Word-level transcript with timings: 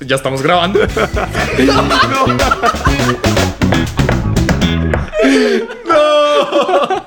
Ya 0.00 0.16
estamos 0.16 0.42
grabando. 0.42 0.80
no. 5.86 7.04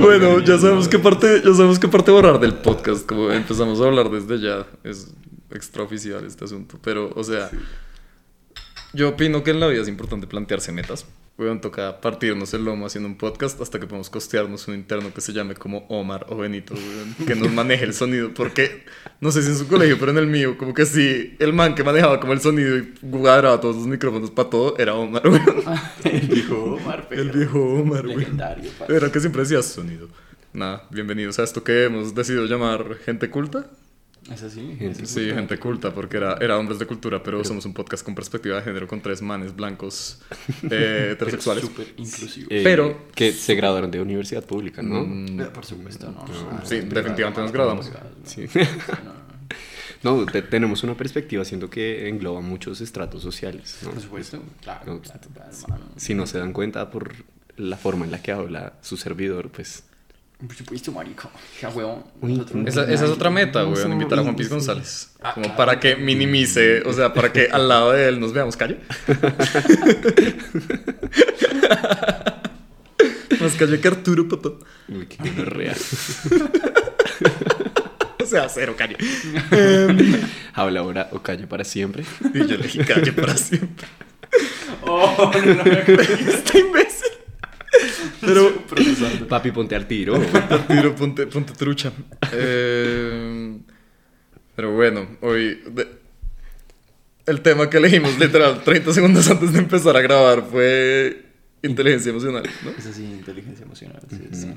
Bueno, 0.00 0.40
ya 0.40 0.58
sabemos 0.58 0.88
qué 0.88 0.98
parte, 0.98 1.42
ya 1.44 1.52
sabemos 1.52 1.78
qué 1.78 1.88
parte 1.88 2.10
borrar 2.10 2.40
del 2.40 2.54
podcast. 2.54 3.06
Como 3.06 3.30
empezamos 3.30 3.80
a 3.80 3.84
hablar 3.84 4.10
desde 4.10 4.40
ya, 4.40 4.66
es 4.84 5.12
extraoficial 5.50 6.24
este 6.24 6.44
asunto. 6.44 6.78
Pero, 6.82 7.12
o 7.14 7.24
sea, 7.24 7.50
yo 8.92 9.10
opino 9.10 9.42
que 9.42 9.50
en 9.50 9.60
la 9.60 9.66
vida 9.66 9.82
es 9.82 9.88
importante 9.88 10.26
plantearse 10.26 10.72
metas. 10.72 11.06
Weón, 11.38 11.60
toca 11.60 12.00
partirnos 12.00 12.54
el 12.54 12.64
lomo 12.64 12.86
haciendo 12.86 13.10
un 13.10 13.16
podcast 13.16 13.60
hasta 13.60 13.78
que 13.78 13.86
podamos 13.86 14.08
costearnos 14.08 14.68
un 14.68 14.74
interno 14.74 15.12
que 15.12 15.20
se 15.20 15.34
llame 15.34 15.54
como 15.54 15.86
Omar 15.88 16.24
o 16.30 16.36
Benito, 16.38 16.72
weón, 16.72 17.14
que 17.26 17.34
nos 17.34 17.52
maneje 17.52 17.84
el 17.84 17.92
sonido. 17.92 18.32
Porque, 18.32 18.84
no 19.20 19.30
sé 19.30 19.42
si 19.42 19.50
en 19.50 19.56
su 19.56 19.68
colegio, 19.68 19.98
pero 19.98 20.12
en 20.12 20.18
el 20.18 20.26
mío, 20.28 20.56
como 20.56 20.72
que 20.72 20.86
sí, 20.86 21.36
el 21.38 21.52
man 21.52 21.74
que 21.74 21.84
manejaba 21.84 22.20
como 22.20 22.32
el 22.32 22.40
sonido 22.40 22.78
y 22.78 22.84
cuadraba 23.10 23.60
todos 23.60 23.76
los 23.76 23.86
micrófonos 23.86 24.30
para 24.30 24.48
todo 24.48 24.78
era 24.78 24.94
Omar, 24.94 25.28
weón. 25.28 25.62
el 26.04 26.26
viejo 26.26 26.56
Omar, 26.56 27.06
pero 27.06 27.20
El 27.20 27.30
viejo 27.30 27.60
Omar, 27.60 28.06
weón. 28.06 28.40
Era 28.88 29.12
que 29.12 29.20
siempre 29.20 29.42
decía 29.42 29.60
sonido. 29.60 30.08
Nada, 30.54 30.86
bienvenidos 30.90 31.38
a 31.38 31.42
esto 31.42 31.62
que 31.62 31.84
hemos 31.84 32.14
decidido 32.14 32.46
llamar 32.46 32.96
Gente 33.04 33.28
Culta. 33.28 33.66
¿Es 34.32 34.42
así? 34.42 34.74
Gente- 34.78 35.06
Sí, 35.06 35.30
gente 35.30 35.56
culta, 35.58 35.92
porque 35.94 36.16
era, 36.16 36.36
era 36.40 36.58
hombres 36.58 36.78
de 36.78 36.86
cultura, 36.86 37.22
pero, 37.22 37.44
somos 37.44 37.64
un 37.64 37.72
podcast 37.74 38.04
con 38.04 38.14
perspectiva 38.14 38.56
de 38.56 38.62
género 38.62 38.88
con 38.88 39.00
tres 39.00 39.22
manes 39.22 39.54
blancos 39.54 40.20
eh, 40.70 41.10
heterosexuales. 41.12 41.64
Súper 41.64 41.88
inclusivo. 41.96 42.48
Eh, 42.50 42.62
Pero- 42.64 43.06
Que 43.14 43.32
se 43.32 43.54
graduaron 43.54 43.90
de 43.90 44.00
universidad 44.00 44.44
pública, 44.44 44.82
¿no? 44.82 45.04
Mm, 45.04 45.40
Eh, 45.40 45.44
Por 45.46 45.64
supuesto, 45.64 46.10
¿no? 46.10 46.24
Ah, 46.50 46.62
sí, 46.64 46.80
definitivamente 46.80 47.40
nos 47.40 47.52
graduamos. 47.52 47.90
Sí. 48.24 48.46
No, 48.54 48.62
no, 49.04 49.12
no. 49.12 49.26
No, 50.02 50.26
te- 50.26 50.42
tenemos 50.42 50.82
una 50.84 50.94
perspectiva, 50.96 51.44
siento 51.44 51.70
que 51.70 52.08
engloba 52.08 52.40
muchos 52.40 52.80
estratos 52.80 53.22
sociales, 53.22 53.78
¿no? 53.82 53.90
Por 53.90 54.00
supuesto, 54.00 54.42
claro, 54.60 54.94
No, 54.94 55.00
claro, 55.00 55.20
claro, 55.32 55.50
hermano. 55.62 55.84
Si 55.96 56.14
no 56.14 56.26
se 56.26 56.38
dan 56.38 56.52
cuenta 56.52 56.90
por 56.90 57.14
la 57.56 57.76
forma 57.76 58.04
en 58.04 58.10
la 58.10 58.20
que 58.22 58.32
habla 58.32 58.74
su 58.82 58.96
servidor, 58.96 59.50
pues... 59.50 59.84
Por 60.38 60.54
supuesto, 60.54 60.92
marico. 60.92 61.30
Ya, 61.62 61.70
huevón. 61.70 62.04
Uy, 62.20 62.32
Nosotros- 62.34 62.66
Esa, 62.66 62.82
esa 62.92 63.04
es 63.06 63.10
otra 63.10 63.30
meta, 63.30 63.62
No, 63.62 63.70
weón, 63.70 63.88
no, 63.88 63.94
invitar 63.94 64.18
a 64.18 64.22
Juan 64.22 64.36
Piz 64.36 64.48
sí. 64.48 64.52
González. 64.52 65.12
Ah, 65.22 65.32
Como 65.32 65.44
claro. 65.44 65.56
para 65.56 65.80
que 65.80 65.96
minimice, 65.96 66.82
o 66.82 66.92
sea, 66.92 67.14
para 67.14 67.32
que 67.32 67.48
al 67.50 67.68
lado 67.68 67.92
de 67.92 68.08
él 68.08 68.20
nos 68.20 68.34
veamos 68.34 68.54
calle. 68.56 68.80
Más 73.40 73.52
calle 73.54 73.80
que 73.80 73.88
Arturo, 73.88 74.28
papá. 74.28 74.50
Uy, 74.88 75.06
qué 75.06 75.16
gonorrea. 75.30 75.74
O 78.18 78.28
sea, 78.28 78.48
cero 78.48 78.74
calle. 78.76 78.96
Em, 79.52 80.20
Habla 80.54 80.80
ahora 80.80 81.08
o 81.12 81.22
calla 81.22 81.48
para 81.48 81.62
siempre. 81.62 82.04
y 82.34 82.38
yo 82.44 82.56
elegí 82.56 82.80
calle 82.80 83.12
para 83.12 83.36
siempre. 83.36 83.86
Oh, 84.82 85.30
no, 85.32 85.54
no 85.54 85.62
me 85.64 85.72
acuerdo. 85.74 86.02
Este 86.02 86.58
imbécil. 86.58 87.06
Pero, 88.20 88.64
Papi, 89.28 89.50
ponte 89.52 89.74
al 89.74 89.86
tiro. 89.86 90.18
Tiro, 90.68 90.94
ponte, 90.94 91.26
ponte 91.26 91.52
trucha. 91.54 91.92
Eh, 92.32 93.58
pero 94.54 94.72
bueno, 94.72 95.06
hoy. 95.22 95.60
de- 95.70 96.04
el 97.26 97.40
tema 97.40 97.68
que 97.68 97.78
elegimos, 97.78 98.16
literal, 98.20 98.62
30 98.62 98.92
segundos 98.92 99.28
antes 99.28 99.52
de 99.52 99.58
empezar 99.58 99.96
a 99.96 100.00
grabar 100.00 100.44
fue 100.48 101.24
inteligencia 101.60 102.10
emocional, 102.10 102.44
¿no? 102.64 102.70
Es 102.70 102.86
así, 102.86 103.02
inteligencia 103.04 103.64
emocional. 103.64 104.00
sí, 104.08 104.28
sí. 104.32 104.54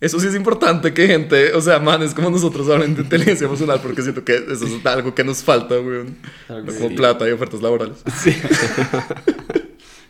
Eso 0.00 0.18
sí 0.20 0.26
es 0.28 0.34
importante 0.36 0.92
que 0.92 1.06
gente, 1.08 1.52
o 1.54 1.60
sea, 1.60 1.78
manes 1.80 2.14
como 2.14 2.30
nosotros 2.30 2.68
hablen 2.70 2.94
de 2.96 3.02
inteligencia 3.02 3.46
emocional, 3.46 3.80
porque 3.82 4.02
siento 4.02 4.24
que 4.24 4.34
eso 4.36 4.66
es 4.66 4.84
algo 4.86 5.12
que 5.14 5.22
nos 5.24 5.42
falta, 5.44 5.76
que 5.76 6.06
Como 6.48 6.88
sí. 6.88 6.94
plata 6.96 7.28
y 7.28 7.32
ofertas 7.32 7.60
laborales. 7.62 7.98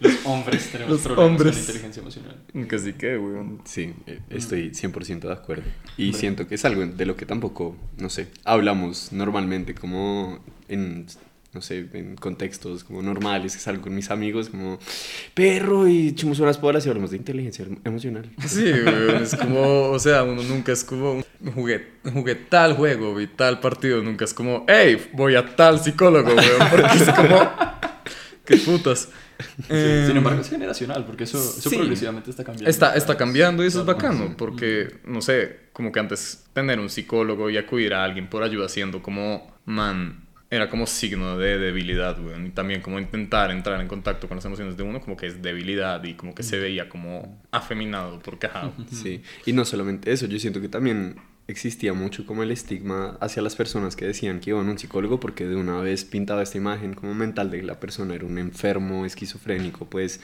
Los 0.01 0.15
hombres 0.27 0.71
tenemos 0.71 0.93
Los 0.93 1.01
problemas 1.03 1.31
hombres. 1.31 1.53
con 1.55 1.61
inteligencia 1.61 2.01
emocional. 2.01 2.37
Sí 2.83 2.93
que, 2.93 3.19
weón. 3.19 3.61
Sí, 3.65 3.93
eh, 4.07 4.21
estoy 4.31 4.71
100% 4.71 5.21
de 5.27 5.33
acuerdo. 5.33 5.65
Y 5.97 6.13
siento 6.13 6.47
que 6.47 6.55
es 6.57 6.65
algo 6.65 6.87
de 6.87 7.07
lo 7.07 7.17
que 7.17 7.27
tampoco, 7.27 7.77
no 7.97 8.09
sé, 8.09 8.29
hablamos 8.45 9.13
normalmente 9.13 9.75
como 9.75 10.39
en, 10.69 11.07
no 11.53 11.61
sé, 11.63 11.89
en 11.95 12.15
contextos 12.17 12.85
como 12.85 13.03
normales, 13.03 13.55
que 13.55 13.59
salgo 13.61 13.83
con 13.83 13.95
mis 13.95 14.11
amigos 14.11 14.51
como 14.51 14.79
perro 15.35 15.89
y 15.89 16.09
echamos 16.09 16.39
unas 16.41 16.59
polas 16.59 16.85
y 16.87 16.89
hablamos 16.91 17.11
de 17.11 17.17
inteligencia 17.17 17.65
em- 17.65 17.79
emocional. 17.85 18.31
Sí, 18.47 18.65
es 19.21 19.35
como, 19.35 19.91
o 19.91 19.99
sea, 19.99 20.23
uno 20.23 20.43
nunca 20.43 20.73
es 20.73 20.85
como, 20.85 21.25
jugué, 21.55 21.95
jugué 22.13 22.35
tal 22.37 22.75
juego, 22.77 23.15
vi 23.15 23.27
tal 23.27 23.59
partido, 23.61 24.03
nunca 24.03 24.25
es 24.27 24.35
como, 24.35 24.65
hey, 24.69 25.09
voy 25.15 25.35
a 25.35 25.57
tal 25.57 25.81
psicólogo, 25.81 26.29
weón, 26.35 26.71
porque 26.71 26.97
es 26.99 27.11
como, 27.11 27.51
qué 28.45 28.57
putas. 28.59 29.09
Eh, 29.69 30.05
Sin 30.07 30.17
embargo, 30.17 30.41
es 30.41 30.49
generacional, 30.49 31.05
porque 31.05 31.25
eso, 31.25 31.39
eso 31.39 31.69
sí. 31.69 31.77
progresivamente 31.77 32.31
está 32.31 32.45
cambiando. 32.45 32.71
Está, 32.71 32.95
está 32.97 33.17
cambiando 33.17 33.63
y 33.63 33.67
eso 33.67 33.81
es 33.81 33.87
bacano, 33.87 34.35
porque, 34.37 35.01
no 35.05 35.21
sé, 35.21 35.69
como 35.73 35.93
que 35.93 36.01
antes 36.01 36.47
tener 36.53 36.81
un 36.81 36.89
psicólogo 36.89 37.51
y 37.51 37.57
acudir 37.57 37.95
a 37.95 38.05
alguien 38.05 38.29
por 38.29 38.43
ayuda 38.43 38.69
siendo 38.69 39.03
como, 39.03 39.55
man, 39.65 40.27
era 40.51 40.69
como 40.69 40.87
signo 40.87 41.37
de 41.39 41.59
debilidad, 41.59 42.19
weón. 42.19 42.47
Y 42.47 42.51
también 42.51 42.81
como 42.81 42.99
intentar 42.99 43.51
entrar 43.51 43.81
en 43.81 43.89
contacto 43.89 44.29
con 44.29 44.37
las 44.37 44.45
emociones 44.45 44.77
de 44.77 44.83
uno, 44.83 45.01
como 45.01 45.17
que 45.17 45.27
es 45.27 45.43
debilidad 45.43 46.03
y 46.05 46.15
como 46.15 46.35
que 46.35 46.43
se 46.43 46.59
veía 46.59 46.89
como 46.89 47.41
afeminado, 47.51 48.21
porque, 48.21 48.47
ajá. 48.47 48.73
Sí, 48.91 49.23
y 49.45 49.53
no 49.53 49.65
solamente 49.65 50.11
eso, 50.11 50.27
yo 50.27 50.39
siento 50.39 50.61
que 50.61 50.69
también 50.69 51.17
existía 51.49 51.95
mucho 51.95 52.27
como 52.27 52.43
el 52.43 52.51
estigma 52.53 53.17
hacia 53.21 53.43
las 53.43 53.57
personas 53.57 53.97
que 53.97 54.05
decían 54.07 54.39
que 54.41 54.51
iban 54.51 54.69
a 54.69 54.71
un 54.71 54.79
psicólogo 54.79 55.19
porque 55.19 55.47
de 55.47 55.57
una 55.57 55.81
vez 55.81 56.05
pintaba 56.05 56.43
esta 56.43 56.59
imagen 56.59 56.95
como 56.95 57.15
mental 57.15 57.51
de 57.51 57.59
que 57.61 57.67
la 57.67 57.81
persona 57.81 58.15
era 58.15 58.27
un 58.27 58.39
enfermo 58.39 59.05
esquizofrénico, 59.07 59.87
pues, 59.87 60.21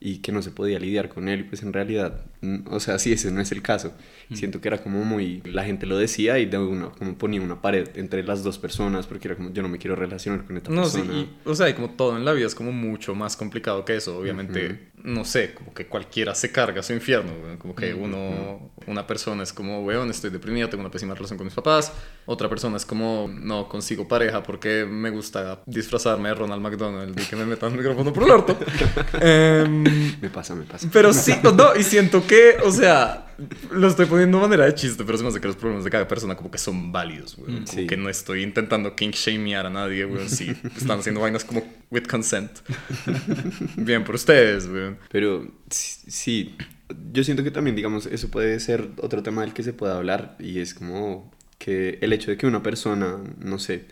y 0.00 0.18
que 0.18 0.30
no 0.30 0.42
se 0.42 0.52
podía 0.52 0.78
lidiar 0.78 1.08
con 1.08 1.26
él, 1.28 1.46
pues 1.46 1.64
en 1.64 1.72
realidad, 1.72 2.20
mm, 2.42 2.68
o 2.70 2.78
sea, 2.78 3.00
sí, 3.00 3.12
ese 3.12 3.32
no 3.32 3.40
es 3.40 3.50
el 3.50 3.62
caso. 3.62 3.92
Siento 4.32 4.60
que 4.60 4.68
era 4.68 4.78
como 4.80 5.04
muy, 5.04 5.40
la 5.44 5.64
gente 5.64 5.86
lo 5.86 5.96
decía 5.98 6.38
y 6.38 6.46
de 6.46 6.56
una, 6.58 6.90
como 6.90 7.18
ponía 7.18 7.40
una 7.40 7.60
pared 7.60 7.88
entre 7.96 8.22
las 8.22 8.44
dos 8.44 8.58
personas 8.58 9.08
porque 9.08 9.26
era 9.26 9.36
como, 9.36 9.50
yo 9.52 9.60
no 9.62 9.68
me 9.68 9.78
quiero 9.78 9.96
relacionar 9.96 10.44
con 10.44 10.56
esta 10.56 10.70
No, 10.70 10.84
sí, 10.84 10.98
persona. 10.98 11.18
y, 11.18 11.30
o 11.44 11.54
sea, 11.54 11.68
y 11.68 11.72
como 11.74 11.90
todo 11.90 12.16
en 12.16 12.24
la 12.24 12.32
vida 12.32 12.46
es 12.46 12.54
como 12.54 12.70
mucho 12.70 13.16
más 13.16 13.36
complicado 13.36 13.84
que 13.84 13.96
eso. 13.96 14.16
Obviamente, 14.18 14.90
no 15.04 15.24
sé, 15.24 15.54
como 15.54 15.72
que 15.74 15.86
cualquiera 15.86 16.34
se 16.34 16.50
carga 16.52 16.82
su 16.82 16.92
infierno. 16.92 17.32
Como 17.58 17.74
que 17.74 17.94
uno, 17.94 18.70
una 18.86 19.06
persona 19.06 19.42
es 19.42 19.52
como, 19.52 19.82
weón, 19.84 20.10
estoy 20.10 20.30
deprimida, 20.30 20.68
tengo 20.68 20.82
una 20.82 20.90
pésima 20.90 21.14
relación 21.14 21.36
con 21.38 21.46
mis 21.46 21.54
papás. 21.54 21.92
Otra 22.26 22.48
persona 22.48 22.76
es 22.76 22.84
como, 22.84 23.28
no 23.32 23.68
consigo 23.68 24.06
pareja 24.08 24.42
porque 24.42 24.84
me 24.88 25.10
gusta 25.10 25.62
disfrazarme 25.66 26.28
de 26.30 26.34
Ronald 26.34 26.62
McDonald 26.62 27.18
y 27.20 27.24
que 27.24 27.36
me 27.36 27.44
metan 27.44 27.72
el 27.72 27.78
micrófono 27.78 28.12
por 28.12 28.22
el 28.24 28.30
orto. 28.30 28.58
Em, 29.20 29.82
Me 30.20 30.30
pasa, 30.30 30.54
me 30.54 30.64
pasa. 30.64 30.88
pero 30.92 31.12
sí, 31.12 31.34
no, 31.42 31.76
y 31.76 31.82
siento 31.82 32.26
que, 32.26 32.56
o 32.64 32.70
sea, 32.70 33.27
lo 33.70 33.86
estoy 33.88 34.06
poniendo 34.06 34.38
de 34.38 34.42
manera 34.44 34.64
de 34.66 34.74
chiste, 34.74 35.04
pero 35.04 35.16
se 35.16 35.22
me 35.24 35.30
hace 35.30 35.40
que 35.40 35.46
los 35.46 35.56
problemas 35.56 35.84
de 35.84 35.90
cada 35.90 36.08
persona 36.08 36.34
como 36.36 36.50
que 36.50 36.58
son 36.58 36.90
válidos, 36.92 37.36
güey. 37.36 37.54
Como 37.54 37.66
Sí. 37.66 37.86
que 37.86 37.96
no 37.96 38.08
estoy 38.08 38.42
intentando 38.42 38.96
kink 38.96 39.14
shamear 39.14 39.66
a 39.66 39.70
nadie, 39.70 40.04
güey. 40.04 40.28
Sí, 40.28 40.50
están 40.76 40.98
haciendo 40.98 41.20
vainas 41.20 41.44
como 41.44 41.62
with 41.90 42.04
consent. 42.04 42.50
Bien 43.76 44.04
por 44.04 44.14
ustedes, 44.16 44.68
güey. 44.68 44.96
Pero 45.10 45.46
sí, 45.70 46.54
yo 47.12 47.22
siento 47.24 47.44
que 47.44 47.50
también, 47.50 47.76
digamos, 47.76 48.06
eso 48.06 48.28
puede 48.30 48.58
ser 48.60 48.88
otro 48.98 49.22
tema 49.22 49.42
del 49.42 49.52
que 49.52 49.62
se 49.62 49.72
puede 49.72 49.92
hablar 49.92 50.36
y 50.38 50.58
es 50.60 50.74
como 50.74 51.32
que 51.58 51.98
el 52.02 52.12
hecho 52.12 52.30
de 52.30 52.36
que 52.36 52.46
una 52.46 52.62
persona, 52.62 53.18
no 53.38 53.58
sé, 53.58 53.84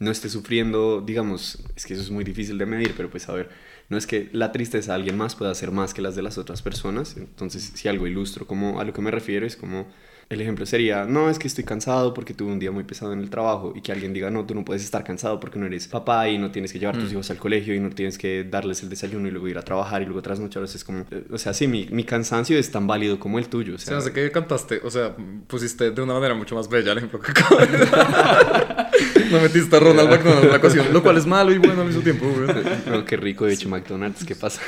no 0.00 0.10
esté 0.10 0.28
sufriendo, 0.28 1.00
digamos, 1.00 1.58
es 1.76 1.86
que 1.86 1.94
eso 1.94 2.02
es 2.02 2.10
muy 2.10 2.24
difícil 2.24 2.58
de 2.58 2.66
medir, 2.66 2.94
pero 2.96 3.10
pues 3.10 3.28
a 3.28 3.32
ver, 3.34 3.50
no 3.92 3.98
es 3.98 4.06
que 4.06 4.30
la 4.32 4.52
tristeza 4.52 4.92
de 4.92 4.96
alguien 4.96 5.18
más 5.18 5.36
pueda 5.36 5.54
ser 5.54 5.70
más 5.70 5.92
que 5.92 6.00
las 6.00 6.16
de 6.16 6.22
las 6.22 6.38
otras 6.38 6.62
personas, 6.62 7.14
entonces 7.18 7.72
si 7.74 7.88
algo 7.88 8.06
ilustro, 8.06 8.46
como 8.46 8.80
a 8.80 8.84
lo 8.84 8.94
que 8.94 9.02
me 9.02 9.10
refiero 9.10 9.46
es 9.46 9.54
como... 9.54 9.86
El 10.32 10.40
ejemplo 10.40 10.64
sería, 10.64 11.04
no, 11.04 11.28
es 11.28 11.38
que 11.38 11.46
estoy 11.46 11.62
cansado 11.62 12.14
porque 12.14 12.32
tuve 12.32 12.52
un 12.52 12.58
día 12.58 12.72
muy 12.72 12.84
pesado 12.84 13.12
en 13.12 13.20
el 13.20 13.28
trabajo 13.28 13.74
y 13.76 13.82
que 13.82 13.92
alguien 13.92 14.14
diga, 14.14 14.30
no, 14.30 14.46
tú 14.46 14.54
no 14.54 14.64
puedes 14.64 14.82
estar 14.82 15.04
cansado 15.04 15.38
porque 15.38 15.58
no 15.58 15.66
eres 15.66 15.88
papá 15.88 16.26
y 16.26 16.38
no 16.38 16.50
tienes 16.50 16.72
que 16.72 16.78
llevar 16.78 16.96
tus 16.96 17.12
hijos 17.12 17.30
al 17.30 17.36
colegio 17.36 17.74
y 17.74 17.80
no 17.80 17.90
tienes 17.90 18.16
que 18.16 18.42
darles 18.42 18.82
el 18.82 18.88
desayuno 18.88 19.28
y 19.28 19.30
luego 19.30 19.46
ir 19.48 19.58
a 19.58 19.62
trabajar 19.62 20.00
y 20.00 20.06
luego 20.06 20.22
trasnocharlos. 20.22 20.74
Es 20.74 20.84
como, 20.84 21.04
eh, 21.10 21.24
o 21.30 21.36
sea, 21.36 21.52
sí, 21.52 21.68
mi, 21.68 21.86
mi 21.90 22.04
cansancio 22.04 22.56
es 22.56 22.70
tan 22.70 22.86
válido 22.86 23.20
como 23.20 23.38
el 23.38 23.48
tuyo. 23.48 23.74
O 23.74 23.78
Se 23.78 23.84
sea, 23.84 23.96
me 23.96 23.98
hace 23.98 24.12
que 24.14 24.30
cantaste, 24.30 24.80
o 24.82 24.90
sea, 24.90 25.14
pusiste 25.48 25.90
de 25.90 26.00
una 26.00 26.14
manera 26.14 26.34
mucho 26.34 26.54
más 26.54 26.66
bella 26.66 26.92
el 26.92 26.96
ejemplo 26.96 27.20
que 27.20 27.30
acabo 27.32 27.56
de 27.58 27.66
dar. 27.66 28.90
No 29.30 29.40
metiste 29.40 29.74
a 29.76 29.80
Ronald 29.80 30.10
McDonald 30.10 30.44
en 30.44 30.50
la 30.50 30.56
ecuación, 30.58 30.92
lo 30.92 31.02
cual 31.02 31.16
es 31.16 31.26
malo 31.26 31.52
y 31.52 31.58
bueno 31.58 31.80
al 31.80 31.86
mismo 31.88 32.02
tiempo, 32.02 32.26
güey. 32.26 32.48
no, 32.86 33.04
qué 33.04 33.16
rico 33.16 33.46
de 33.46 33.54
hecho 33.54 33.68
McDonald's, 33.68 34.24
¿qué 34.24 34.34
pasa? 34.34 34.60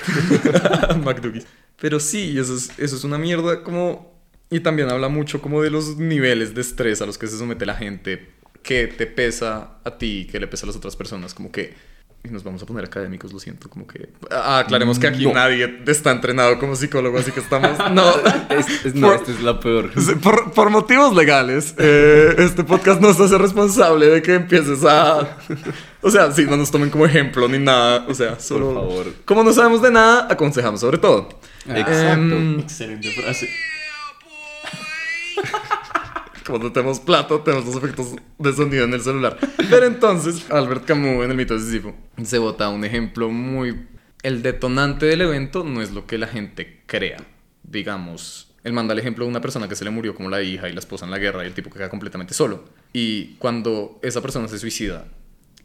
McDoogies. 1.04 1.46
Pero 1.80 2.00
sí, 2.00 2.38
eso 2.38 2.54
es, 2.54 2.70
eso 2.78 2.96
es 2.96 3.04
una 3.04 3.18
mierda 3.18 3.62
como... 3.62 4.13
Y 4.54 4.60
también 4.60 4.90
habla 4.90 5.08
mucho 5.08 5.42
como 5.42 5.62
de 5.62 5.70
los 5.70 5.96
niveles 5.96 6.54
de 6.54 6.60
estrés 6.60 7.02
a 7.02 7.06
los 7.06 7.18
que 7.18 7.26
se 7.26 7.36
somete 7.38 7.66
la 7.66 7.74
gente, 7.74 8.28
que 8.62 8.86
te 8.86 9.06
pesa 9.06 9.78
a 9.84 9.98
ti, 9.98 10.28
que 10.30 10.38
le 10.38 10.46
pesa 10.46 10.64
a 10.64 10.68
las 10.68 10.76
otras 10.76 10.94
personas, 10.96 11.34
como 11.34 11.50
que 11.50 11.74
y 12.26 12.30
nos 12.30 12.42
vamos 12.42 12.62
a 12.62 12.66
poner 12.66 12.86
académicos, 12.86 13.34
lo 13.34 13.38
siento, 13.38 13.68
como 13.68 13.86
que... 13.86 14.08
Ah, 14.30 14.60
aclaremos 14.60 14.98
que 14.98 15.06
aquí 15.08 15.24
No. 15.26 15.34
nadie 15.34 15.80
está 15.86 16.10
entrenado 16.10 16.58
como 16.58 16.74
psicólogo, 16.74 17.18
así 17.18 17.30
que 17.32 17.40
estamos... 17.40 17.76
No, 17.92 18.02
Es- 18.48 18.86
es- 18.86 18.94
no, 18.94 19.08
Por- 19.08 19.16
esta 19.16 19.30
es 19.32 19.42
la 19.42 19.60
peor. 19.60 19.90
por, 20.22 20.52
por 20.52 20.70
motivos 20.70 21.14
legales, 21.14 21.74
eh, 21.76 22.34
este 22.38 22.64
podcast 22.64 22.98
no 23.02 23.12
se 23.12 23.24
hace 23.24 23.36
responsable 23.36 24.06
de 24.06 24.22
que 24.22 24.36
empieces 24.36 24.82
a... 24.86 25.36
O 26.00 26.10
sea, 26.10 26.32
sí, 26.32 26.46
no 26.48 26.56
nos 26.56 26.70
tomen 26.70 26.88
como 26.88 27.04
ejemplo 27.04 27.46
ni 27.46 27.58
nada, 27.58 28.06
o 28.08 28.14
sea, 28.14 28.40
solo... 28.40 28.72
Por 28.72 28.74
favor. 28.88 29.06
Como 29.26 29.44
no 29.44 29.52
sabemos 29.52 29.82
de 29.82 29.90
nada, 29.90 30.26
aconsejamos 30.30 30.80
sobre 30.80 30.96
todo. 30.96 31.28
Exacto. 31.68 32.20
Em, 32.36 32.60
Excelente 32.60 33.10
frase. 33.10 33.50
No 36.48 36.72
tenemos 36.72 37.00
plato, 37.00 37.40
tenemos 37.40 37.64
los 37.66 37.76
efectos 37.76 38.16
de 38.38 38.52
sonido 38.52 38.84
en 38.84 38.92
el 38.92 39.00
celular. 39.00 39.38
Pero 39.56 39.86
entonces, 39.86 40.50
Albert 40.50 40.84
Camus 40.84 41.24
en 41.24 41.30
el 41.30 41.36
mito 41.36 41.54
de 41.54 41.60
Sísifo 41.60 41.94
se 42.22 42.38
bota 42.38 42.68
un 42.68 42.84
ejemplo 42.84 43.30
muy... 43.30 43.86
El 44.22 44.42
detonante 44.42 45.06
del 45.06 45.22
evento 45.22 45.64
no 45.64 45.82
es 45.82 45.92
lo 45.92 46.06
que 46.06 46.18
la 46.18 46.26
gente 46.26 46.82
crea. 46.86 47.18
Digamos, 47.62 48.54
él 48.62 48.72
manda 48.72 48.92
el 48.92 48.98
ejemplo 48.98 49.24
de 49.24 49.30
una 49.30 49.40
persona 49.40 49.68
que 49.68 49.76
se 49.76 49.84
le 49.84 49.90
murió 49.90 50.14
como 50.14 50.30
la 50.30 50.42
hija 50.42 50.68
y 50.68 50.72
la 50.72 50.80
esposa 50.80 51.04
en 51.04 51.10
la 51.10 51.18
guerra 51.18 51.44
y 51.44 51.46
el 51.46 51.54
tipo 51.54 51.70
que 51.70 51.78
queda 51.78 51.90
completamente 51.90 52.34
solo. 52.34 52.64
Y 52.92 53.34
cuando 53.36 53.98
esa 54.02 54.20
persona 54.20 54.48
se 54.48 54.58
suicida, 54.58 55.06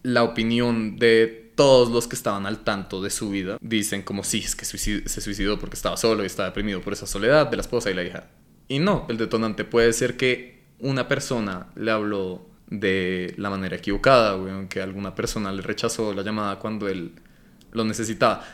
la 0.04 0.24
opinión 0.24 0.98
de 0.98 1.52
todos 1.56 1.90
los 1.90 2.08
que 2.08 2.16
estaban 2.16 2.46
al 2.46 2.64
tanto 2.64 3.02
de 3.02 3.10
su 3.10 3.30
vida 3.30 3.58
dicen 3.62 4.02
como 4.02 4.24
sí, 4.24 4.40
es 4.40 4.56
que 4.56 4.64
se 4.66 5.22
suicidó 5.22 5.60
porque 5.60 5.76
estaba 5.76 5.98
solo 5.98 6.24
y 6.24 6.26
estaba 6.26 6.50
deprimido 6.50 6.82
por 6.82 6.94
esa 6.94 7.06
soledad 7.06 7.48
de 7.48 7.58
la 7.58 7.62
esposa 7.62 7.92
y 7.92 7.94
la 7.94 8.04
hija. 8.04 8.28
Y 8.70 8.80
no, 8.80 9.06
el 9.10 9.18
detonante 9.18 9.66
puede 9.66 9.92
ser 9.92 10.16
que 10.16 10.60
una 10.80 11.08
persona 11.08 11.68
le 11.76 11.92
habló 11.92 12.48
de 12.68 13.34
la 13.38 13.50
manera 13.50 13.76
equivocada, 13.76 14.38
weón, 14.38 14.68
que 14.68 14.80
alguna 14.80 15.16
persona 15.16 15.52
le 15.52 15.64
rechazó 15.64 16.14
la 16.14 16.22
llamada 16.22 16.60
cuando 16.60 16.88
él 16.88 17.14
lo 17.72 17.84
necesitaba. 17.84 18.46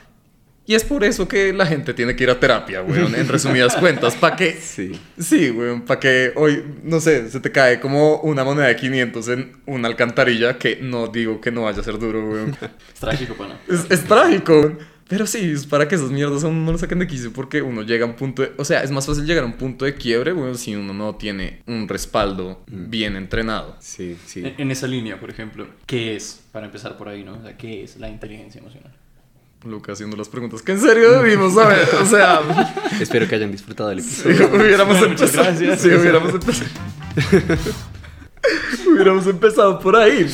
Y 0.67 0.73
es 0.73 0.83
por 0.83 1.03
eso 1.03 1.27
que 1.27 1.53
la 1.53 1.65
gente 1.65 1.93
tiene 1.93 2.15
que 2.15 2.23
ir 2.23 2.29
a 2.29 2.39
terapia, 2.39 2.81
weón, 2.81 3.13
en 3.13 3.27
resumidas 3.27 3.75
cuentas, 3.79 4.15
para 4.15 4.35
que 4.37 4.53
Sí. 4.53 4.99
Sí, 5.19 5.51
weón, 5.51 5.81
para 5.81 5.99
que 5.99 6.31
hoy, 6.35 6.63
no 6.81 6.99
sé, 7.01 7.29
se 7.29 7.39
te 7.41 7.51
cae 7.51 7.79
como 7.81 8.21
una 8.21 8.43
moneda 8.43 8.67
de 8.67 8.75
500 8.77 9.27
en 9.27 9.57
una 9.65 9.89
alcantarilla, 9.89 10.57
que 10.57 10.79
no 10.81 11.07
digo 11.07 11.39
que 11.41 11.51
no 11.51 11.63
vaya 11.63 11.81
a 11.81 11.83
ser 11.83 11.99
duro, 11.99 12.25
weón. 12.27 12.57
Es 12.93 12.99
trágico, 12.99 13.35
pana. 13.35 13.59
es, 13.67 13.85
es 13.91 14.05
trágico, 14.05 14.53
weón. 14.53 14.94
Pero 15.07 15.27
sí, 15.27 15.51
es 15.51 15.67
para 15.67 15.87
que 15.87 15.93
esas 15.95 16.09
mierdas 16.09 16.43
a 16.43 16.47
uno 16.47 16.61
no 16.65 16.71
lo 16.71 16.77
saquen 16.79 16.97
de 16.97 17.05
quicio, 17.05 17.31
porque 17.31 17.61
uno 17.61 17.83
llega 17.83 18.05
a 18.05 18.07
un 18.09 18.15
punto 18.15 18.41
de... 18.41 18.53
O 18.57 18.65
sea, 18.65 18.81
es 18.81 18.89
más 18.89 19.05
fácil 19.05 19.25
llegar 19.25 19.43
a 19.43 19.47
un 19.47 19.53
punto 19.53 19.85
de 19.85 19.93
quiebre, 19.93 20.33
weón, 20.33 20.57
si 20.57 20.75
uno 20.75 20.93
no 20.95 21.13
tiene 21.15 21.61
un 21.67 21.87
respaldo 21.87 22.63
bien 22.65 23.15
entrenado. 23.15 23.75
Sí, 23.79 24.17
sí. 24.25 24.39
En, 24.39 24.55
en 24.57 24.71
esa 24.71 24.87
línea, 24.87 25.19
por 25.19 25.29
ejemplo, 25.29 25.67
¿qué 25.85 26.15
es, 26.15 26.41
para 26.51 26.65
empezar 26.65 26.97
por 26.97 27.07
ahí, 27.07 27.23
¿no? 27.23 27.33
O 27.37 27.41
sea, 27.43 27.55
¿qué 27.55 27.83
es 27.83 27.97
la 27.97 28.09
inteligencia 28.09 28.59
emocional? 28.59 28.91
Luca 29.63 29.91
haciendo 29.93 30.17
las 30.17 30.27
preguntas 30.29 30.61
que 30.63 30.71
en 30.71 30.79
serio 30.81 31.21
debimos 31.21 31.53
saber, 31.53 31.87
o 32.01 32.05
sea... 32.05 32.41
Espero 32.99 33.27
que 33.27 33.35
hayan 33.35 33.51
disfrutado 33.51 33.89
del 33.89 34.01
Sí, 34.01 34.27
episodio. 34.29 34.55
hubiéramos 34.55 34.95
Muchas 35.07 35.21
empezado. 35.21 35.43
gracias. 35.45 35.81
Sí, 35.81 35.87
hubiéramos 35.89 36.33
empezado. 36.33 36.69
hubiéramos 38.87 39.27
empezado 39.27 39.79
por 39.79 39.95
ahí. 39.95 40.25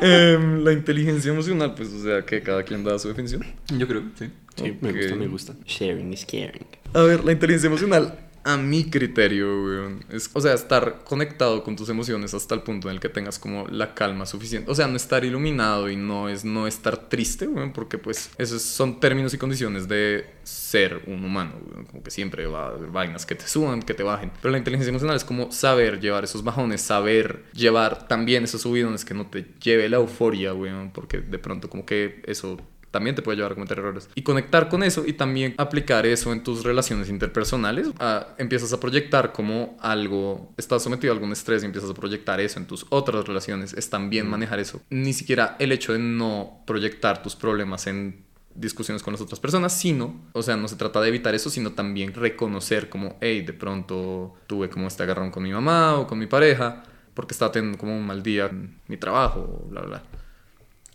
Em, 0.00 0.62
la 0.64 0.72
inteligencia 0.72 1.30
emocional, 1.32 1.74
pues, 1.74 1.88
o 1.92 2.02
sea, 2.02 2.22
que 2.22 2.42
cada 2.42 2.62
quien 2.62 2.84
da 2.84 2.98
su 2.98 3.08
definición. 3.08 3.44
Yo 3.78 3.86
creo, 3.88 4.02
sí. 4.18 4.26
Sí, 4.56 4.76
me 4.80 4.90
Ok. 4.90 4.96
gusta, 4.96 5.14
me 5.16 5.26
gusta. 5.26 5.54
Sharing 5.66 6.12
is 6.12 6.24
caring. 6.24 6.66
A 6.94 7.02
ver, 7.02 7.24
la 7.24 7.32
inteligencia 7.32 7.66
emocional, 7.68 8.18
a 8.46 8.56
mi 8.56 8.88
criterio, 8.88 9.64
weón, 9.64 10.04
es, 10.08 10.30
o 10.32 10.40
sea, 10.40 10.54
estar 10.54 11.02
conectado 11.02 11.64
con 11.64 11.74
tus 11.74 11.88
emociones 11.88 12.32
hasta 12.32 12.54
el 12.54 12.62
punto 12.62 12.88
en 12.88 12.94
el 12.94 13.00
que 13.00 13.08
tengas 13.08 13.40
como 13.40 13.66
la 13.66 13.92
calma 13.92 14.24
suficiente. 14.24 14.70
O 14.70 14.74
sea, 14.76 14.86
no 14.86 14.94
estar 14.94 15.24
iluminado 15.24 15.90
y 15.90 15.96
no 15.96 16.28
es 16.28 16.44
no 16.44 16.68
estar 16.68 17.08
triste, 17.08 17.48
weón, 17.48 17.72
porque 17.72 17.98
pues 17.98 18.30
esos 18.38 18.62
son 18.62 19.00
términos 19.00 19.34
y 19.34 19.38
condiciones 19.38 19.88
de 19.88 20.30
ser 20.44 21.02
un 21.08 21.24
humano, 21.24 21.54
weón. 21.68 21.86
Como 21.86 22.04
que 22.04 22.12
siempre 22.12 22.46
va 22.46 22.66
a 22.66 22.68
haber 22.68 22.88
vainas 22.90 23.26
que 23.26 23.34
te 23.34 23.48
suban, 23.48 23.82
que 23.82 23.94
te 23.94 24.04
bajen. 24.04 24.30
Pero 24.40 24.52
la 24.52 24.58
inteligencia 24.58 24.90
emocional 24.90 25.16
es 25.16 25.24
como 25.24 25.50
saber 25.50 25.98
llevar 25.98 26.22
esos 26.22 26.44
bajones, 26.44 26.82
saber 26.82 27.46
llevar 27.52 28.06
también 28.06 28.44
esos 28.44 28.62
subidones 28.62 29.04
que 29.04 29.14
no 29.14 29.26
te 29.26 29.44
lleve 29.60 29.88
la 29.88 29.96
euforia, 29.96 30.54
weón, 30.54 30.92
porque 30.92 31.18
de 31.18 31.38
pronto 31.40 31.68
como 31.68 31.84
que 31.84 32.22
eso 32.26 32.60
también 32.90 33.14
te 33.14 33.22
puede 33.22 33.36
llevar 33.36 33.52
a 33.52 33.54
cometer 33.54 33.78
errores. 33.78 34.08
Y 34.14 34.22
conectar 34.22 34.68
con 34.68 34.82
eso 34.82 35.04
y 35.06 35.12
también 35.12 35.54
aplicar 35.58 36.06
eso 36.06 36.32
en 36.32 36.42
tus 36.42 36.64
relaciones 36.64 37.08
interpersonales. 37.08 37.88
Ah, 37.98 38.28
empiezas 38.38 38.72
a 38.72 38.80
proyectar 38.80 39.32
como 39.32 39.76
algo, 39.80 40.52
estás 40.56 40.82
sometido 40.82 41.12
a 41.12 41.14
algún 41.14 41.32
estrés 41.32 41.62
y 41.62 41.66
empiezas 41.66 41.90
a 41.90 41.94
proyectar 41.94 42.40
eso 42.40 42.58
en 42.58 42.66
tus 42.66 42.86
otras 42.90 43.26
relaciones. 43.26 43.72
Es 43.74 43.90
también 43.90 44.28
manejar 44.28 44.58
eso. 44.58 44.80
Ni 44.90 45.12
siquiera 45.12 45.56
el 45.58 45.72
hecho 45.72 45.92
de 45.92 45.98
no 45.98 46.62
proyectar 46.66 47.22
tus 47.22 47.36
problemas 47.36 47.86
en 47.86 48.26
discusiones 48.56 49.02
con 49.02 49.12
las 49.12 49.20
otras 49.20 49.38
personas, 49.38 49.78
sino, 49.78 50.28
o 50.32 50.42
sea, 50.42 50.56
no 50.56 50.66
se 50.68 50.76
trata 50.76 51.00
de 51.00 51.08
evitar 51.08 51.34
eso, 51.34 51.50
sino 51.50 51.72
también 51.72 52.14
reconocer 52.14 52.88
como, 52.88 53.16
hey, 53.20 53.42
de 53.42 53.52
pronto 53.52 54.34
tuve 54.46 54.70
como 54.70 54.88
este 54.88 55.02
agarrón 55.02 55.30
con 55.30 55.42
mi 55.42 55.52
mamá 55.52 55.96
o 55.96 56.06
con 56.06 56.18
mi 56.18 56.26
pareja, 56.26 56.82
porque 57.14 57.32
estaba 57.34 57.52
teniendo 57.52 57.78
como 57.78 57.96
un 57.96 58.06
mal 58.06 58.22
día 58.22 58.46
en 58.46 58.78
mi 58.88 58.96
trabajo, 58.96 59.66
bla, 59.68 59.82
bla, 59.82 59.88
bla. 59.88 60.02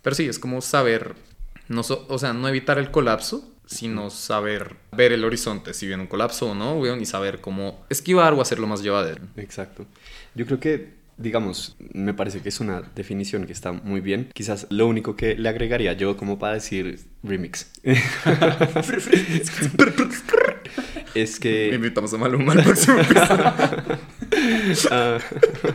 Pero 0.01 0.15
sí, 0.15 0.27
es 0.27 0.39
como 0.39 0.61
saber, 0.61 1.15
no 1.71 1.83
so- 1.83 2.05
o 2.09 2.17
sea, 2.19 2.33
no 2.33 2.47
evitar 2.47 2.77
el 2.77 2.91
colapso, 2.91 3.47
sino 3.65 4.09
saber 4.09 4.75
ver 4.91 5.11
el 5.13 5.23
horizonte, 5.23 5.73
si 5.73 5.87
viene 5.87 6.03
un 6.03 6.07
colapso 6.07 6.51
o 6.51 6.55
no, 6.55 6.73
weón, 6.75 7.01
y 7.01 7.05
saber 7.05 7.39
cómo 7.41 7.85
esquivar 7.89 8.33
o 8.33 8.41
hacerlo 8.41 8.67
más 8.67 8.83
llevadero. 8.83 9.23
Exacto. 9.37 9.85
Yo 10.35 10.45
creo 10.45 10.59
que, 10.59 10.93
digamos, 11.17 11.77
me 11.93 12.13
parece 12.13 12.41
que 12.41 12.49
es 12.49 12.59
una 12.59 12.81
definición 12.95 13.45
que 13.45 13.53
está 13.53 13.71
muy 13.71 14.01
bien. 14.01 14.29
Quizás 14.33 14.67
lo 14.69 14.87
único 14.87 15.15
que 15.15 15.35
le 15.35 15.47
agregaría 15.47 15.93
yo 15.93 16.17
como 16.17 16.37
para 16.37 16.55
decir 16.55 16.99
remix 17.23 17.71
es 21.15 21.39
que... 21.39 21.71
Invitamos 21.73 22.13
a 22.13 22.17
Maluma 22.17 22.53
al 22.53 22.63
próximo 22.63 22.97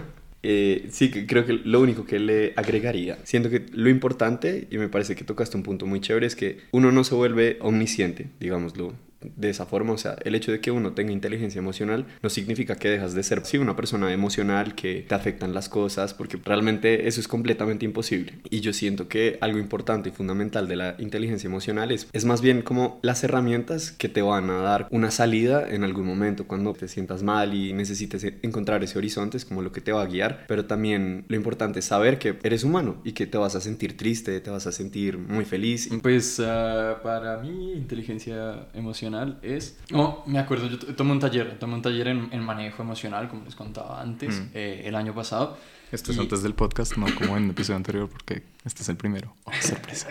eh, 0.48 0.86
sí, 0.90 1.10
creo 1.10 1.44
que 1.44 1.54
lo 1.54 1.80
único 1.80 2.04
que 2.04 2.20
le 2.20 2.52
agregaría, 2.54 3.18
siento 3.24 3.50
que 3.50 3.66
lo 3.72 3.88
importante, 3.88 4.68
y 4.70 4.78
me 4.78 4.88
parece 4.88 5.16
que 5.16 5.24
tocaste 5.24 5.56
un 5.56 5.64
punto 5.64 5.86
muy 5.86 6.00
chévere, 6.00 6.24
es 6.24 6.36
que 6.36 6.58
uno 6.70 6.92
no 6.92 7.02
se 7.02 7.16
vuelve 7.16 7.58
omnisciente, 7.60 8.28
digámoslo 8.38 8.94
de 9.36 9.50
esa 9.50 9.66
forma, 9.66 9.92
o 9.92 9.98
sea, 9.98 10.16
el 10.24 10.34
hecho 10.34 10.52
de 10.52 10.60
que 10.60 10.70
uno 10.70 10.92
tenga 10.92 11.12
inteligencia 11.12 11.58
emocional 11.58 12.06
no 12.22 12.30
significa 12.30 12.76
que 12.76 12.88
dejas 12.90 13.14
de 13.14 13.22
ser, 13.22 13.44
sí, 13.44 13.58
una 13.58 13.76
persona 13.76 14.12
emocional, 14.12 14.74
que 14.74 15.04
te 15.08 15.14
afectan 15.14 15.54
las 15.54 15.68
cosas, 15.68 16.14
porque 16.14 16.38
realmente 16.44 17.08
eso 17.08 17.20
es 17.20 17.28
completamente 17.28 17.84
imposible. 17.84 18.34
Y 18.50 18.60
yo 18.60 18.72
siento 18.72 19.08
que 19.08 19.38
algo 19.40 19.58
importante 19.58 20.08
y 20.08 20.12
fundamental 20.12 20.68
de 20.68 20.76
la 20.76 20.94
inteligencia 20.98 21.48
emocional 21.48 21.90
es, 21.92 22.08
es 22.12 22.24
más 22.24 22.40
bien 22.40 22.62
como 22.62 22.98
las 23.02 23.24
herramientas 23.24 23.92
que 23.92 24.08
te 24.08 24.22
van 24.22 24.50
a 24.50 24.58
dar 24.60 24.88
una 24.90 25.10
salida 25.10 25.66
en 25.68 25.84
algún 25.84 26.06
momento 26.06 26.46
cuando 26.46 26.72
te 26.74 26.88
sientas 26.88 27.22
mal 27.22 27.54
y 27.54 27.72
necesites 27.72 28.24
e- 28.24 28.34
encontrar 28.42 28.82
ese 28.84 28.98
horizonte, 28.98 29.36
es 29.36 29.44
como 29.44 29.62
lo 29.62 29.72
que 29.72 29.80
te 29.80 29.92
va 29.92 30.02
a 30.02 30.06
guiar, 30.06 30.44
pero 30.48 30.66
también 30.66 31.24
lo 31.28 31.36
importante 31.36 31.80
es 31.80 31.84
saber 31.86 32.18
que 32.18 32.38
eres 32.42 32.64
humano 32.64 33.00
y 33.04 33.12
que 33.12 33.26
te 33.26 33.38
vas 33.38 33.54
a 33.54 33.60
sentir 33.60 33.96
triste, 33.96 34.40
te 34.40 34.50
vas 34.50 34.66
a 34.66 34.72
sentir 34.72 35.18
muy 35.18 35.44
feliz. 35.44 35.88
Pues 36.02 36.40
ah, 36.40 37.00
para 37.02 37.38
mí, 37.38 37.72
inteligencia 37.72 38.66
emocional 38.74 39.15
es. 39.42 39.78
No, 39.90 40.22
me 40.26 40.38
acuerdo, 40.38 40.68
yo 40.68 40.78
tomé 40.94 41.12
un 41.12 41.20
taller, 41.20 41.58
tomé 41.58 41.74
un 41.74 41.82
taller 41.82 42.08
en, 42.08 42.28
en 42.32 42.40
manejo 42.42 42.82
emocional, 42.82 43.28
como 43.28 43.44
les 43.44 43.54
contaba 43.54 44.00
antes, 44.00 44.36
Mm. 44.40 44.48
eh, 44.54 44.82
el 44.84 44.94
año 44.94 45.14
pasado. 45.14 45.56
Esto 45.92 46.10
es 46.10 46.16
Y- 46.18 46.20
antes 46.20 46.42
del 46.42 46.54
podcast, 46.54 46.96
no 46.96 47.06
como 47.14 47.36
en 47.36 47.44
el 47.44 47.50
episodio 47.50 47.76
anterior, 47.76 48.08
porque 48.08 48.42
este 48.64 48.82
es 48.82 48.88
el 48.88 48.96
primero. 48.96 49.32
Oh, 49.44 49.52
sorpresa. 49.60 50.08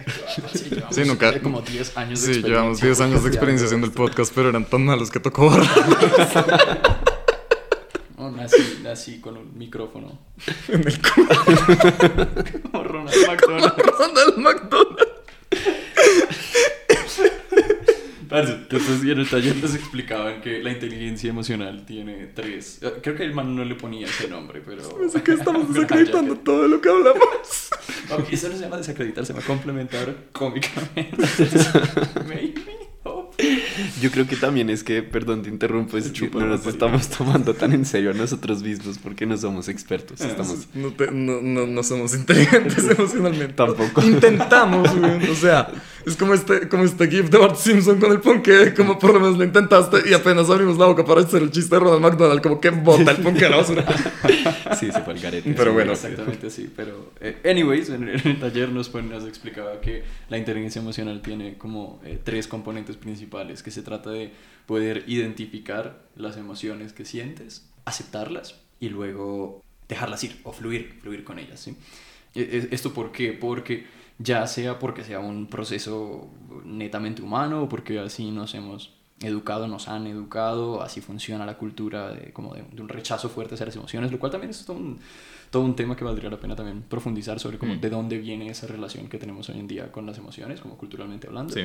Sí, 0.54 0.70
llevamos 0.70 0.96
Sí, 0.96 1.04
nunca- 1.04 1.42
como 1.42 1.62
10 1.62 1.98
años 1.98 2.22
de 2.22 2.26
Sí, 2.28 2.32
experiencia. 2.40 2.50
llevamos 2.50 2.80
10 2.82 3.02
años 3.02 3.24
de 3.24 3.30
experiencia 3.30 3.66
haciendo 3.66 3.88
el 3.88 3.94
podcast, 3.94 4.32
pero 4.34 4.50
eran 4.50 4.64
tan 4.66 4.86
malos 4.86 5.12
que 5.12 5.20
tocó 5.20 5.50
borrar 5.50 5.68
Oh, 8.18 8.32
nací, 8.32 8.80
nací 8.82 9.20
con 9.20 9.36
un 9.38 9.58
micrófono. 9.58 10.18
en 10.70 10.88
el 10.88 11.02
culo. 11.02 11.28
Como 12.72 12.84
Ronald 12.86 13.28
McDonald. 13.28 13.74
Ronald 13.78 14.38
McDonald. 14.38 15.10
Parce, 16.88 17.22
Entonces, 18.40 19.04
y 19.04 19.12
en 19.12 19.20
el 19.20 19.30
taller 19.30 19.56
les 19.58 19.76
explicaban 19.76 20.42
que 20.42 20.62
la 20.62 20.72
inteligencia 20.72 21.30
emocional 21.30 21.86
tiene 21.86 22.28
tres. 22.34 22.80
eh, 22.82 22.94
Creo 23.02 23.16
que 23.16 23.24
el 23.24 23.34
man 23.34 23.56
no 23.56 23.64
le 23.66 23.76
ponía 23.76 24.08
ese 24.08 24.28
nombre, 24.28 24.62
pero. 24.66 24.82
Sé 25.10 25.22
que 25.24 25.34
estamos 25.34 25.68
desacreditando 25.74 26.36
todo 26.38 26.68
lo 26.68 26.82
que 26.82 26.90
hablamos. 26.90 27.22
que- 28.08 28.14
Ok, 28.14 28.28
eso 28.32 28.50
no 28.50 28.56
se 28.56 28.62
llama 28.62 28.78
desacreditar, 28.78 29.26
se 29.26 29.34
llama 29.34 29.46
complementar 29.46 30.16
cómicamente. 30.32 31.16
Yo 34.02 34.10
creo 34.12 34.26
que 34.28 34.36
también 34.38 34.70
es 34.70 34.84
que, 34.84 35.04
perdón, 35.04 35.42
te 35.44 35.50
interrumpo, 35.50 35.98
es 35.98 36.10
que 36.12 36.30
no 36.30 36.46
nos 36.46 36.66
estamos 36.66 37.10
tomando 37.10 37.54
tan 37.54 37.74
en 37.74 37.86
serio 37.86 38.12
a 38.12 38.14
nosotros 38.14 38.64
mismos 38.64 38.98
porque 38.98 39.26
no 39.26 39.38
somos 39.38 39.68
expertos, 39.68 40.22
estamos... 40.22 40.68
No, 40.74 40.90
te- 40.92 41.12
no, 41.12 41.42
no, 41.42 41.68
no 41.68 41.84
somos 41.84 42.16
inteligentes 42.16 42.84
emocionalmente. 42.90 43.54
Tampoco. 43.54 44.02
Intentamos. 44.02 44.90
O 45.30 45.36
sea, 45.36 45.68
Es 46.06 46.16
como 46.16 46.34
este, 46.36 46.70
como 46.70 46.84
este 46.84 47.08
gif 47.10 47.30
de 47.30 47.38
Bart 47.40 47.56
Simpson 47.56 48.00
con 48.00 48.12
el 48.12 48.20
ponque, 48.20 48.74
como 48.76 49.00
por 49.00 49.14
lo 49.14 49.20
menos 49.20 49.38
lo 49.38 49.44
intentaste 49.44 50.08
y 50.10 50.14
apenas 50.14 50.50
abrimos 50.50 50.78
la 50.78 50.86
boca 50.86 51.04
para 51.04 51.22
hacer 51.22 51.42
el 51.42 51.50
chiste 51.52 51.74
de 51.76 51.80
Ronald 51.80 52.02
McDonald, 52.02 52.42
como 52.42 52.62
que 52.62 52.70
bota 52.70 53.10
el 53.12 53.18
ponque 53.18 53.46
a 53.46 53.50
la 53.50 53.58
basura. 53.58 53.86
Sí, 54.80 54.92
se 54.92 55.02
fue 55.02 55.14
al 55.14 55.20
garete. 55.20 55.54
Pero 55.56 55.72
bueno. 55.74 55.94
Exactamente 55.94 56.48
así, 56.48 56.70
pero... 56.76 57.12
eh, 57.22 57.38
anyways, 57.46 57.90
en, 57.90 58.10
en 58.10 58.20
el 58.28 58.40
taller 58.40 58.70
nos, 58.70 58.90
pon- 58.90 59.10
nos 59.10 59.24
explicaba 59.26 59.80
que 59.80 60.04
la 60.28 60.38
inteligencia 60.38 60.82
emocional 60.82 61.22
tiene 61.22 61.58
como 61.58 62.02
eh, 62.04 62.20
tres 62.22 62.48
componentes 62.48 62.98
principales, 62.98 63.64
que 63.64 63.72
se 63.72 63.84
trata 63.84 64.10
de 64.10 64.32
poder 64.66 65.04
identificar 65.08 66.02
las 66.18 66.36
emociones 66.38 66.92
que 66.94 67.06
sientes, 67.06 67.66
aceptarlas 67.86 68.56
y 68.80 68.90
luego 68.90 69.64
dejarlas 69.88 70.24
ir 70.24 70.40
o 70.44 70.52
fluir, 70.52 71.00
fluir 71.02 71.24
con 71.24 71.40
ellas, 71.40 71.60
¿sí? 71.62 71.78
E- 72.34 72.42
e- 72.42 72.68
¿Esto 72.76 72.92
por 72.94 73.12
qué? 73.12 73.32
Porque 73.32 73.86
ya 74.18 74.48
sea 74.48 74.80
porque 74.80 75.04
sea 75.04 75.20
un 75.20 75.48
proceso 75.48 76.30
netamente 76.64 77.22
humano 77.22 77.64
o 77.64 77.70
porque 77.70 78.00
así 78.00 78.32
nos 78.32 78.54
hemos 78.56 78.94
educado, 79.22 79.68
nos 79.68 79.88
han 79.88 80.08
educado, 80.08 80.82
así 80.82 81.00
funciona 81.02 81.46
la 81.46 81.58
cultura 81.58 82.10
de, 82.14 82.34
como 82.34 82.54
de, 82.54 82.64
de 82.72 82.82
un 82.82 82.90
rechazo 82.90 83.30
fuerte 83.30 83.56
hacia 83.56 83.66
las 83.66 83.76
emociones, 83.76 84.12
lo 84.12 84.20
cual 84.20 84.32
también 84.32 84.52
es 84.52 84.66
todo 84.66 84.78
un, 84.78 85.00
todo 85.50 85.64
un 85.64 85.76
tema 85.76 85.96
que 85.96 86.04
valdría 86.04 86.30
la 86.30 86.38
pena 86.40 86.56
también 86.56 86.82
profundizar 86.82 87.40
sobre 87.40 87.58
como 87.58 87.76
Mm. 87.76 87.80
de 87.82 87.90
dónde 87.90 88.18
viene 88.18 88.48
esa 88.50 88.68
relación 88.68 89.08
que 89.08 89.18
tenemos 89.18 89.48
hoy 89.50 89.60
en 89.60 89.68
día 89.68 89.92
con 89.92 90.06
las 90.06 90.18
emociones, 90.18 90.60
como 90.60 90.76
culturalmente 90.78 91.28
hablando. 91.28 91.54
Sí. 91.54 91.62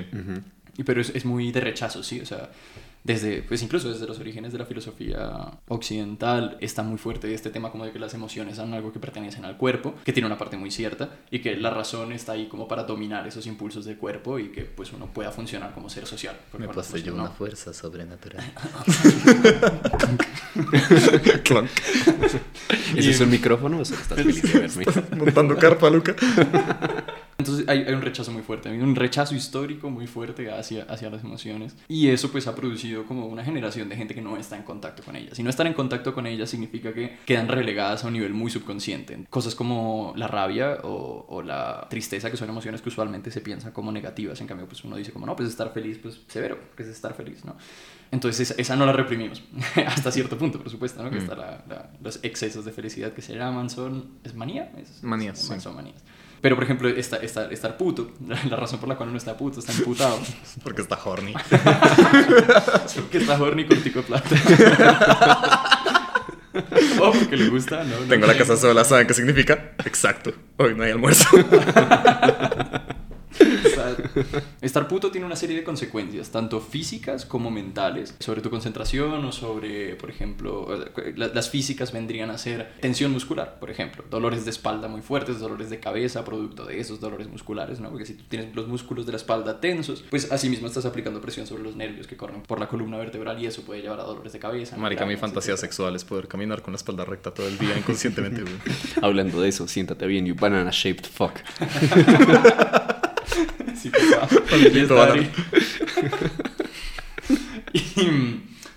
Y 0.77 0.85
pero 0.85 1.01
es, 1.01 1.11
es 1.15 1.25
muy 1.25 1.51
de 1.51 1.61
rechazo, 1.61 2.03
sí, 2.05 2.21
o 2.21 2.27
sea, 2.27 2.51
desde, 3.03 3.43
pues 3.43 3.63
incluso 3.63 3.91
desde 3.91 4.07
los 4.07 4.19
orígenes 4.19 4.53
de 4.53 4.59
la 4.59 4.67
filosofía 4.67 5.59
occidental 5.69 6.57
está 6.61 6.83
muy 6.83 6.99
fuerte 6.99 7.33
este 7.33 7.51
tema 7.51 7.71
como 7.71 7.85
de 7.85 7.93
que 7.93 7.99
las 7.99 8.15
emociones 8.15 8.57
son 8.57 8.75
algo 8.75 8.93
que 8.93 8.99
pertenecen 8.99 9.45
al 9.45 9.57
cuerpo, 9.57 9.95
que 10.05 10.13
tiene 10.13 10.27
una 10.27 10.37
parte 10.37 10.57
muy 10.57 10.71
cierta 10.71 11.11
y 11.31 11.41
que 11.41 11.57
la 11.57 11.71
razón 11.71 12.13
está 12.13 12.33
ahí 12.33 12.49
como 12.49 12.69
para 12.69 12.85
dominar 12.85 13.27
esos 13.27 13.47
impulsos 13.47 13.85
del 13.85 13.97
cuerpo 13.97 14.39
y 14.39 14.51
que 14.51 14.63
pues 14.63 14.93
uno 14.93 15.07
pueda 15.07 15.31
funcionar 15.31 15.73
como 15.73 15.89
ser 15.89 16.07
social. 16.07 16.37
Me 16.59 16.69
poseyó 16.69 17.15
una 17.15 17.25
no. 17.25 17.33
fuerza 17.33 17.73
sobrenatural. 17.73 18.45
¿Ese 22.97 23.11
es 23.11 23.21
un 23.21 23.31
micrófono 23.31 23.81
o 23.81 23.85
solo 23.85 24.01
estás 24.01 24.19
feliz 24.19 24.43
de 24.43 24.59
verme? 24.59 24.85
Montando 25.17 25.57
carpa, 25.57 25.91
Luca. 25.91 26.15
Entonces 27.39 27.67
hay, 27.69 27.85
hay 27.85 27.95
un 27.95 28.03
rechazo 28.03 28.33
muy 28.33 28.43
fuerte, 28.43 28.69
hay 28.69 28.79
un 28.79 28.95
rechazo 28.95 29.35
histórico 29.35 29.89
muy 29.89 30.07
fuerte 30.07 30.51
hacia, 30.51 30.83
hacia 30.85 31.09
las 31.09 31.25
emociones 31.25 31.75
y 31.89 32.09
eso 32.09 32.31
pues 32.31 32.47
ha 32.47 32.55
producido 32.55 32.90
como 33.07 33.27
una 33.27 33.45
generación 33.45 33.89
de 33.89 33.97
gente 33.97 34.15
que 34.15 34.21
no 34.23 34.37
está 34.37 34.57
en 34.57 34.63
contacto 34.63 35.03
con 35.03 35.17
ellas. 35.17 35.39
Y 35.39 35.43
no 35.43 35.51
estar 35.51 35.67
en 35.67 35.75
contacto 35.75 36.15
con 36.15 36.27
ellas 36.27 36.51
significa 36.51 36.93
que 36.93 37.19
quedan 37.27 37.49
relegadas 37.49 38.05
a 38.05 38.07
un 38.09 38.13
nivel 38.15 38.33
muy 38.35 38.51
subconsciente. 38.51 39.25
Cosas 39.31 39.55
como 39.55 40.13
la 40.17 40.27
rabia 40.29 40.79
o, 40.85 41.27
o 41.29 41.43
la 41.43 41.87
tristeza, 41.91 42.31
que 42.31 42.37
son 42.37 42.49
emociones 42.49 42.83
que 42.83 42.89
usualmente 42.89 43.31
se 43.31 43.41
piensan 43.41 43.73
como 43.73 43.93
negativas, 43.93 44.41
en 44.41 44.47
cambio 44.47 44.67
pues 44.67 44.85
uno 44.85 44.97
dice 44.97 45.13
como 45.13 45.27
no, 45.27 45.37
pues 45.37 45.49
estar 45.49 45.73
feliz, 45.73 45.99
pues 46.03 46.21
severo, 46.29 46.59
que 46.77 46.83
es 46.83 46.89
estar 46.89 47.15
feliz, 47.15 47.45
¿no? 47.45 47.57
Entonces 48.13 48.55
esa, 48.59 48.75
no 48.77 48.87
la 48.87 48.93
reprimimos, 48.93 49.43
hasta 49.87 50.11
cierto 50.11 50.37
punto, 50.37 50.59
por 50.59 50.69
supuesto, 50.71 51.03
¿no? 51.03 51.11
Que 51.11 51.17
Mm. 51.17 51.21
está 51.21 51.37
la- 51.37 51.65
la- 51.69 51.91
los 52.03 52.19
excesos 52.25 52.65
de 52.65 52.73
felicidad 52.73 53.13
que 53.13 53.23
se 53.23 53.35
llaman, 53.37 53.71
son... 53.71 54.19
¿Es 54.25 54.35
manía? 54.35 54.73
Es- 54.77 55.03
Manías, 55.05 55.39
es- 55.41 55.47
sí. 55.47 55.61
Son 55.61 55.77
manías. 55.77 56.03
Pero, 56.41 56.55
por 56.55 56.65
ejemplo, 56.65 56.89
esta, 56.89 57.17
esta- 57.17 57.51
estar 57.51 57.77
puto, 57.77 58.13
la, 58.49 58.57
razón 58.57 58.81
por 58.81 58.89
la 58.89 58.97
cual 58.97 59.11
uno 59.11 59.19
está 59.19 59.37
puto, 59.37 59.61
está 59.61 59.73
imputado, 59.73 60.19
Porque 60.63 60.83
está 60.83 60.99
horny. 61.05 61.35
que 63.11 63.19
está 63.19 63.41
horny 63.41 63.67
con 63.67 63.79
tico 63.83 64.03
plata. 64.03 64.29
o 67.01 67.13
porque 67.13 67.37
le 67.37 67.49
gusta, 67.49 67.85
¿no? 67.85 68.01
no 68.01 68.07
Tengo 68.07 68.27
la 68.27 68.37
casa 68.37 68.57
sola, 68.57 68.85
¿saben 68.85 69.07
qué 69.07 69.15
significa? 69.15 69.73
Exacto. 69.85 70.33
Hoy 70.57 70.75
no 70.75 70.83
hay 70.85 70.91
almuerzo. 70.93 71.27
Estar, 74.61 74.89
puto 74.89 75.11
tiene 75.11 75.27
una 75.27 75.37
serie 75.37 75.57
de 75.57 75.65
consecuencias, 75.65 76.31
tanto 76.31 76.61
físicas 76.61 77.25
como 77.27 77.51
mentales, 77.51 78.15
sobre 78.21 78.41
tu 78.41 78.51
concentración 78.51 79.25
o 79.25 79.33
sobre, 79.33 79.95
por 79.97 80.11
ejemplo, 80.11 80.69
la- 81.17 81.29
las 81.29 81.49
físicas 81.51 81.93
vendrían 81.93 82.31
a 82.31 82.39
ser 82.39 82.73
tensión 82.81 83.13
muscular, 83.13 83.59
por 83.61 83.71
ejemplo, 83.71 84.05
dolores 84.11 84.45
de 84.45 84.51
espalda 84.51 84.89
muy 84.89 85.03
fuertes, 85.03 85.39
dolores 85.39 85.71
de 85.71 85.81
cabeza, 85.81 86.25
producto 86.25 86.65
de 86.65 86.81
esos 86.81 87.01
dolores 87.01 87.29
musculares, 87.29 87.81
¿no? 87.81 87.91
Porque 87.91 88.07
si 88.07 88.15
tú 88.15 88.25
tienes 88.29 88.55
los 88.55 88.69
músculos 88.69 89.07
de 89.07 89.13
la 89.13 89.17
espalda 89.17 89.61
tensos, 89.61 90.05
pues 90.11 90.31
así 90.33 90.49
mismo 90.49 90.67
estás 90.67 90.85
aplicando 90.87 91.21
presión 91.21 91.47
sobre 91.47 91.63
los 91.63 91.77
nervios 91.77 92.07
que 92.07 92.17
corren 92.17 92.43
por 92.43 92.61
la 92.61 92.69
columna 92.69 92.97
vertebral 92.99 93.41
y 93.43 93.47
eso 93.47 93.63
puede 93.63 93.83
llevar 93.83 94.01
a 94.01 94.05
dolores 94.05 94.33
de 94.33 94.39
cabeza. 94.39 94.77
Marica, 94.77 95.07
mi 95.07 95.17
fantasía 95.17 95.55
etcétera. 95.55 95.69
sexual 95.73 95.97
es 95.97 96.05
poder 96.05 96.29
caminar 96.29 96.63
con 96.63 96.73
la 96.73 96.77
espalda 96.77 97.05
recta 97.05 97.33
todo 97.33 97.47
el 97.49 97.59
día 97.59 97.77
inconscientemente. 97.77 98.43
Hablando 99.03 99.41
de 99.41 99.49
eso, 99.49 99.67
siéntate 99.69 100.07
bien, 100.07 100.27
you 100.27 100.35
banana 100.35 100.71
shaped 100.73 101.07
fuck. 101.07 101.33
Sí, 103.81 103.91
papá. 103.91 104.29
Y 107.73 107.81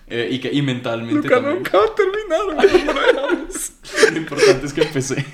eh, 0.07 0.29
y, 0.31 0.39
que, 0.39 0.51
y 0.53 0.61
mentalmente 0.61 1.27
Luca 1.27 1.35
también. 1.35 1.55
nunca 1.55 1.77
va 1.77 1.85
a 1.85 1.95
terminar, 1.95 2.53
güey. 2.53 2.85
no 3.15 3.29
lo 4.11 4.17
importante 4.17 4.65
es 4.67 4.73
que 4.73 4.81
empecé. 4.83 5.25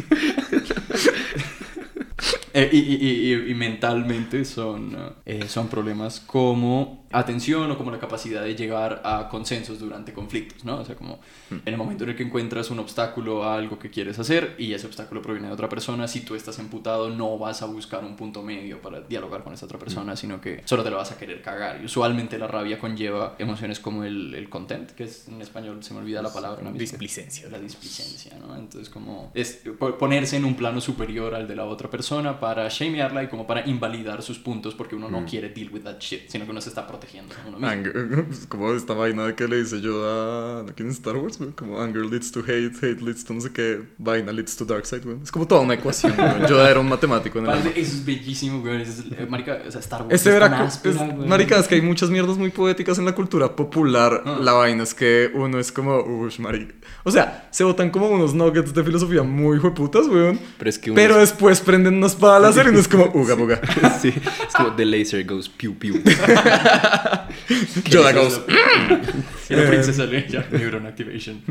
Eh, 2.54 2.70
y- 2.72 2.78
y- 2.80 3.34
y 3.52 3.56
mentalmente 3.56 4.46
son, 4.46 4.96
eh, 5.26 5.46
son 5.48 5.68
problemas 5.68 6.20
como 6.20 6.99
atención 7.12 7.70
o 7.72 7.78
como 7.78 7.92
la 7.92 8.00
capacidad 8.00 8.44
de 8.44 8.56
llegar 8.56 9.02
a 9.04 9.30
consensos 9.30 9.80
durante 9.80 10.14
conflictos, 10.14 10.64
¿no? 10.66 10.78
O 10.80 10.86
sea, 10.86 10.96
como 10.96 11.20
en 11.50 11.62
el 11.66 11.78
momento 11.78 12.04
en 12.04 12.12
el 12.12 12.16
que 12.16 12.24
encuentras 12.24 12.70
un 12.70 12.80
obstáculo 12.80 13.44
a 13.44 13.56
algo 13.56 13.80
que 13.80 13.90
quieres 13.90 14.20
hacer 14.20 14.56
y 14.60 14.74
ese 14.74 14.86
obstáculo 14.88 15.22
proviene 15.22 15.48
de 15.48 15.54
otra 15.54 15.70
persona, 15.70 16.08
si 16.08 16.22
tú 16.22 16.36
estás 16.36 16.60
emputado 16.60 17.10
no 17.10 17.38
vas 17.38 17.62
a 17.62 17.66
buscar 17.66 18.04
un 18.04 18.16
punto 18.16 18.44
medio 18.44 18.82
para 18.82 19.02
dialogar 19.02 19.44
con 19.44 19.54
esa 19.54 19.66
otra 19.66 19.80
persona, 19.80 20.16
sino 20.16 20.40
que 20.40 20.62
solo 20.66 20.84
te 20.84 20.90
lo 20.92 20.98
vas 20.98 21.12
a 21.12 21.18
querer 21.18 21.42
cagar. 21.42 21.82
Y 21.82 21.86
usualmente 21.86 22.38
la 22.38 22.48
rabia 22.48 22.78
conlleva 22.78 23.36
emociones 23.40 23.80
como 23.80 24.04
el, 24.04 24.36
el 24.36 24.50
content, 24.50 24.92
que 24.92 25.06
es 25.06 25.28
en 25.28 25.42
español 25.42 25.84
se 25.84 25.94
me 25.96 26.02
olvida 26.02 26.22
la 26.22 26.32
palabra. 26.32 26.62
¿no? 26.62 26.72
Displicencia. 26.74 27.50
La 27.50 27.60
displicencia, 27.60 28.38
¿no? 28.40 28.56
Entonces 28.56 28.90
como 28.90 29.32
es 29.34 29.62
po- 29.80 29.98
ponerse 29.98 30.38
en 30.38 30.46
un 30.46 30.56
plano 30.56 30.80
superior 30.80 31.34
al 31.34 31.48
de 31.48 31.56
la 31.56 31.66
otra 31.66 31.90
persona 31.90 32.40
para 32.40 32.68
shamearla 32.70 33.24
y 33.24 33.28
como 33.30 33.48
para 33.48 33.68
invalidar 33.68 34.22
sus 34.22 34.38
puntos 34.38 34.76
porque 34.76 34.96
uno 34.96 35.10
no 35.10 35.26
quiere 35.26 35.50
deal 35.50 35.70
with 35.72 35.82
that 35.82 36.00
shit, 36.00 36.28
sino 36.30 36.46
que 36.46 36.52
uno 36.52 36.62
se 36.62 36.70
está 36.70 36.82
protegiendo 36.86 36.99
a 37.08 37.48
uno 37.48 37.58
mismo. 37.60 37.68
Anger, 37.68 38.26
como 38.50 38.74
esta 38.74 38.94
vaina 38.94 39.26
de 39.28 39.36
que 39.36 39.48
le 39.48 39.58
dice 39.58 39.82
yo 39.82 40.04
a 40.08 40.66
¿quién 40.76 40.90
es 40.90 40.96
Star 40.96 41.16
Wars, 41.18 41.38
güey? 41.38 41.52
Como 41.52 41.80
anger 41.82 42.06
leads 42.06 42.32
to 42.32 42.42
hate, 42.42 42.72
hate 42.82 43.02
leads 43.02 43.24
to 43.26 43.34
no 43.34 43.42
sé 43.42 43.52
qué, 43.52 43.82
vaina 43.98 44.32
leads 44.32 44.56
to 44.56 44.66
dark 44.66 44.86
side, 44.86 45.02
güey. 45.02 45.18
Es 45.24 45.32
como 45.32 45.48
toda 45.48 45.62
una 45.62 45.74
ecuación, 45.76 46.14
güey. 46.16 46.48
Yoda 46.50 46.70
era 46.70 46.80
un 46.80 46.90
matemático 46.90 47.40
en 47.40 47.48
el 47.48 47.58
Eso 47.60 47.70
es 47.76 48.06
bellísimo, 48.06 48.62
güey. 48.62 48.82
Es, 48.82 49.00
eh, 49.18 49.26
marica, 49.30 49.60
o 49.68 49.72
sea, 49.72 49.80
Star 49.82 50.02
Wars 50.04 50.14
Este 50.14 50.30
es 50.34 50.40
tan 50.40 50.54
era, 50.54 50.64
áspera, 50.64 51.06
es, 51.06 51.16
güey. 51.16 51.28
marica, 51.28 51.58
es 51.60 51.68
que 51.68 51.76
hay 51.76 51.82
muchas 51.82 52.10
mierdas 52.10 52.38
muy 52.38 52.50
poéticas 52.50 52.98
en 52.98 53.06
la 53.06 53.14
cultura 53.16 53.56
popular. 53.56 54.24
Ah. 54.26 54.38
La 54.42 54.54
vaina 54.54 54.84
es 54.84 54.94
que 54.94 55.32
uno 55.34 55.60
es 55.60 55.72
como, 55.72 55.98
uff, 56.00 56.40
marica. 56.40 56.74
O 57.04 57.12
sea, 57.12 57.48
se 57.52 57.64
botan 57.64 57.90
como 57.90 58.10
unos 58.10 58.34
nuggets 58.34 58.74
de 58.74 58.84
filosofía 58.84 59.24
muy 59.24 59.58
hueputas, 59.58 60.08
weón. 60.08 60.40
Pero 60.58 60.70
es 60.70 60.80
que 60.80 60.92
uno 60.92 60.96
Pero 60.96 61.16
es- 61.16 61.30
después 61.30 61.60
prenden 61.62 61.96
una 61.96 62.08
espada 62.08 62.40
láser 62.40 62.68
y 62.68 62.70
uno 62.70 62.80
es 62.80 62.88
como, 62.88 63.12
uga, 63.14 63.34
buga. 63.36 63.60
sí, 64.02 64.10
es 64.10 64.54
como 64.56 64.74
the 64.76 64.86
laser 64.86 65.24
goes 65.26 65.48
pew 65.50 65.74
pew. 65.78 65.96
Yoda 67.90 68.14
goes. 68.14 68.42
Y 69.50 69.54
la 69.56 69.64
Eh. 69.64 69.68
princesa 69.68 70.06
Leia, 70.06 70.48
Neuron 70.52 70.86
Activation. 70.86 71.42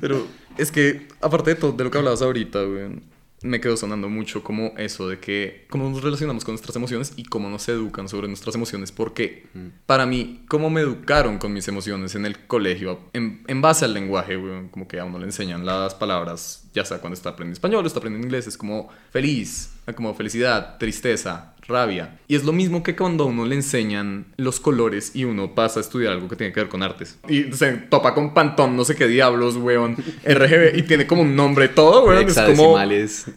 Pero 0.00 0.26
es 0.56 0.70
que, 0.70 1.08
aparte 1.20 1.50
de 1.50 1.56
todo, 1.56 1.72
de 1.72 1.84
lo 1.84 1.90
que 1.90 1.98
hablabas 1.98 2.22
ahorita, 2.22 2.60
weón, 2.60 3.02
me 3.42 3.60
quedó 3.60 3.76
sonando 3.76 4.08
mucho 4.08 4.42
como 4.42 4.72
eso 4.78 5.08
de 5.08 5.18
que 5.20 5.66
cómo 5.68 5.88
nos 5.90 6.02
relacionamos 6.02 6.44
con 6.44 6.54
nuestras 6.54 6.74
emociones 6.74 7.12
y 7.16 7.24
cómo 7.24 7.50
nos 7.50 7.68
educan 7.68 8.08
sobre 8.08 8.28
nuestras 8.28 8.54
emociones. 8.54 8.92
Porque 8.92 9.46
para 9.84 10.06
mí, 10.06 10.44
cómo 10.48 10.70
me 10.70 10.80
educaron 10.80 11.38
con 11.38 11.52
mis 11.52 11.68
emociones 11.68 12.14
en 12.14 12.24
el 12.26 12.46
colegio, 12.46 13.00
en, 13.12 13.44
en 13.46 13.60
base 13.60 13.84
al 13.84 13.92
lenguaje, 13.94 14.36
weón, 14.36 14.68
como 14.68 14.88
que 14.88 14.98
a 14.98 15.04
uno 15.04 15.18
le 15.18 15.26
enseñan 15.26 15.66
las 15.66 15.94
palabras, 15.94 16.64
ya 16.72 16.84
sea 16.84 16.98
cuando 16.98 17.14
está 17.14 17.30
aprendiendo 17.30 17.54
español 17.56 17.84
o 17.84 17.86
está 17.86 17.98
aprendiendo 17.98 18.26
inglés, 18.26 18.46
es 18.46 18.56
como 18.56 18.88
feliz, 19.10 19.70
como 19.94 20.14
felicidad, 20.14 20.78
tristeza, 20.78 21.54
rabia. 21.68 22.18
Y 22.28 22.36
es 22.36 22.44
lo 22.44 22.52
mismo 22.52 22.82
que 22.82 22.96
cuando 22.96 23.24
a 23.24 23.26
uno 23.26 23.44
le 23.44 23.54
enseñan 23.54 24.26
los 24.36 24.60
colores 24.60 25.12
y 25.14 25.24
uno 25.24 25.54
pasa 25.54 25.80
a 25.80 25.82
estudiar 25.82 26.12
algo 26.12 26.28
que 26.28 26.36
tiene 26.36 26.52
que 26.52 26.60
ver 26.60 26.68
con 26.68 26.82
artes. 26.82 27.18
Y 27.28 27.52
se 27.52 27.72
topa 27.72 28.14
con 28.14 28.34
Pantón, 28.34 28.76
no 28.76 28.84
sé 28.84 28.94
qué 28.94 29.06
diablos, 29.06 29.56
weón, 29.56 29.96
RGB, 30.24 30.78
y 30.78 30.82
tiene 30.82 31.06
como 31.06 31.22
un 31.22 31.36
nombre 31.36 31.68
todo, 31.68 32.06
weón. 32.06 32.28
Es 32.28 32.38
como... 32.38 32.76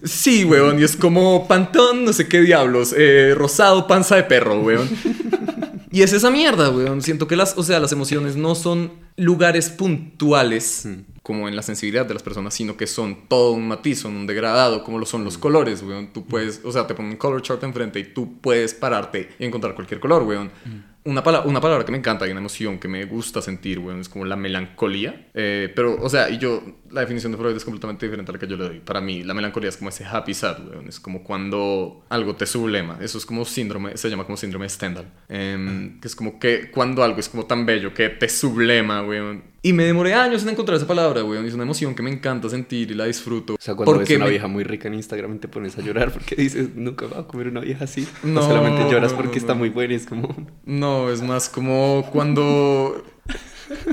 Sí, 0.03 0.43
weón, 0.45 0.79
y 0.79 0.83
es 0.83 0.95
como 0.95 1.47
Pantón, 1.47 2.05
no 2.05 2.13
sé 2.13 2.27
qué 2.27 2.41
diablos, 2.41 2.93
eh, 2.97 3.33
rosado, 3.35 3.87
panza 3.87 4.15
de 4.15 4.23
perro, 4.23 4.59
weón. 4.61 4.89
Y 5.91 6.03
es 6.03 6.13
esa 6.13 6.29
mierda, 6.29 6.69
weón. 6.69 7.01
Siento 7.01 7.27
que 7.27 7.35
las, 7.35 7.57
o 7.57 7.63
sea, 7.63 7.79
las 7.79 7.91
emociones 7.91 8.35
no 8.35 8.53
son 8.53 8.91
lugares 9.17 9.69
puntuales, 9.69 10.87
como 11.23 11.47
en 11.47 11.55
la 11.55 11.61
sensibilidad 11.61 12.05
de 12.05 12.13
las 12.13 12.23
personas, 12.23 12.53
sino 12.53 12.77
que 12.77 12.87
son 12.87 13.27
todo 13.27 13.51
un 13.51 13.67
matiz, 13.67 13.99
son 13.99 14.15
un 14.15 14.27
degradado, 14.27 14.83
como 14.83 14.99
lo 14.99 15.05
son 15.05 15.23
los 15.23 15.37
colores, 15.37 15.83
weón. 15.83 16.13
Tú 16.13 16.25
puedes, 16.25 16.61
o 16.63 16.71
sea, 16.71 16.87
te 16.87 16.93
ponen 16.93 17.11
un 17.11 17.17
color 17.17 17.41
chart 17.41 17.63
enfrente 17.63 17.99
y 17.99 18.05
tú 18.05 18.39
puedes 18.39 18.73
pararte 18.73 19.29
y 19.39 19.45
encontrar 19.45 19.75
cualquier 19.75 19.99
color, 19.99 20.23
weón. 20.23 20.51
Una, 21.05 21.23
pala- 21.23 21.41
una 21.41 21.61
palabra 21.61 21.85
que 21.85 21.91
me 21.91 21.97
encanta 21.97 22.27
y 22.27 22.31
una 22.31 22.39
emoción 22.39 22.77
que 22.79 22.87
me 22.87 23.05
gusta 23.05 23.41
sentir, 23.41 23.79
weón, 23.79 23.99
es 24.01 24.09
como 24.09 24.25
la 24.25 24.35
melancolía. 24.35 25.27
Eh, 25.33 25.71
pero, 25.75 25.97
o 26.01 26.09
sea, 26.09 26.29
y 26.29 26.37
yo, 26.37 26.61
la 26.91 27.01
definición 27.01 27.31
de 27.31 27.37
Freud 27.37 27.55
es 27.55 27.63
completamente 27.63 28.05
diferente 28.05 28.31
a 28.31 28.33
la 28.33 28.39
que 28.39 28.47
yo 28.47 28.57
le 28.57 28.63
doy. 28.65 28.79
Para 28.79 29.01
mí, 29.01 29.23
la 29.23 29.33
melancolía 29.33 29.69
es 29.69 29.77
como 29.77 29.89
ese 29.89 30.05
happy 30.05 30.33
sad, 30.33 30.59
weón. 30.69 30.87
Es 30.87 30.99
como 30.99 31.23
cuando 31.23 32.05
algo 32.09 32.35
te 32.35 32.45
sublema. 32.45 32.97
Eso 33.01 33.17
es 33.17 33.25
como 33.25 33.45
síndrome, 33.45 33.95
se 33.97 34.09
llama 34.09 34.25
como 34.25 34.37
síndrome 34.37 34.65
de 34.65 34.69
Stendhal. 34.69 35.05
Em, 35.29 35.99
que 35.99 36.07
es 36.07 36.15
como 36.15 36.39
que 36.39 36.69
cuando 36.71 37.03
algo 37.03 37.19
es 37.19 37.29
como 37.29 37.45
tan 37.45 37.65
bello 37.65 37.93
que 37.93 38.09
te 38.09 38.27
sublema, 38.29 39.01
weón. 39.03 39.43
Y 39.61 39.73
me 39.73 39.83
demoré 39.83 40.13
años 40.13 40.43
en 40.43 40.49
encontrar 40.49 40.77
esa 40.77 40.87
palabra, 40.87 41.21
weón. 41.23 41.43
Y 41.43 41.49
es 41.49 41.53
una 41.53 41.63
emoción 41.63 41.93
que 41.93 42.01
me 42.01 42.09
encanta 42.11 42.47
sentir 42.49 42.91
y 42.91 42.93
la 42.93 43.05
disfruto. 43.05 43.55
O 43.55 43.57
sea, 43.59 43.75
cuando 43.75 43.99
ves 43.99 44.09
una 44.11 44.23
me- 44.25 44.31
vieja 44.31 44.47
muy 44.47 44.63
rica 44.63 44.87
en 44.87 44.93
Instagram 44.93 45.35
y 45.35 45.39
te 45.39 45.47
pones 45.49 45.77
a 45.77 45.81
llorar 45.81 46.11
porque 46.13 46.35
dices, 46.35 46.69
nunca 46.75 47.07
voy 47.07 47.19
a 47.19 47.23
comer 47.27 47.47
una 47.49 47.59
vieja 47.59 47.83
así. 47.83 48.07
No, 48.23 48.39
o 48.39 48.43
solamente 48.43 48.89
lloras 48.89 49.11
porque 49.13 49.31
no, 49.33 49.37
está 49.37 49.53
no. 49.53 49.59
muy 49.59 49.69
buena 49.69 49.93
y 49.93 49.97
es 49.97 50.05
como... 50.05 50.33
No, 50.65 50.88
es 51.11 51.21
más 51.21 51.49
como 51.49 52.07
cuando. 52.11 53.03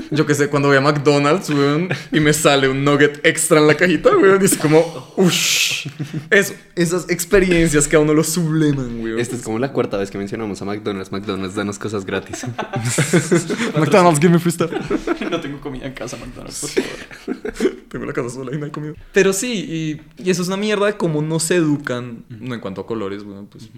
Yo 0.09 0.25
qué 0.25 0.33
sé, 0.33 0.49
cuando 0.49 0.69
voy 0.69 0.77
a 0.77 0.81
McDonald's, 0.81 1.49
weón, 1.49 1.89
y 2.11 2.19
me 2.19 2.33
sale 2.33 2.67
un 2.67 2.83
nugget 2.83 3.23
extra 3.25 3.59
en 3.59 3.67
la 3.67 3.75
cajita, 3.75 4.09
weón, 4.09 4.41
y 4.41 4.45
es 4.45 4.57
como, 4.57 5.13
uff. 5.17 5.85
Eso, 6.31 6.53
esas 6.75 7.09
experiencias 7.09 7.87
que 7.87 7.95
a 7.95 7.99
uno 7.99 8.13
lo 8.13 8.23
subleman, 8.23 9.01
weón. 9.01 9.19
Esta 9.19 9.35
es 9.35 9.43
como 9.43 9.59
la 9.59 9.71
cuarta 9.71 9.97
vez 9.97 10.09
que 10.09 10.17
mencionamos 10.17 10.61
a 10.61 10.65
McDonald's. 10.65 11.11
McDonald's, 11.11 11.55
danos 11.55 11.77
cosas 11.77 12.05
gratis. 12.05 12.45
McDonald's, 13.77 14.19
give 14.19 14.33
me 14.33 14.39
free 14.39 14.51
stuff. 14.51 14.71
no 15.31 15.41
tengo 15.41 15.59
comida 15.61 15.85
en 15.85 15.93
casa, 15.93 16.17
McDonald's, 16.17 16.59
por 16.59 16.69
favor. 16.69 17.77
Tengo 17.87 18.05
la 18.05 18.13
casa 18.13 18.29
sola 18.29 18.53
y 18.53 18.57
no 18.57 18.65
hay 18.65 18.71
comida. 18.71 18.93
Pero 19.13 19.31
sí, 19.31 20.01
y, 20.17 20.23
y 20.23 20.29
eso 20.29 20.41
es 20.41 20.47
una 20.47 20.57
mierda 20.57 20.87
de 20.87 20.97
cómo 20.97 21.21
no 21.21 21.39
se 21.39 21.55
educan, 21.55 22.25
no 22.29 22.53
en 22.53 22.59
cuanto 22.59 22.81
a 22.81 22.87
colores, 22.87 23.23
weón, 23.23 23.47
pues. 23.47 23.69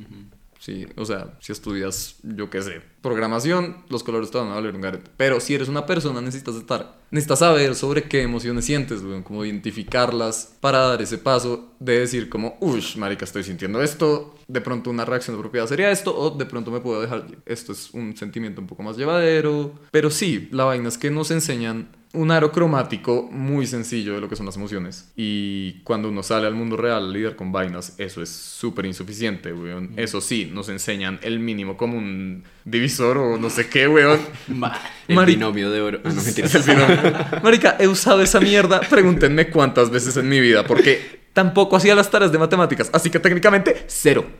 Sí, 0.60 0.86
o 0.98 1.06
sea, 1.06 1.38
si 1.40 1.54
estudias, 1.54 2.18
yo 2.22 2.50
qué 2.50 2.62
sé, 2.62 2.82
programación, 3.02 3.78
los 3.88 4.04
colores 4.04 4.30
te 4.30 4.38
van 4.38 4.50
a 4.50 4.56
valer 4.56 4.76
un 4.76 4.82
garete. 4.82 5.10
Pero 5.16 5.40
si 5.40 5.56
eres 5.56 5.70
una 5.70 5.86
persona, 5.86 6.20
necesitas 6.20 6.56
estar, 6.56 6.98
necesitas 7.12 7.40
saber 7.40 7.76
sobre 7.76 8.04
qué 8.04 8.24
emociones 8.24 8.66
sientes, 8.66 9.00
como 9.24 9.46
identificarlas 9.46 10.58
para 10.60 10.80
dar 10.80 11.02
ese 11.02 11.18
paso 11.18 11.74
de 11.80 12.00
decir 12.00 12.28
como, 12.28 12.58
uff, 12.60 12.98
marica, 12.98 13.24
estoy 13.24 13.46
sintiendo 13.46 13.82
esto, 13.82 14.36
de 14.50 14.60
pronto 14.60 14.90
una 14.90 15.06
reacción 15.06 15.38
de 15.38 15.42
propiedad 15.42 15.66
sería 15.66 15.92
esto, 15.92 16.14
o 16.14 16.32
de 16.32 16.46
pronto 16.46 16.72
me 16.72 16.82
puedo 16.82 17.00
dejar, 17.00 17.26
esto 17.46 17.72
es 17.72 17.92
un 17.94 18.18
sentimiento 18.18 18.60
un 18.60 18.68
poco 18.68 18.84
más 18.84 18.98
llevadero. 18.98 19.80
Pero 19.92 20.10
sí, 20.10 20.50
la 20.52 20.66
vaina 20.66 20.90
es 20.90 20.98
que 20.98 21.10
nos 21.10 21.32
enseñan 21.32 21.88
un 22.12 22.32
aro 22.32 22.52
cromático 22.52 23.30
muy 23.32 23.68
sencillo 23.68 24.16
de 24.16 24.22
lo 24.22 24.28
que 24.30 24.36
son 24.36 24.48
las 24.48 24.56
emociones. 24.56 25.12
Y 25.16 25.74
cuando 25.84 26.10
uno 26.10 26.24
sale 26.24 26.48
al 26.48 26.56
mundo 26.56 26.76
real 26.76 27.06
a 27.06 27.08
lidiar 27.08 27.36
con 27.36 27.52
vainas, 27.52 27.94
eso 28.00 28.22
es 28.24 28.30
súper 28.30 28.86
insuficiente, 28.88 29.54
weón. 29.54 29.92
Eso 29.96 30.20
sí, 30.20 30.50
nos 30.52 30.70
enseñan 30.70 31.20
el 31.22 31.40
mínimo 31.40 31.78
como 31.78 31.98
un 32.00 32.44
divisor 32.66 33.18
o 33.20 33.38
no 33.38 33.50
sé 33.52 33.70
qué, 33.70 33.88
weón. 33.88 34.20
Ma- 34.48 34.76
El 35.08 35.16
Mari- 35.18 35.36
binomio 35.36 35.70
de 35.70 35.82
oro. 35.82 36.00
Ah, 36.04 36.10
no, 36.10 36.22
mentira. 36.24 37.42
Marica, 37.44 37.78
he 37.80 37.88
usado 37.88 38.22
esa 38.24 38.40
mierda. 38.40 38.82
Pregúntenme 38.82 39.50
cuántas 39.52 39.92
veces 39.92 40.18
en 40.18 40.28
mi 40.30 40.40
vida, 40.40 40.66
porque 40.66 41.20
tampoco 41.34 41.76
hacía 41.76 41.94
las 41.94 42.10
tareas 42.10 42.32
de 42.32 42.40
matemáticas. 42.40 42.90
Así 42.92 43.12
que 43.12 43.20
técnicamente, 43.20 43.84
cero. 43.88 44.26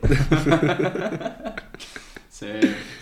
Sí, 2.40 2.46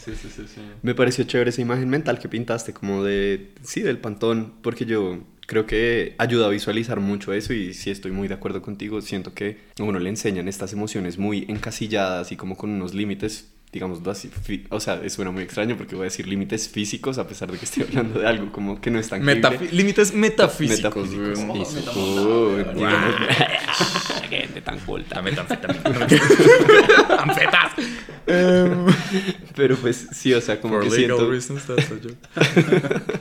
sí, 0.05 0.29
sí, 0.29 0.45
sí. 0.49 0.61
Me 0.83 0.97
pareció 0.97 1.23
chévere 1.23 1.51
esa 1.51 1.63
imagen 1.63 1.89
mental 1.89 2.19
que 2.19 2.29
pintaste, 2.29 2.73
como 2.73 3.05
de, 3.05 3.53
sí, 3.63 3.83
del 3.83 3.99
pantón, 3.99 4.55
porque 4.63 4.85
yo 4.85 5.21
creo 5.47 5.65
que 5.65 6.17
ayuda 6.19 6.47
a 6.47 6.51
visualizar 6.51 6.99
mucho 6.99 7.33
eso 7.33 7.53
y 7.53 7.73
sí 7.73 7.91
estoy 7.91 8.11
muy 8.11 8.27
de 8.27 8.35
acuerdo 8.35 8.63
contigo, 8.63 9.01
siento 9.01 9.35
que 9.35 9.59
a 9.79 9.85
uno 9.85 10.01
le 10.01 10.11
enseñan 10.11 10.49
estas 10.49 10.73
emociones 10.73 11.19
muy 11.19 11.47
encasilladas 11.49 12.33
y 12.33 12.37
como 12.37 12.57
con 12.57 12.71
unos 12.71 12.95
límites, 12.95 13.55
digamos 13.73 14.01
así, 14.07 14.29
fi- 14.29 14.65
o 14.71 14.81
sea, 14.81 14.95
eso 15.05 15.17
suena 15.17 15.31
muy 15.31 15.43
extraño 15.43 15.77
porque 15.77 15.95
voy 15.95 16.03
a 16.03 16.05
decir 16.05 16.27
límites 16.27 16.69
físicos 16.69 17.19
a 17.19 17.27
pesar 17.29 17.53
de 17.53 17.59
que 17.59 17.65
estoy 17.67 17.83
hablando 17.89 18.21
de 18.21 18.27
algo 18.27 18.51
como 18.51 18.81
que 18.81 18.91
no 18.91 18.99
es 18.99 19.09
tan 19.09 19.23
Metafi- 19.23 19.71
límites 19.71 20.15
metafísicos. 20.15 21.09
metafísicos. 21.11 21.97
Oh, 21.97 22.59
Eso. 22.59 22.73
Oh, 22.75 24.29
gente 24.31 24.61
tan 24.63 24.79
culta. 24.81 25.19
Anfetas. 27.19 27.73
Em, 28.27 28.87
Pero 29.57 29.77
pues 29.77 30.09
sí, 30.13 30.33
o 30.35 30.41
sea, 30.41 30.61
como 30.61 30.75
For 30.75 30.85
que 30.85 30.91
siento... 30.91 31.31
reasons, 31.31 31.65
that's. 31.67 31.89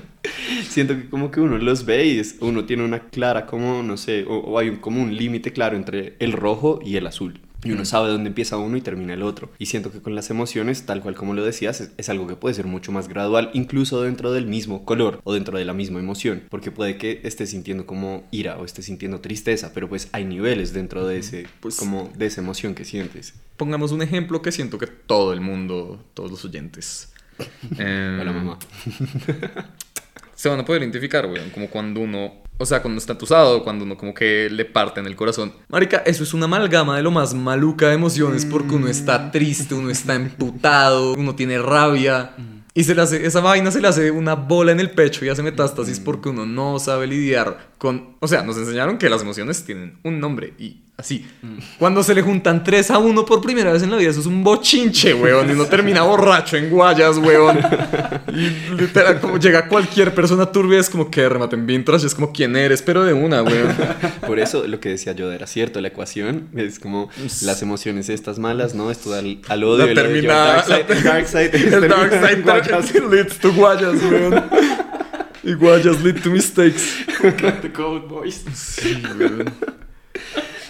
Siento 0.69 0.95
que 0.95 1.09
como 1.09 1.31
que 1.31 1.39
uno 1.39 1.57
los 1.57 1.85
ve 1.85 2.05
y 2.05 2.19
es- 2.19 2.35
uno 2.41 2.65
tiene 2.65 2.83
una 2.83 2.99
clara 2.99 3.45
como, 3.45 3.81
no 3.83 3.95
sé, 3.97 4.25
o, 4.27 4.35
o 4.37 4.59
hay 4.59 4.69
un, 4.69 4.75
como 4.77 5.01
un 5.01 5.15
límite 5.15 5.51
claro 5.53 5.75
entre 5.77 6.15
el 6.19 6.33
rojo 6.33 6.79
y 6.83 6.97
el 6.97 7.07
azul. 7.07 7.39
Y 7.63 7.71
uno 7.71 7.85
sabe 7.85 8.09
dónde 8.09 8.29
empieza 8.29 8.57
uno 8.57 8.77
y 8.77 8.81
termina 8.81 9.13
el 9.13 9.23
otro. 9.23 9.49
Y 9.57 9.65
siento 9.65 9.91
que 9.91 10.01
con 10.01 10.13
las 10.15 10.29
emociones, 10.29 10.85
tal 10.85 11.01
cual 11.01 11.15
como 11.15 11.33
lo 11.33 11.43
decías, 11.43 11.81
es, 11.81 11.91
es 11.97 12.09
algo 12.09 12.27
que 12.27 12.35
puede 12.35 12.53
ser 12.55 12.65
mucho 12.67 12.91
más 12.91 13.07
gradual, 13.07 13.49
incluso 13.53 14.01
dentro 14.03 14.31
del 14.31 14.45
mismo 14.45 14.85
color 14.85 15.19
o 15.23 15.33
dentro 15.33 15.57
de 15.57 15.65
la 15.65 15.73
misma 15.73 15.99
emoción. 15.99 16.43
Porque 16.49 16.71
puede 16.71 16.97
que 16.97 17.21
estés 17.23 17.49
sintiendo 17.49 17.85
como 17.85 18.23
ira 18.31 18.57
o 18.57 18.65
estés 18.65 18.85
sintiendo 18.85 19.21
tristeza, 19.21 19.71
pero 19.73 19.89
pues 19.89 20.07
hay 20.11 20.23
niveles 20.25 20.71
dentro 20.73 21.07
de 21.07 21.17
ese, 21.17 21.47
Pues- 21.59 21.75
como 21.77 22.11
de 22.15 22.27
esa 22.27 22.41
emoción 22.41 22.75
que 22.75 22.85
sientes. 22.85 23.33
Pongamos 23.57 23.91
un 23.91 24.01
ejemplo 24.03 24.41
que 24.41 24.51
siento 24.51 24.77
que 24.77 24.85
todo 24.87 25.33
el 25.33 25.41
mundo, 25.41 26.03
todos 26.13 26.29
los 26.29 26.45
oyentes, 26.45 27.11
em, 27.79 28.19
Hola 28.19 28.31
mamá. 28.33 28.59
se 30.35 30.49
van 30.49 30.59
a 30.59 30.65
poder 30.65 30.83
identificar, 30.83 31.25
weón. 31.25 31.49
Como 31.49 31.67
cuando 31.69 31.99
uno, 32.01 32.33
o 32.57 32.65
sea, 32.65 32.81
cuando 32.81 32.99
está 32.99 33.13
entusado, 33.13 33.63
cuando 33.63 33.85
uno 33.85 33.97
como 33.97 34.13
que 34.13 34.49
le 34.49 34.65
parte 34.65 34.99
en 34.99 35.05
el 35.05 35.15
corazón. 35.15 35.53
Marica, 35.69 35.97
eso 36.05 36.23
es 36.23 36.33
una 36.33 36.45
amalgama 36.45 36.97
de 36.97 37.03
lo 37.03 37.11
más 37.11 37.33
maluca 37.33 37.87
de 37.87 37.93
emociones 37.93 38.45
porque 38.45 38.75
uno 38.75 38.87
está 38.87 39.31
triste, 39.31 39.75
uno 39.75 39.89
está 39.89 40.15
emputado, 40.15 41.13
uno 41.13 41.35
tiene 41.35 41.59
rabia. 41.59 42.31
Y 42.73 42.83
se 42.83 42.93
le 42.93 43.01
hace, 43.01 43.25
esa 43.25 43.39
vaina 43.39 43.71
se 43.71 43.81
le 43.81 43.87
hace 43.87 44.11
una 44.11 44.35
bola 44.35 44.71
en 44.71 44.79
el 44.79 44.91
pecho 44.91 45.25
y 45.25 45.29
hace 45.29 45.41
metástasis 45.41 45.99
porque 45.99 46.29
uno 46.29 46.45
no 46.45 46.77
sabe 46.77 47.07
lidiar 47.07 47.69
con... 47.77 48.15
O 48.19 48.27
sea, 48.27 48.41
nos 48.43 48.57
enseñaron 48.57 48.97
que 48.97 49.09
las 49.09 49.21
emociones 49.21 49.63
tienen 49.65 49.97
un 50.03 50.19
nombre 50.19 50.53
y 50.57 50.81
así. 50.97 51.27
Cuando 51.77 52.01
se 52.01 52.15
le 52.15 52.23
juntan 52.23 52.63
tres 52.63 52.89
a 52.89 52.97
uno 52.97 53.23
por 53.23 53.39
primera 53.39 53.71
vez 53.71 53.83
en 53.83 53.91
la 53.91 53.97
vida, 53.97 54.09
eso 54.09 54.19
es 54.19 54.25
un 54.25 54.43
bochinche, 54.43 55.13
weón. 55.13 55.47
Y 55.47 55.53
uno 55.53 55.65
termina 55.65 56.01
borracho 56.01 56.57
en 56.57 56.71
guayas, 56.71 57.17
weón. 57.19 57.59
Y 58.33 58.49
literal, 58.81 59.19
como 59.19 59.37
llega 59.37 59.67
cualquier 59.67 60.15
persona 60.15 60.51
turbia, 60.51 60.79
es 60.79 60.89
como 60.89 61.11
que 61.11 61.29
rematen 61.29 61.67
vintage, 61.67 62.07
es 62.07 62.15
como 62.15 62.31
quién 62.33 62.55
eres, 62.55 62.81
pero 62.81 63.03
de 63.03 63.13
una, 63.13 63.43
weón. 63.43 63.75
Por 64.25 64.39
eso 64.39 64.65
lo 64.67 64.79
que 64.79 64.89
decía 64.89 65.13
yo 65.13 65.31
era 65.31 65.45
cierto, 65.45 65.79
la 65.81 65.89
ecuación 65.89 66.47
es 66.55 66.79
como 66.79 67.09
las 67.43 67.61
emociones 67.61 68.09
estas 68.09 68.39
malas, 68.39 68.73
¿no? 68.73 68.89
Esto 68.89 69.13
al, 69.13 69.37
al 69.49 69.63
odio, 69.63 69.85
La 69.85 69.91
el 69.91 69.99
odio, 69.99 70.03
termina- 70.21 70.63
el 70.63 70.65
dark 70.65 70.65
side, 70.65 70.85
el 70.97 71.03
dark 71.03 71.27
side, 71.27 71.75
El 71.75 71.87
dark 71.87 72.11
side 72.11 72.41
guayas. 72.41 72.91
that 72.91 73.03
leads 73.11 73.37
to 73.37 73.53
guayas, 73.53 74.01
weón. 74.01 74.43
Y 75.47 75.53
guayas 75.53 76.03
lead 76.03 76.21
to 76.23 76.29
mistakes. 76.29 77.05
The 77.61 77.71
code, 77.71 78.05
boys. 78.05 78.43
Sí, 78.53 79.01
weón. 79.17 79.45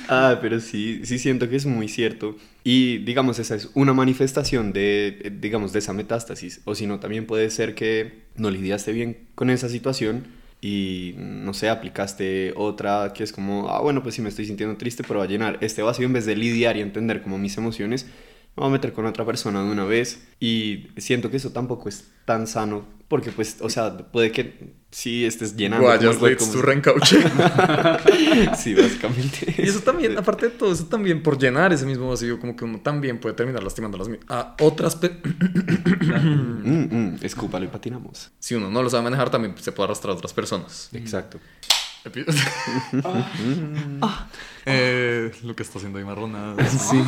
Ah, 0.07 0.37
pero 0.39 0.59
sí, 0.59 1.01
sí 1.03 1.17
siento 1.17 1.49
que 1.49 1.55
es 1.55 1.65
muy 1.65 1.87
cierto. 1.87 2.35
Y 2.63 2.99
digamos, 2.99 3.39
esa 3.39 3.55
es 3.55 3.71
una 3.73 3.93
manifestación 3.93 4.73
de, 4.73 5.17
eh, 5.19 5.31
digamos, 5.41 5.73
de 5.73 5.79
esa 5.79 5.93
metástasis. 5.93 6.61
O 6.65 6.75
si 6.75 6.85
no, 6.85 6.99
también 6.99 7.25
puede 7.25 7.49
ser 7.49 7.73
que 7.73 8.25
no 8.35 8.51
lidiaste 8.51 8.91
bien 8.91 9.17
con 9.33 9.49
esa 9.49 9.67
situación 9.67 10.27
y, 10.61 11.15
no 11.17 11.55
sé, 11.55 11.69
aplicaste 11.69 12.53
otra 12.55 13.13
que 13.15 13.23
es 13.23 13.31
como, 13.31 13.69
ah, 13.69 13.81
bueno, 13.81 14.03
pues 14.03 14.13
sí 14.13 14.21
me 14.21 14.29
estoy 14.29 14.45
sintiendo 14.45 14.77
triste, 14.77 15.01
pero 15.01 15.21
va 15.21 15.25
a 15.25 15.27
llenar 15.27 15.57
este 15.61 15.81
vacío 15.81 16.05
en 16.05 16.13
vez 16.13 16.27
de 16.27 16.35
lidiar 16.35 16.77
y 16.77 16.81
entender 16.81 17.23
como 17.23 17.39
mis 17.39 17.57
emociones. 17.57 18.05
Me 18.55 18.61
voy 18.61 18.67
a 18.67 18.73
meter 18.73 18.93
con 18.93 19.07
otra 19.07 19.25
persona 19.25 19.63
de 19.63 19.71
una 19.71 19.85
vez 19.85 20.27
y 20.39 20.85
siento 20.97 21.31
que 21.31 21.37
eso 21.37 21.51
tampoco 21.51 21.89
es 21.89 22.11
tan 22.25 22.45
sano 22.45 22.85
porque 23.07 23.31
pues, 23.31 23.57
o 23.61 23.69
sea, 23.69 23.97
puede 23.97 24.31
que 24.31 24.75
sí 24.91 25.25
estés 25.25 25.55
llenando 25.55 25.85
Guayas 25.85 26.21
leads 26.21 26.39
como 26.43 26.53
to 26.53 26.61
reencauche. 26.61 27.17
sí, 28.57 28.73
básicamente. 28.73 29.55
Y 29.57 29.61
eso 29.63 29.79
también, 29.81 30.17
aparte 30.17 30.47
de 30.47 30.51
todo, 30.51 30.71
eso 30.71 30.85
también 30.85 31.23
por 31.23 31.37
llenar 31.37 31.71
ese 31.73 31.85
mismo 31.85 32.09
vacío, 32.09 32.39
como 32.39 32.55
que 32.55 32.65
uno 32.65 32.79
también 32.81 33.19
puede 33.19 33.35
terminar 33.35 33.63
lastimando 33.63 33.97
a, 33.97 33.99
las 33.99 34.09
a 34.29 34.55
otras 34.61 34.95
pe- 34.95 35.21
Mm, 36.67 36.87
mm, 36.91 37.19
escúpalo 37.21 37.65
y 37.65 37.69
patinamos. 37.69 38.31
Si 38.39 38.55
uno 38.55 38.69
no 38.69 38.83
lo 38.83 38.89
sabe 38.89 39.03
manejar, 39.03 39.29
también 39.29 39.55
se 39.57 39.71
puede 39.71 39.85
arrastrar 39.87 40.13
a 40.13 40.17
otras 40.17 40.33
personas. 40.33 40.89
Exacto. 40.93 41.39
Epi- 42.11 42.25
Eh, 44.69 45.31
lo 45.45 45.55
que 45.55 45.63
está 45.63 45.77
haciendo 45.77 45.97
ahí 45.97 46.03
marronada. 46.03 46.53
Sí. 46.69 47.01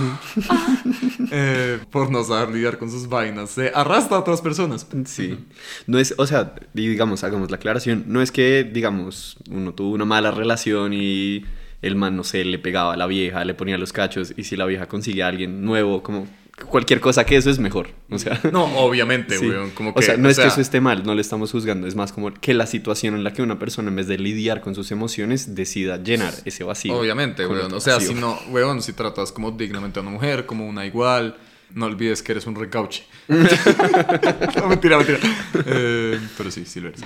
Eh, 1.31 1.77
por 1.91 2.09
no 2.09 2.23
saber 2.23 2.55
lidiar 2.55 2.77
con 2.77 2.89
sus 2.89 3.09
vainas, 3.09 3.49
se 3.49 3.69
arrastra 3.75 4.15
a 4.15 4.19
otras 4.21 4.41
personas. 4.41 4.87
Sí. 5.05 5.37
No 5.85 5.99
es, 5.99 6.15
o 6.17 6.25
sea, 6.25 6.55
digamos, 6.73 7.25
hagamos 7.25 7.51
la 7.51 7.57
aclaración. 7.57 8.05
No 8.07 8.21
es 8.21 8.31
que, 8.31 8.63
digamos, 8.63 9.35
uno 9.49 9.73
tuvo 9.73 9.93
una 9.93 10.05
mala 10.05 10.31
relación 10.31 10.93
y 10.93 11.43
el 11.81 11.97
man, 11.97 12.15
no 12.15 12.23
sé, 12.23 12.45
le 12.45 12.59
pegaba 12.59 12.93
a 12.93 12.97
la 12.97 13.07
vieja, 13.07 13.43
le 13.43 13.53
ponía 13.53 13.77
los 13.77 13.91
cachos 13.91 14.33
y 14.37 14.45
si 14.45 14.55
la 14.55 14.65
vieja 14.65 14.87
consigue 14.87 15.23
a 15.23 15.27
alguien 15.27 15.61
nuevo, 15.65 16.01
como 16.01 16.27
cualquier 16.65 16.99
cosa 16.99 17.25
que 17.25 17.35
eso 17.35 17.49
es 17.49 17.59
mejor. 17.59 17.89
O 18.09 18.17
sea. 18.17 18.39
No, 18.51 18.65
obviamente, 18.77 19.37
sí. 19.37 19.47
weón. 19.47 19.71
Como 19.71 19.93
que, 19.93 19.99
o 19.99 20.01
sea, 20.01 20.17
no 20.17 20.29
es 20.29 20.35
sea, 20.35 20.45
que 20.45 20.49
eso 20.49 20.61
esté 20.61 20.81
mal, 20.81 21.03
no 21.05 21.13
le 21.15 21.21
estamos 21.21 21.51
juzgando, 21.51 21.87
es 21.87 21.95
más 21.95 22.11
como 22.11 22.33
que 22.33 22.53
la 22.53 22.65
situación 22.65 23.15
en 23.15 23.23
la 23.23 23.33
que 23.33 23.41
una 23.41 23.59
persona 23.59 23.89
en 23.89 23.95
vez 23.95 24.07
de 24.07 24.17
lidiar 24.17 24.61
con 24.61 24.75
sus 24.75 24.91
emociones 24.91 25.55
decida 25.55 26.01
llenar 26.01 26.33
ese 26.45 26.63
vacío. 26.63 26.95
Obviamente, 26.95 27.45
weón. 27.45 27.73
O 27.73 27.79
sea, 27.79 27.95
vacío. 27.95 28.09
si 28.09 28.15
no, 28.15 28.39
weón, 28.49 28.81
si 28.81 28.93
tratas 28.93 29.31
como 29.31 29.51
dignamente 29.51 29.99
a 29.99 30.01
una 30.01 30.11
mujer, 30.11 30.45
como 30.45 30.67
una 30.67 30.85
igual, 30.85 31.37
No 31.75 31.85
olvides 31.85 32.23
que 32.23 32.31
eres 32.31 32.47
un 32.47 32.55
recauche. 32.55 33.03
no, 33.27 34.67
mentira, 34.67 34.97
mentira. 34.97 35.19
Eh, 35.65 36.19
pero 36.35 36.49
sí, 36.49 36.65
sí 36.65 36.79
lo 36.79 36.89
eres. 36.89 37.01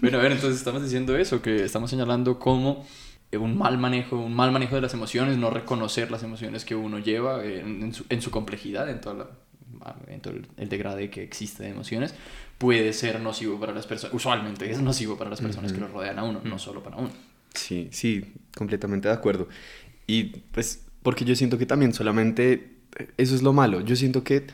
bueno, 0.00 0.18
a 0.18 0.22
ver, 0.22 0.32
entonces 0.32 0.58
estamos 0.58 0.82
diciendo 0.82 1.16
eso, 1.16 1.42
que 1.42 1.64
estamos 1.64 1.90
señalando 1.90 2.38
cómo 2.38 2.86
un 3.32 3.56
mal 3.56 3.78
manejo, 3.78 4.16
un 4.16 4.34
mal 4.34 4.52
manejo 4.52 4.74
de 4.74 4.80
las 4.80 4.94
emociones, 4.94 5.38
no 5.38 5.50
reconocer 5.50 6.10
las 6.10 6.22
emociones 6.22 6.64
que 6.64 6.74
uno 6.74 6.98
lleva 6.98 7.44
en, 7.44 7.94
su, 7.94 8.04
en 8.08 8.22
su, 8.22 8.30
complejidad, 8.30 8.88
en, 8.90 9.00
toda 9.00 9.14
la, 9.14 9.96
en 10.08 10.20
todo 10.20 10.34
el, 10.56 10.68
degrade 10.68 11.10
que 11.10 11.22
existe 11.22 11.62
de 11.62 11.70
emociones, 11.70 12.14
puede 12.58 12.92
ser 12.92 13.20
nocivo 13.20 13.58
para 13.60 13.72
las 13.72 13.86
personas, 13.86 14.14
usualmente 14.14 14.70
es 14.70 14.80
nocivo 14.80 15.16
para 15.16 15.30
las 15.30 15.40
personas 15.40 15.72
que 15.72 15.80
lo 15.80 15.88
rodean 15.88 16.18
a 16.18 16.24
uno, 16.24 16.40
no 16.44 16.58
solo 16.58 16.82
para 16.82 16.96
uno. 16.96 17.10
Sí, 17.54 17.88
sí, 17.92 18.24
completamente 18.56 19.08
de 19.08 19.14
acuerdo. 19.14 19.48
Y 20.06 20.24
pues, 20.52 20.84
porque 21.02 21.24
yo 21.24 21.34
siento 21.36 21.58
que 21.58 21.66
también 21.66 21.94
solamente 21.94 22.72
eso 23.16 23.34
es 23.34 23.42
lo 23.42 23.52
malo. 23.52 23.80
Yo 23.80 23.96
siento 23.96 24.24
que 24.24 24.46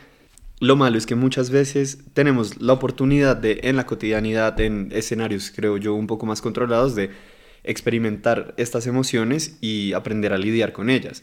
lo 0.61 0.77
malo 0.77 0.97
es 0.97 1.07
que 1.07 1.15
muchas 1.15 1.51
veces 1.51 1.99
tenemos 2.15 2.61
la 2.61 2.73
oportunidad 2.73 3.37
de, 3.37 3.61
en 3.65 3.77
la 3.77 3.87
cotidianidad, 3.87 4.59
en 4.61 4.91
escenarios, 4.93 5.53
creo 5.55 5.77
yo, 5.77 5.95
un 5.95 6.07
poco 6.07 6.27
más 6.27 6.41
controlados, 6.41 6.95
de 6.95 7.11
experimentar 7.67 8.55
estas 8.57 8.87
emociones 8.87 9.59
y 9.61 9.93
aprender 9.93 10.33
a 10.33 10.39
lidiar 10.39 10.73
con 10.73 10.91
ellas. 10.91 11.23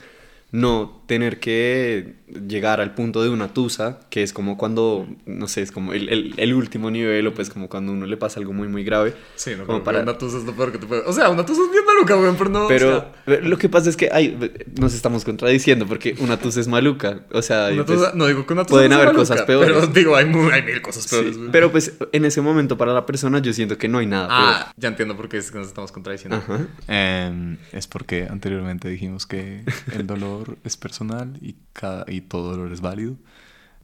No 0.51 1.03
tener 1.08 1.39
que 1.39 2.15
llegar 2.47 2.81
al 2.81 2.93
punto 2.93 3.23
de 3.23 3.29
una 3.29 3.53
tusa, 3.53 3.99
que 4.09 4.23
es 4.23 4.33
como 4.33 4.57
cuando, 4.57 5.07
no 5.25 5.47
sé, 5.47 5.61
es 5.61 5.71
como 5.71 5.93
el, 5.93 6.09
el, 6.09 6.33
el 6.37 6.53
último 6.53 6.91
nivel, 6.91 7.27
o 7.27 7.33
pues 7.33 7.49
como 7.49 7.69
cuando 7.69 7.91
uno 7.91 8.05
le 8.05 8.17
pasa 8.17 8.39
algo 8.39 8.53
muy, 8.53 8.67
muy 8.67 8.83
grave. 8.83 9.13
Sí, 9.35 9.51
no, 9.57 9.65
como 9.65 9.83
para... 9.83 10.01
una 10.01 10.17
tusa 10.17 10.37
es 10.37 10.43
lo 10.43 10.53
peor 10.53 10.71
que 10.71 10.77
te 10.77 10.87
puede... 10.87 11.01
O 11.05 11.13
sea, 11.13 11.29
una 11.29 11.45
tusa 11.45 11.61
es 11.63 11.71
bien 11.71 11.85
maluca, 11.85 12.15
weón, 12.15 12.35
pero 12.37 12.49
no... 12.49 12.67
Pero 12.67 13.05
lo 13.25 13.57
que 13.57 13.69
pasa 13.69 13.89
es 13.89 13.97
que 13.97 14.09
hay, 14.11 14.37
nos 14.79 14.93
estamos 14.93 15.25
contradiciendo, 15.25 15.85
porque 15.87 16.15
una 16.19 16.37
tusa 16.37 16.59
es 16.59 16.67
maluca, 16.67 17.21
o 17.31 17.41
sea... 17.41 17.69
Una 17.71 17.85
tusa, 17.85 17.99
pues, 17.99 18.15
no 18.15 18.27
digo 18.27 18.45
que 18.45 18.53
una 18.53 18.63
tusa 18.63 18.75
Pueden 18.75 18.93
haber 18.93 19.13
cosas 19.13 19.41
peores. 19.43 19.71
Pero 19.71 19.87
digo, 19.87 20.15
hay, 20.15 20.25
hay 20.25 20.61
mil 20.63 20.81
cosas 20.81 21.07
peores. 21.07 21.35
Sí, 21.35 21.49
pero 21.51 21.71
pues 21.71 21.93
en 22.11 22.25
ese 22.25 22.41
momento 22.41 22.77
para 22.77 22.93
la 22.93 23.05
persona 23.05 23.39
yo 23.39 23.53
siento 23.53 23.77
que 23.77 23.87
no 23.87 23.99
hay 23.99 24.07
nada 24.07 24.27
Ah, 24.29 24.73
ya 24.77 24.89
entiendo 24.89 25.15
por 25.15 25.29
qué 25.29 25.37
es 25.37 25.51
que 25.51 25.57
nos 25.57 25.67
estamos 25.67 25.91
contradiciendo. 25.91 26.37
Ajá. 26.37 26.67
Eh, 26.87 27.57
es 27.71 27.87
porque 27.87 28.27
anteriormente 28.29 28.89
dijimos 28.89 29.25
que 29.25 29.63
el 29.93 30.07
dolor 30.07 30.57
es 30.63 30.77
personal 30.77 31.37
y, 31.41 31.55
cada, 31.73 32.05
y 32.07 32.21
todo 32.27 32.51
dolor 32.51 32.71
es 32.71 32.81
válido. 32.81 33.15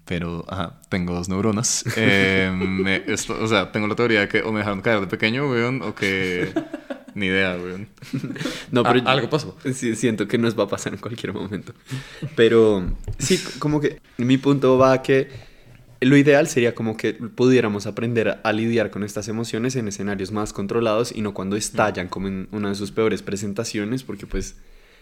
Pero, 0.06 0.44
ajá, 0.48 0.80
tengo 0.90 1.14
dos 1.14 1.30
neuronas. 1.30 1.86
Eh, 1.96 2.52
me, 2.52 3.04
esto, 3.08 3.38
o 3.40 3.48
sea, 3.48 3.72
tengo 3.72 3.88
la 3.88 3.96
teoría 3.96 4.22
de 4.22 4.28
que 4.28 4.42
o 4.42 4.52
me 4.52 4.60
dejaron 4.60 4.82
caer 4.82 5.02
de 5.02 5.08
pequeño, 5.08 5.50
weón, 5.50 5.82
o 5.82 5.94
que... 5.94 6.52
Ni 7.16 7.26
idea, 7.26 7.58
weón. 7.58 7.88
No, 8.72 8.84
pero 8.84 9.02
ah, 9.06 9.12
algo 9.12 9.30
pasó. 9.30 9.58
Sí, 9.74 9.96
siento 9.96 10.28
que 10.28 10.38
nos 10.38 10.58
va 10.58 10.66
a 10.66 10.68
pasar 10.68 10.94
en 10.94 11.00
cualquier 11.00 11.34
momento. 11.34 11.74
Pero 12.36 12.86
sí, 13.18 13.40
como 13.58 13.82
que 13.82 14.00
mi 14.18 14.38
punto 14.38 14.78
va 14.78 14.94
a 14.94 15.02
que 15.02 15.28
lo 16.02 16.16
ideal 16.16 16.48
sería 16.48 16.74
como 16.74 16.96
que 16.96 17.14
pudiéramos 17.14 17.86
aprender 17.86 18.40
a 18.42 18.54
lidiar 18.54 18.90
con 18.90 19.04
estas 19.04 19.28
emociones 19.28 19.76
en 19.76 19.88
escenarios 19.88 20.32
más 20.32 20.54
controlados 20.54 21.12
y 21.14 21.22
no 21.22 21.34
cuando 21.34 21.56
estallan 21.56 22.08
como 22.08 22.28
en 22.28 22.48
una 22.52 22.70
de 22.70 22.76
sus 22.76 22.92
peores 22.92 23.22
presentaciones, 23.22 24.04
porque 24.04 24.26
pues 24.26 24.56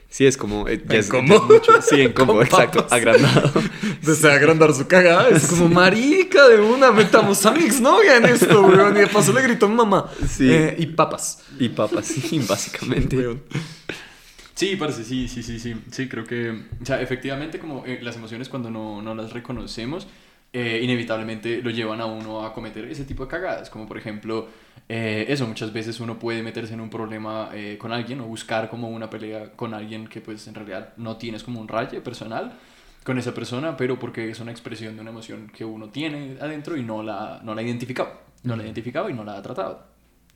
Sí, 0.09 0.25
es 0.25 0.37
como. 0.37 0.67
Eh, 0.67 0.81
ya 0.87 0.97
es, 0.97 1.11
mucho. 1.11 1.81
Sí, 1.81 2.01
en 2.01 2.13
combo, 2.13 2.41
exacto. 2.41 2.87
Agrandado. 2.89 3.51
Desea 4.01 4.35
agrandar 4.35 4.73
su 4.73 4.87
cagada. 4.87 5.29
Es 5.29 5.47
como, 5.49 5.67
marica, 5.67 6.47
de 6.47 6.59
una, 6.59 6.91
metamos 6.91 7.45
a 7.45 7.51
mi 7.51 7.63
exnovia 7.63 8.17
en 8.17 8.25
esto, 8.25 8.61
weón. 8.61 8.95
Y 8.95 9.01
de 9.01 9.07
paso 9.07 9.33
le 9.33 9.41
gritó 9.41 9.65
a 9.65 9.69
mi 9.69 9.75
mamá. 9.75 10.09
Sí. 10.27 10.49
Eh, 10.49 10.75
y 10.79 10.85
papas. 10.87 11.43
Y 11.59 11.69
papas, 11.69 12.05
sí, 12.07 12.39
básicamente. 12.47 13.37
Sí, 14.55 14.75
parece, 14.75 15.03
sí, 15.03 15.27
sí, 15.27 15.43
sí, 15.43 15.59
sí. 15.59 15.75
Sí, 15.91 16.07
creo 16.07 16.23
que. 16.23 16.51
O 16.81 16.85
sea, 16.85 17.01
efectivamente, 17.01 17.59
como 17.59 17.85
eh, 17.85 17.99
las 18.01 18.15
emociones 18.15 18.49
cuando 18.49 18.71
no, 18.71 19.01
no 19.01 19.13
las 19.13 19.33
reconocemos, 19.33 20.07
eh, 20.59 20.81
inevitablemente 20.81 21.61
lo 21.61 21.69
llevan 21.69 22.01
a 22.01 22.07
uno 22.07 22.43
a 22.43 22.51
cometer 22.51 22.85
ese 22.85 23.03
tipo 23.03 23.25
de 23.25 23.29
cagadas. 23.29 23.69
Como 23.69 23.87
por 23.87 23.95
ejemplo 23.95 24.47
eh, 24.89 25.25
eso, 25.29 25.45
muchas 25.45 25.71
veces 25.71 25.99
uno 25.99 26.17
puede 26.17 26.41
meterse 26.41 26.73
en 26.73 26.81
un 26.81 26.89
problema 26.89 27.51
eh, 27.53 27.77
con 27.77 27.91
alguien 27.91 28.21
o 28.21 28.23
buscar 28.25 28.67
como 28.67 28.89
una 28.89 29.07
pelea 29.07 29.51
con 29.55 29.75
alguien 29.75 30.07
que 30.07 30.19
pues 30.19 30.47
en 30.47 30.55
realidad 30.55 30.93
no 30.97 31.17
tienes 31.17 31.43
como 31.43 31.61
un 31.61 31.67
raye 31.67 32.01
personal 32.01 32.53
con 33.03 33.19
esa 33.19 33.35
persona, 33.35 33.77
pero 33.77 33.99
porque 33.99 34.31
es 34.31 34.39
una 34.39 34.51
expresión 34.51 34.95
de 34.95 35.01
una 35.01 35.11
emoción 35.11 35.51
que 35.55 35.63
uno 35.63 35.89
tiene 35.89 36.37
adentro 36.41 36.75
y 36.75 36.81
no 36.81 37.03
la, 37.03 37.39
no 37.43 37.53
la 37.53 37.61
ha 37.61 37.63
identificado, 37.63 38.19
no 38.41 38.55
la 38.55 38.63
ha 38.63 38.65
identificado 38.65 39.11
y 39.11 39.13
no 39.13 39.23
la 39.23 39.37
ha 39.37 39.41
tratado. 39.43 39.85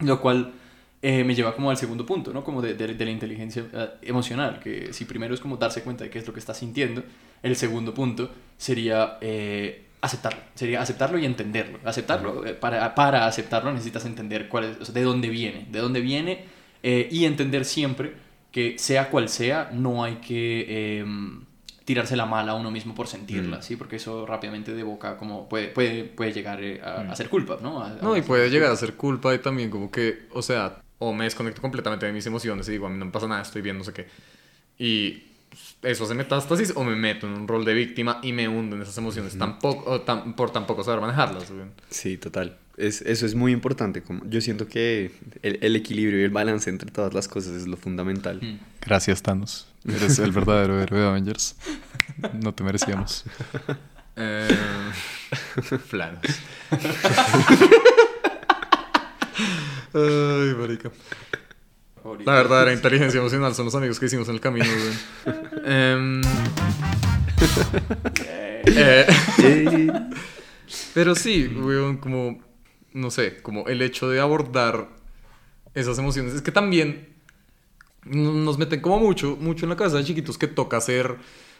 Lo 0.02 0.22
cual 0.22 0.54
eh, 1.02 1.24
me 1.24 1.34
lleva 1.34 1.56
como 1.56 1.72
al 1.72 1.78
segundo 1.78 2.06
punto, 2.06 2.32
¿no? 2.32 2.44
Como 2.44 2.62
de, 2.62 2.76
de, 2.76 2.94
de 2.94 3.06
la 3.06 3.12
inteligencia 3.12 3.66
emocional, 4.04 4.60
que 4.60 4.94
si 4.94 5.06
primero 5.06 5.34
es 5.34 5.40
como 5.40 5.58
darse 5.58 5.82
cuenta 5.82 6.04
de 6.04 6.12
qué 6.12 6.20
es 6.20 6.28
lo 6.28 6.34
que 6.34 6.40
está 6.40 6.54
sintiendo, 6.54 7.04
el 7.42 7.56
segundo 7.56 7.92
punto 7.92 8.30
sería 8.56 9.18
aceptarlo. 10.02 10.42
Sería 10.56 10.82
aceptarlo 10.82 11.18
y 11.20 11.26
entenderlo. 11.26 11.80
Aceptarlo, 11.86 12.46
eh, 12.46 12.54
para, 12.54 12.94
para 12.96 13.28
aceptarlo 13.28 13.72
necesitas 13.72 14.06
entender 14.06 14.50
cuál 14.50 14.66
es, 14.66 14.78
o 14.82 14.86
sea, 14.86 14.94
de 14.94 15.04
dónde 15.04 15.30
viene. 15.30 15.68
De 15.70 15.80
dónde 15.80 16.02
viene 16.02 16.46
eh, 16.84 17.08
y 17.12 17.26
entender 17.26 17.66
siempre 17.66 18.14
que 18.52 18.78
sea 18.78 19.10
cual 19.10 19.30
sea, 19.30 19.70
no 19.72 20.04
hay 20.04 20.16
que 20.16 21.00
em, 21.00 21.46
tirarse 21.86 22.18
la 22.18 22.26
mala 22.26 22.52
a 22.52 22.56
uno 22.56 22.70
mismo 22.70 22.94
por 22.94 23.08
sentirla, 23.08 23.60
mm. 23.60 23.64
¿sí? 23.64 23.76
Porque 23.78 23.96
eso 23.96 24.26
rápidamente 24.26 24.74
de 24.74 24.84
boca 24.84 25.16
como 25.16 25.48
puede, 25.48 25.70
puede, 25.70 26.04
puede 26.04 26.34
llegar 26.34 26.62
eh, 26.62 26.82
a, 26.82 27.16
ser 27.16 27.30
culpa, 27.30 27.60
¿no? 27.62 27.88
no, 28.02 28.18
y 28.18 28.22
puede 28.22 28.50
llegar 28.50 28.72
a 28.72 28.76
ser 28.76 28.96
culpa 28.96 29.34
y 29.34 29.40
también 29.40 29.70
como 29.70 29.90
que, 29.90 30.28
o 30.34 30.42
sea, 30.42 30.82
o 31.00 31.14
me 31.14 31.24
desconecto 31.24 31.62
completamente 31.62 32.06
de 32.06 32.12
mis 32.12 32.26
emociones 32.26 32.68
y 32.68 32.74
digo, 32.74 32.88
a 32.88 32.90
mí 32.90 32.98
no 32.98 33.06
me 33.06 33.12
pasa 33.12 33.28
nada, 33.28 33.42
estoy 33.42 33.62
bien, 33.62 33.78
no 33.78 33.84
sé 33.84 33.94
qué. 33.94 34.08
Y 34.78 35.31
eso 35.82 36.04
hace 36.04 36.14
metástasis 36.14 36.74
o 36.76 36.84
me 36.84 36.96
meto 36.96 37.28
en 37.28 37.34
un 37.34 37.48
rol 37.48 37.66
de 37.66 37.74
víctima 37.74 38.20
y 38.22 38.34
me 38.34 38.48
hundo 38.48 38.76
en 38.76 38.82
esas 38.82 38.98
emociones 38.98 39.38
tampoco, 39.38 39.90
o 39.90 40.02
tan, 40.02 40.36
por 40.36 40.52
tampoco 40.52 40.84
saber 40.84 41.02
manejarlas. 41.02 41.52
Sí, 41.90 42.18
total. 42.18 42.58
Es, 42.78 43.02
eso 43.02 43.26
es 43.26 43.36
muy 43.36 43.52
importante. 43.52 44.02
Como, 44.02 44.24
yo 44.26 44.42
siento 44.42 44.68
que 44.68 45.12
el, 45.42 45.60
el, 45.62 45.76
equilibrio 45.76 46.20
y 46.22 46.24
el 46.24 46.32
balance 46.32 46.70
entre 46.70 46.90
todas 46.90 47.14
las 47.14 47.28
cosas 47.28 47.54
es 47.54 47.68
lo 47.68 47.78
fundamental. 47.78 48.40
Mm. 48.42 48.60
Gracias, 48.82 49.22
Thanos. 49.22 49.68
Eres 49.88 50.20
el 50.20 50.32
verdadero 50.32 50.80
héroe 50.82 51.02
de 51.02 51.08
Avengers. 51.08 51.56
No 52.42 52.54
te 52.54 52.64
merecíamos. 52.64 53.26
eh, 54.16 54.48
flanos. 55.88 56.22
Ay, 59.94 60.56
marica. 60.58 60.92
La 62.26 62.34
verdadera 62.34 62.74
inteligencia 62.74 63.20
emocional 63.20 63.54
son 63.54 63.66
los 63.66 63.76
amigos 63.76 64.00
que 64.00 64.08
hicimos 64.08 64.28
en 64.28 64.36
el 64.36 64.42
camino, 64.42 64.66
em, 65.66 66.22
eh, 68.66 69.08
pero 70.94 71.16
sí, 71.16 71.48
weón, 71.48 71.98
como, 71.98 72.40
no 72.94 73.12
sé, 73.12 73.42
como 73.42 73.68
el 73.68 73.82
hecho 73.82 74.10
de 74.10 74.20
abordar 74.20 74.90
esas 75.74 75.98
emociones. 76.00 76.34
Es 76.34 76.42
que 76.42 76.52
también 76.52 77.10
nos 78.06 78.58
meten 78.58 78.82
como 78.82 79.00
mucho, 79.00 79.38
mucho 79.40 79.66
en 79.66 79.70
la 79.70 79.76
cabeza 79.76 79.98
de 79.98 80.04
chiquitos 80.04 80.38
que 80.38 80.48
toca 80.48 80.82
ser 80.82 81.18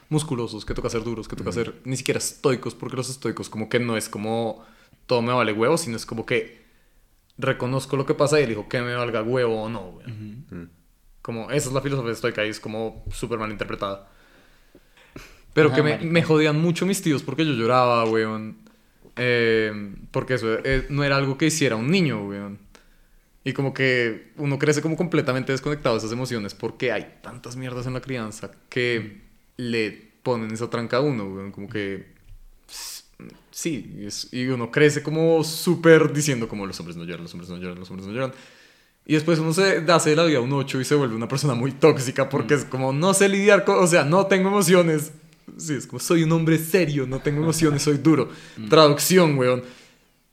musculosos, 0.10 0.65
que 0.65 0.73
toca 0.73 0.89
ser 0.89 1.04
duros, 1.04 1.27
que 1.27 1.36
toca 1.36 1.51
ser 1.51 1.75
ni 1.86 1.97
siquiera 1.97 2.17
estoicos, 2.17 2.73
porque 2.73 2.97
los 2.97 3.10
estoicos 3.10 3.49
como 3.49 3.69
que 3.69 3.80
no 3.80 3.95
es 3.95 4.10
como 4.10 4.65
todo 5.06 5.21
me 5.21 5.34
vale 5.34 5.54
huevo, 5.54 5.77
sino 5.77 5.97
es 5.97 6.06
como 6.06 6.25
que 6.25 6.61
reconozco 7.41 7.97
lo 7.97 8.06
que 8.06 8.13
pasa 8.13 8.39
y 8.39 8.43
elijo 8.43 8.69
que 8.69 8.82
me 8.82 8.93
valga 8.93 9.23
huevo 9.23 9.63
o 9.63 9.69
no, 9.69 9.91
güey. 9.91 10.08
Mm. 10.08 10.69
Como, 11.21 11.51
esa 11.51 11.69
es 11.69 11.73
la 11.73 11.82
filosofía 11.82 12.12
estoica 12.12 12.45
y 12.45 12.49
es 12.49 12.60
como 12.60 13.06
súper 13.12 13.38
mal 13.38 13.51
interpretada. 13.51 14.10
Pero 15.54 15.73
que 15.73 15.84
me, 15.84 15.97
me, 15.97 16.23
jodían 16.23 16.60
mucho 16.60 16.86
mis 16.86 17.01
tíos 17.01 17.23
porque 17.23 17.45
yo 17.45 17.54
lloraba, 17.54 18.06
weón. 18.06 18.58
Eh, 19.17 19.93
porque 20.12 20.36
eso 20.36 20.58
eh, 20.63 20.86
no 20.89 21.04
era 21.04 21.17
algo 21.17 21.38
que 21.38 21.47
hiciera 21.47 21.75
un 21.75 21.91
niño, 21.91 22.25
weón. 22.27 22.60
Y 23.43 23.54
como 23.54 23.73
que 23.73 24.32
uno 24.38 24.58
crece 24.60 24.82
como 24.82 24.95
completamente 24.95 25.51
desconectado 25.51 25.95
de 25.95 25.99
esas 25.99 26.12
emociones 26.12 26.54
porque 26.54 26.91
hay 26.91 27.17
tantas 27.21 27.56
mierdas 27.56 27.88
en 27.88 27.93
la 27.93 28.01
crianza 28.01 28.51
que 28.69 29.23
le 29.58 30.12
ponen 30.23 30.51
esa 30.51 30.69
tranca 30.69 30.97
a 30.97 31.01
uno, 31.01 31.25
weón. 31.25 31.51
Como 31.51 31.67
que 31.67 32.13
sí, 33.51 34.07
y 34.31 34.45
uno 34.47 34.71
crece 34.71 35.03
como 35.03 35.43
súper 35.43 36.12
diciendo 36.13 36.47
como 36.47 36.65
los 36.65 36.79
hombres 36.79 36.97
no 36.97 37.03
lloran, 37.03 37.23
los 37.23 37.34
hombres 37.34 37.49
no 37.49 37.57
lloran, 37.57 37.79
los 37.79 37.89
hombres 37.89 38.07
no 38.07 38.13
lloran. 38.13 38.34
Y 39.05 39.13
después 39.13 39.39
uno 39.39 39.53
se 39.53 39.84
hace 39.88 40.15
la 40.15 40.23
vida 40.25 40.39
un 40.41 40.53
8 40.53 40.79
y 40.79 40.86
se 40.86 40.95
vuelve 40.95 41.15
una 41.15 41.27
persona 41.27 41.55
muy 41.55 41.71
tóxica 41.71 42.29
porque 42.29 42.53
es 42.53 42.65
como 42.65 42.93
no 42.93 43.13
sé 43.13 43.29
lidiar 43.29 43.65
con, 43.65 43.84
o 43.84 43.88
sea, 43.88 44.03
no 44.03 44.27
tengo 44.27 44.49
emociones. 44.49 45.12
Sí, 45.57 45.73
es 45.73 45.88
como 45.88 45.99
soy 45.99 46.23
un 46.23 46.31
hombre 46.31 46.57
serio, 46.57 47.07
no 47.07 47.19
tengo 47.19 47.41
emociones, 47.41 47.81
soy 47.81 47.97
duro. 47.97 48.29
Mm. 48.57 48.69
Traducción, 48.69 49.38
weón. 49.38 49.63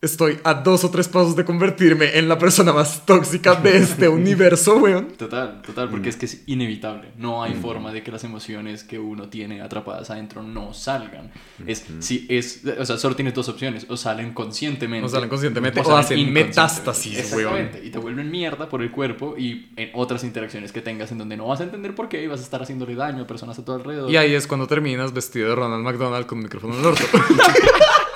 Estoy 0.01 0.39
a 0.45 0.55
dos 0.55 0.85
o 0.85 0.91
tres 0.91 1.09
pasos 1.09 1.35
de 1.35 1.45
convertirme 1.45 2.19
en 2.19 2.29
la 2.29 2.39
persona 2.39 2.73
más 2.73 3.05
tóxica 3.05 3.57
de 3.57 3.79
este 3.79 4.09
universo, 4.09 4.77
weón. 4.77 5.09
Total, 5.17 5.61
total, 5.63 5.89
Mm. 5.89 5.91
porque 5.91 6.09
es 6.09 6.17
que 6.17 6.27
es 6.27 6.43
inevitable. 6.47 7.09
No 7.17 7.43
hay 7.43 7.55
forma 7.55 7.93
de 7.93 8.03
que 8.05 8.13
las 8.13 8.23
emociones 8.25 8.85
que 8.85 8.99
uno 8.99 9.29
tiene 9.29 9.61
atrapadas 9.61 10.11
adentro 10.11 10.43
no 10.43 10.73
salgan. 10.73 11.33
Es, 11.67 11.85
si 11.99 12.27
es, 12.29 12.63
o 12.79 12.85
sea, 12.85 12.97
solo 12.99 13.17
tienes 13.17 13.35
dos 13.35 13.49
opciones. 13.49 13.87
O 13.89 13.97
salen 13.97 14.33
conscientemente. 14.35 15.07
O 15.07 15.09
salen 15.09 15.29
conscientemente, 15.29 15.81
o 15.81 15.85
salen 15.85 15.99
hacen 16.01 16.19
inconscientemente. 16.19 16.49
metástasis, 16.51 17.19
Exactamente. 17.19 17.85
Y 17.85 17.91
te 17.91 17.99
vuelven 17.99 18.31
mierda 18.31 18.69
por 18.69 18.83
el 18.83 18.91
cuerpo 18.93 19.35
y 19.37 19.71
en 19.77 19.91
otras 19.95 20.23
interacciones 20.25 20.71
que 20.73 20.81
tengas 20.81 21.11
en 21.11 21.19
donde 21.19 21.37
no 21.37 21.47
vas 21.49 21.61
a 21.61 21.65
entender 21.65 21.95
por 21.95 22.09
qué 22.09 22.23
y 22.23 22.27
vas 22.29 22.41
a 22.41 22.43
estar 22.45 22.63
haciéndole 22.63 22.95
daño 22.95 23.25
a 23.25 23.27
personas 23.27 23.59
a 23.59 23.65
tu 23.65 23.73
alrededor. 23.73 24.11
Y 24.11 24.17
ahí 24.17 24.35
es 24.35 24.47
cuando 24.47 24.67
terminas 24.69 25.13
vestido 25.13 25.49
de 25.49 25.55
Ronald 25.57 25.83
McDonald 25.85 26.27
con 26.27 26.39
un 26.39 26.45
micrófono 26.45 26.75
en 26.75 26.81
el 26.81 26.87
orto. 26.87 27.03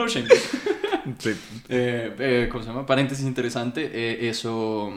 No 0.00 0.08
shame. 0.08 0.28
Sí. 1.18 1.30
Eh, 1.70 2.14
eh, 2.18 2.48
¿Cómo 2.52 2.62
se 2.62 2.68
llama? 2.68 2.84
Paréntesis 2.84 3.24
interesante. 3.24 3.90
eh, 3.92 4.28
eso. 4.28 4.92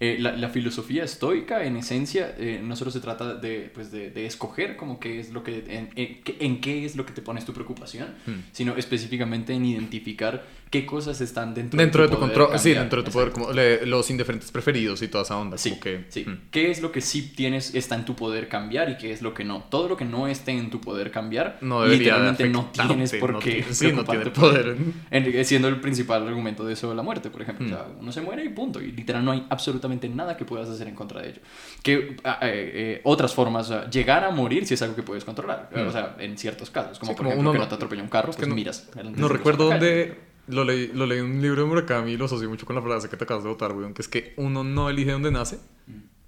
la, 0.00 0.32
la 0.36 0.48
filosofía 0.48 1.04
estoica, 1.04 1.64
en 1.64 1.76
esencia, 1.76 2.34
no 2.62 2.74
solo 2.76 2.90
se 2.90 2.98
trata 3.00 3.34
de, 3.36 3.70
pues, 3.72 3.90
de, 3.92 4.10
de 4.10 4.26
escoger 4.26 4.76
como 4.76 4.98
qué 4.98 5.20
es 5.20 5.30
lo 5.32 5.42
que. 5.44 5.64
En, 5.68 5.90
en 5.94 6.22
qué- 6.22 6.36
en 6.40 6.60
qué 6.60 6.84
es 6.84 6.96
lo 6.96 7.06
que 7.06 7.12
te 7.12 7.22
pones 7.22 7.44
tu 7.44 7.52
preocupación, 7.52 8.08
Hmm. 8.26 8.40
sino 8.52 8.76
específicamente 8.76 9.52
en 9.54 9.64
identificar 9.64 10.44
qué 10.80 10.86
cosas 10.86 11.20
están 11.20 11.54
dentro, 11.54 11.78
Dentro 11.78 12.02
de 12.02 12.08
tu 12.08 12.14
poder 12.18 12.34
control, 12.36 12.58
sí, 12.58 12.74
dentro 12.74 13.00
de 13.02 13.06
tu 13.06 13.12
poder, 13.12 13.30
como 13.30 13.52
le- 13.52 13.86
los 13.86 14.10
indiferentes 14.10 14.50
preferidos 14.50 15.00
y 15.02 15.08
toda 15.08 15.22
esa 15.24 15.36
onda. 15.38 15.56
Sí, 15.56 15.70
como 15.70 15.80
que, 15.82 16.04
sí. 16.08 16.24
mm. 16.26 16.48
¿Qué 16.50 16.70
es 16.70 16.82
lo 16.82 16.90
que 16.90 17.00
sí 17.00 17.32
tienes, 17.36 17.74
está 17.74 17.94
en 17.94 18.04
tu 18.04 18.14
poder 18.16 18.48
cambiar 18.48 18.90
y 18.90 18.96
qué 18.96 19.12
es 19.12 19.22
lo 19.22 19.32
que 19.34 19.44
no? 19.44 19.64
Todo 19.70 19.88
lo 19.88 19.96
que 19.96 20.04
no 20.04 20.26
esté 20.26 20.50
en 20.52 20.70
tu 20.70 20.80
poder 20.80 21.10
cambiar, 21.10 21.58
No 21.60 21.82
de 21.82 21.96
literalmente 21.96 22.48
no 22.48 22.70
tienes 22.72 23.12
por 23.14 23.38
qué 23.38 23.62
sí, 23.70 23.92
no 23.92 24.04
tiene 24.04 24.26
poder. 24.30 24.76
En- 25.10 25.44
siendo 25.44 25.68
el 25.68 25.80
principal 25.80 26.26
argumento 26.26 26.64
de 26.64 26.72
eso 26.72 26.88
de 26.90 26.96
la 26.96 27.02
muerte, 27.02 27.30
por 27.30 27.40
ejemplo. 27.42 27.66
Mm. 27.66 27.72
O 27.72 27.74
sea, 27.76 27.86
uno 28.00 28.12
se 28.12 28.20
muere 28.20 28.44
y 28.44 28.48
punto. 28.48 28.80
Y 28.82 28.90
literal 28.92 29.24
no 29.24 29.30
hay 29.32 29.46
absolutamente 29.50 30.08
nada 30.08 30.36
que 30.36 30.44
puedas 30.44 30.68
hacer 30.68 30.88
en 30.88 30.94
contra 30.94 31.22
de 31.22 31.30
ello. 31.30 31.40
Que 31.82 32.16
ah, 32.24 32.38
eh, 32.42 32.70
eh, 32.74 33.00
otras 33.04 33.32
formas, 33.34 33.70
o 33.70 33.74
sea, 33.74 33.90
llegar 33.90 34.24
a 34.24 34.30
morir 34.30 34.66
si 34.66 34.74
es 34.74 34.82
algo 34.82 34.96
que 34.96 35.02
puedes 35.04 35.24
controlar. 35.24 35.70
Mm. 35.74 35.86
O 35.86 35.92
sea, 35.92 36.16
en 36.18 36.36
ciertos 36.36 36.70
casos. 36.70 36.98
Como 36.98 37.12
Sí, 37.12 37.16
por 37.16 37.18
como 37.18 37.30
ejemplo 37.30 37.50
uno 37.50 37.52
que 37.52 37.62
no- 37.64 37.68
te 37.68 37.74
atropella 37.76 38.02
un 38.02 38.08
carro, 38.08 38.32
pues 38.32 38.48
no- 38.48 38.54
miras. 38.54 38.88
No 39.16 39.28
recuerdo 39.28 39.66
dónde 39.70 40.16
lo 40.48 40.64
leí, 40.64 40.90
lo 40.92 41.06
leí 41.06 41.18
en 41.18 41.26
un 41.26 41.42
libro 41.42 41.62
de 41.62 41.68
Murakami 41.68 42.12
y 42.12 42.16
lo 42.16 42.26
asocié 42.26 42.48
mucho 42.48 42.66
con 42.66 42.76
la 42.76 42.82
frase 42.82 43.08
que 43.08 43.16
te 43.16 43.24
acabas 43.24 43.44
de 43.44 43.50
botar, 43.50 43.72
weón, 43.72 43.94
que 43.94 44.02
es 44.02 44.08
que 44.08 44.34
uno 44.36 44.64
no 44.64 44.90
elige 44.90 45.12
dónde 45.12 45.30
nace, 45.30 45.58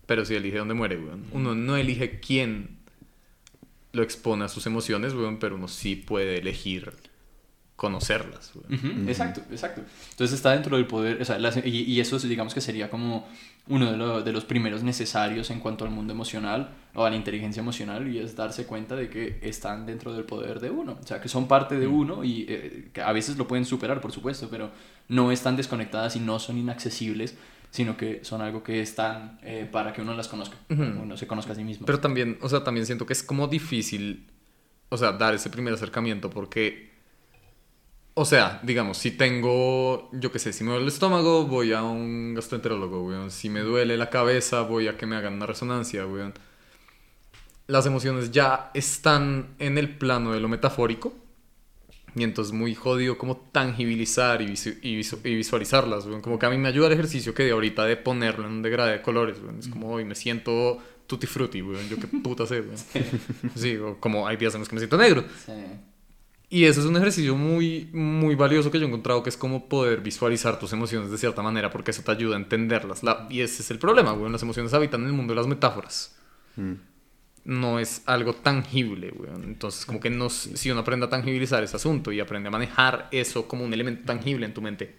pero 0.07 0.25
sí 0.25 0.35
elige 0.35 0.59
dónde 0.59 0.75
muere, 0.75 0.99
weón. 0.99 1.25
Uno 1.33 1.55
no 1.55 1.77
elige 1.77 2.21
quién 2.21 2.79
lo 3.93 4.03
expone 4.03 4.45
a 4.45 4.49
sus 4.49 4.67
emociones, 4.67 5.15
weón, 5.15 5.39
pero 5.39 5.57
uno 5.57 5.69
sí 5.69 5.97
puede 5.97 6.39
elegir 6.39 6.93
conocerlas. 7.77 8.53
Ujú, 8.57 9.09
Exacto, 9.09 9.43
exacto. 9.51 9.83
Entonces 10.11 10.35
está 10.37 10.53
dentro 10.53 10.77
del 10.77 10.87
poder, 10.87 11.21
o 11.21 11.25
sea, 11.25 11.39
las- 11.39 11.59
y, 11.65 11.83
y 11.85 12.01
eso 12.01 12.19
digamos 12.19 12.55
que 12.55 12.61
sería 12.63 12.89
como 12.91 13.27
uno 13.69 13.91
de, 13.91 13.97
lo- 13.99 14.23
de 14.23 14.33
los 14.33 14.45
primeros 14.45 14.83
necesarios 14.83 15.51
en 15.51 15.61
cuanto 15.61 15.85
al 15.85 15.91
mundo 15.91 16.13
emocional 16.15 16.71
o 16.95 17.05
a 17.05 17.11
la 17.11 17.17
inteligencia 17.17 17.61
emocional 17.61 18.09
y 18.09 18.19
es 18.19 18.35
darse 18.35 18.65
cuenta 18.65 18.97
de 18.97 19.11
que 19.11 19.39
están 19.43 19.85
dentro 19.87 20.15
del 20.15 20.25
poder 20.25 20.61
de 20.61 20.71
uno, 20.71 20.99
o 21.03 21.07
sea, 21.07 21.21
que 21.21 21.29
son 21.29 21.47
parte 21.49 21.79
de 21.79 21.87
uno 21.87 22.25
y 22.25 22.47
eh, 22.49 22.89
que 22.95 23.03
a 23.03 23.13
veces 23.13 23.37
lo 23.37 23.47
pueden 23.47 23.67
superar, 23.67 24.01
por 24.01 24.13
supuesto, 24.13 24.49
pero 24.51 24.71
no 25.09 25.31
están 25.31 25.57
desconectadas 25.57 26.17
y 26.17 26.21
no 26.21 26.39
son 26.39 26.57
inaccesibles, 26.57 27.37
sino 27.71 27.97
que 27.99 28.25
son 28.25 28.41
algo 28.41 28.63
que 28.63 28.81
están 28.81 29.39
eh, 29.43 29.69
para 29.71 29.93
que 29.93 30.01
uno 30.01 30.15
las 30.15 30.29
conozca, 30.29 30.57
Ujú. 30.71 30.83
uno 30.83 31.17
se 31.19 31.27
conozca 31.27 31.53
a 31.53 31.57
sí 31.57 31.63
mismo. 31.65 31.85
Pero 31.85 32.01
también, 32.01 32.39
o 32.41 32.49
sea, 32.49 32.65
también 32.65 32.87
siento 32.87 33.05
que 33.05 33.13
es 33.13 33.23
como 33.23 33.49
difícil, 33.49 34.29
o 34.89 34.97
sea, 34.97 35.13
dar 35.13 35.35
ese 35.35 35.51
primer 35.51 35.75
acercamiento 35.75 36.31
porque, 36.31 36.96
o 38.19 38.25
sea, 38.25 38.61
digamos, 38.63 38.97
si 38.99 39.11
tengo, 39.11 40.09
yo 40.13 40.33
qué 40.33 40.39
sé, 40.39 40.53
si 40.53 40.65
me 40.65 40.71
duele 40.71 40.85
el 40.85 40.89
estómago, 40.93 41.45
voy 41.47 41.73
a 41.75 41.83
un 41.83 42.35
gastroenterólogo, 42.35 43.05
weón. 43.07 43.31
Si 43.31 43.51
me 43.51 43.61
duele 43.61 43.97
la 43.99 44.09
cabeza, 44.11 44.63
voy 44.63 44.89
a 44.89 44.97
que 44.97 45.05
me 45.07 45.17
hagan 45.17 45.35
una 45.35 45.47
resonancia, 45.47 46.07
weón. 46.07 46.33
Las 47.67 47.85
emociones 47.87 48.31
ya 48.31 48.71
están 48.75 49.55
en 49.59 49.77
el 49.77 49.97
plano 49.99 50.33
de 50.33 50.41
lo 50.41 50.49
metafórico. 50.49 51.15
Y 52.15 52.23
entonces 52.25 52.55
muy 52.55 52.75
jodido 52.75 53.19
como 53.19 53.37
tangibilizar 53.53 54.41
y, 54.41 54.47
visu- 54.47 54.79
y 54.81 54.97
visu- 54.99 55.21
y 55.23 55.35
visualizarlas, 55.35 56.07
weón. 56.07 56.23
Como 56.23 56.39
que 56.39 56.47
a 56.47 56.51
mí 56.51 56.57
me 56.57 56.69
ayuda 56.69 56.87
el 56.87 56.95
ejercicio 56.95 57.35
que 57.35 57.43
de 57.45 57.51
ahorita 57.51 57.85
de 57.85 57.97
ponerlo 57.99 58.47
en 58.47 58.53
un 58.55 58.63
degradé 58.63 58.93
de 58.93 59.03
colores, 59.03 59.39
weón. 59.43 59.59
Es 59.59 59.69
como 59.69 59.91
hoy 59.93 60.05
me 60.07 60.15
siento 60.15 60.79
tutti 61.07 61.27
frutti, 61.27 61.61
weón. 61.61 61.87
Yo 61.89 61.99
qué 61.99 62.07
puta 62.07 62.47
sé, 62.47 62.61
weón. 62.61 62.77
Sí, 63.57 63.77
o 63.77 63.99
como 64.01 64.27
hay 64.27 64.37
días 64.39 64.55
en 64.55 64.61
los 64.61 64.69
que 64.69 64.77
me 64.77 64.81
siento 64.81 64.97
negro. 64.97 65.25
Sí. 65.45 65.53
Y 66.49 66.65
eso 66.65 66.81
es 66.81 66.87
un 66.87 66.97
ejercicio 66.97 67.35
muy, 67.37 67.91
muy 67.93 68.37
valioso 68.37 68.71
que 68.71 68.79
yo 68.79 68.85
he 68.85 68.89
encontrado, 68.89 69.23
que 69.23 69.31
es 69.31 69.37
como 69.37 69.69
poder 69.69 70.01
visualizar 70.01 70.59
tus 70.61 70.73
emociones 70.73 71.11
de 71.11 71.19
cierta 71.19 71.43
manera, 71.43 71.71
porque 71.71 71.91
eso 71.91 72.03
te 72.03 72.13
ayuda 72.13 72.37
a 72.37 72.39
entenderlas. 72.39 73.03
La- 73.03 73.27
y 73.29 73.41
ese 73.41 73.63
es 73.63 73.71
el 73.73 73.79
problema, 73.81 74.13
weón. 74.13 74.31
Las 74.33 74.43
emociones 74.43 74.73
habitan 74.73 75.01
en 75.03 75.09
el 75.09 75.13
mundo 75.13 75.33
de 75.33 75.37
las 75.41 75.49
metáforas. 75.49 76.17
Mm. 76.55 76.73
No 77.47 77.79
es 77.81 78.03
algo 78.07 78.33
tangible, 78.33 79.11
weón. 79.17 79.43
Entonces, 79.45 79.85
como 79.87 79.99
que 79.99 80.09
no, 80.11 80.31
si 80.31 80.71
uno 80.71 80.81
aprende 80.81 81.07
a 81.07 81.11
tangibilizar 81.11 81.65
ese 81.65 81.77
asunto 81.77 82.13
y 82.13 82.21
aprende 82.21 82.49
a 82.49 82.53
manejar 82.53 83.09
eso 83.11 83.49
como 83.49 83.65
un 83.65 83.73
elemento 83.75 84.05
tangible 84.07 84.47
en 84.47 84.55
tu 84.55 84.63
mente, 84.63 84.97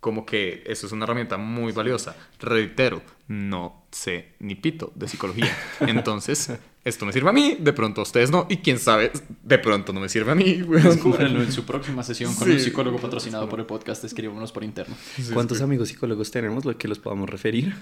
como 0.00 0.24
que 0.24 0.62
eso 0.66 0.86
es 0.86 0.92
una 0.92 1.04
herramienta 1.04 1.36
muy 1.36 1.72
valiosa. 1.72 2.16
Reitero, 2.38 3.02
no 3.26 3.86
sé 3.90 4.34
ni 4.38 4.54
pito 4.54 4.92
de 4.94 5.08
psicología. 5.08 5.56
Entonces, 5.80 6.52
esto 6.84 7.04
me 7.04 7.12
sirve 7.12 7.28
a 7.28 7.32
mí, 7.32 7.56
de 7.60 7.72
pronto 7.72 8.00
a 8.00 8.04
ustedes 8.04 8.30
no, 8.30 8.46
y 8.48 8.58
quién 8.58 8.78
sabe, 8.78 9.10
de 9.42 9.58
pronto 9.58 9.92
no 9.92 10.00
me 10.00 10.08
sirve 10.08 10.32
a 10.32 10.34
mí. 10.34 10.54
Descúbranlo 10.68 11.42
en 11.42 11.52
su 11.52 11.64
próxima 11.64 12.02
sesión 12.02 12.34
con 12.34 12.46
Sí. 12.48 12.54
un 12.54 12.60
psicólogo 12.60 12.98
patrocinado 12.98 13.48
por 13.48 13.60
el 13.60 13.66
podcast, 13.66 14.04
escribámonos 14.04 14.52
por 14.52 14.64
interno. 14.64 14.94
Sí, 15.16 15.30
¿Cuántos 15.34 15.56
es 15.56 15.60
que- 15.60 15.64
amigos 15.64 15.88
psicólogos 15.88 16.30
tenemos 16.30 16.64
lo 16.64 16.76
que 16.78 16.88
los 16.88 16.98
podamos 16.98 17.28
referir? 17.28 17.74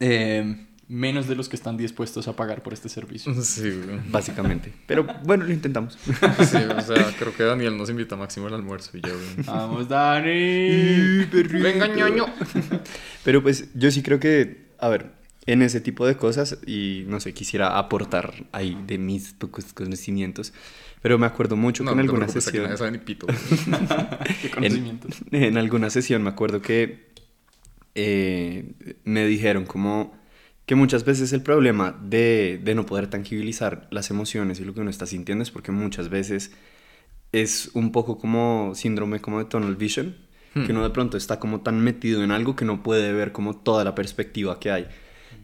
Eh, 0.00 0.66
menos 0.86 1.28
de 1.28 1.34
los 1.34 1.48
que 1.48 1.56
están 1.56 1.76
dispuestos 1.76 2.28
a 2.28 2.36
pagar 2.36 2.62
por 2.62 2.72
este 2.72 2.88
servicio. 2.88 3.34
Sí. 3.42 3.72
Básicamente. 4.10 4.72
Pero 4.86 5.04
bueno, 5.24 5.44
lo 5.44 5.52
intentamos. 5.52 5.98
Sí, 6.38 6.56
o 6.56 6.80
sea, 6.80 7.14
creo 7.18 7.34
que 7.36 7.42
Daniel 7.42 7.76
nos 7.76 7.90
invita 7.90 8.14
a 8.14 8.18
Máximo 8.18 8.46
al 8.46 8.54
almuerzo 8.54 8.96
y 8.96 9.00
ya. 9.02 9.12
Vamos, 9.46 9.88
Dani. 9.88 11.24
Venga, 11.60 11.88
ñoño. 11.88 12.26
Pero 13.24 13.42
pues 13.42 13.68
yo 13.74 13.90
sí 13.90 14.02
creo 14.02 14.18
que, 14.20 14.68
a 14.78 14.88
ver, 14.88 15.12
en 15.48 15.62
ese 15.62 15.80
tipo 15.80 16.06
de 16.06 16.16
cosas, 16.16 16.58
y 16.66 17.04
no 17.08 17.20
sé, 17.20 17.34
quisiera 17.34 17.78
aportar 17.78 18.34
ahí 18.52 18.76
de 18.86 18.98
mis 18.98 19.32
pocos 19.32 19.72
conocimientos, 19.72 20.52
pero 21.02 21.18
me 21.18 21.26
acuerdo 21.26 21.56
mucho 21.56 21.84
No, 21.84 21.90
que 21.90 21.92
en 21.92 21.96
no 21.96 22.02
alguna 22.02 22.26
preocupes, 22.26 22.46
aquí 22.48 22.58
sesión... 22.58 22.64
nadie 22.64 22.76
sabe 22.76 22.90
ni 22.92 22.98
pito. 22.98 23.26
Qué 24.42 24.50
conocimientos. 24.50 25.16
en 25.30 25.56
alguna 25.58 25.90
sesión 25.90 26.22
me 26.22 26.30
acuerdo 26.30 26.60
que 26.62 27.08
eh, 27.94 28.72
me 29.04 29.26
dijeron 29.26 29.64
como 29.66 30.16
que 30.66 30.74
muchas 30.74 31.04
veces 31.04 31.32
el 31.32 31.42
problema 31.42 31.98
de, 32.02 32.60
de 32.62 32.74
no 32.74 32.84
poder 32.84 33.08
tangibilizar 33.08 33.88
las 33.90 34.10
emociones 34.10 34.60
y 34.60 34.64
lo 34.64 34.74
que 34.74 34.80
uno 34.80 34.90
está 34.90 35.06
sintiendo 35.06 35.42
es 35.42 35.50
porque 35.50 35.72
muchas 35.72 36.10
veces 36.10 36.52
es 37.32 37.70
un 37.74 37.92
poco 37.92 38.18
como 38.18 38.72
síndrome 38.74 39.20
como 39.20 39.38
de 39.38 39.46
tunnel 39.46 39.76
vision, 39.76 40.16
Hmm. 40.54 40.64
que 40.64 40.72
uno 40.72 40.82
de 40.82 40.88
pronto 40.90 41.18
está 41.18 41.38
como 41.38 41.60
tan 41.60 41.78
metido 41.80 42.24
en 42.24 42.30
algo 42.30 42.56
que 42.56 42.64
no 42.64 42.82
puede 42.82 43.12
ver 43.12 43.32
como 43.32 43.54
toda 43.58 43.84
la 43.84 43.94
perspectiva 43.94 44.58
que 44.58 44.70
hay. 44.70 44.88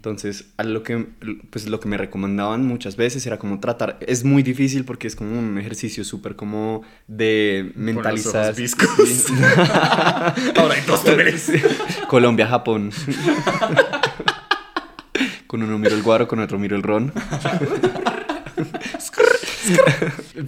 Entonces, 0.05 0.53
a 0.59 0.64
lo 0.64 0.83
que, 0.83 1.07
pues, 1.49 1.67
lo 1.67 1.81
que 1.81 1.88
me 1.88 1.97
recomendaban 1.97 2.67
muchas 2.67 2.97
veces 2.97 3.27
era 3.27 3.38
como 3.38 3.59
tratar, 3.59 3.97
es 4.07 4.23
muy 4.23 4.43
difícil 4.43 4.85
porque 4.85 5.07
es 5.07 5.17
como 5.17 5.38
un 5.38 5.57
ejercicio 5.57 6.05
súper 6.05 6.37
como 6.37 6.83
de 7.09 7.71
Poner 7.73 7.75
los 7.75 7.95
mentalizar. 7.95 8.45
ojos 8.45 8.57
viscos. 8.59 9.09
Sí. 9.09 9.33
Ahora 10.57 10.75
hay 10.75 10.83
dos 10.87 11.07
niveles. 11.07 11.51
Colombia, 12.07 12.47
Japón. 12.47 12.90
con 15.47 15.62
uno 15.62 15.79
miro 15.79 15.95
el 15.95 16.03
guaro, 16.03 16.29
con 16.29 16.38
otro 16.40 16.59
miro 16.59 16.77
el 16.77 16.83
ron. 16.83 17.11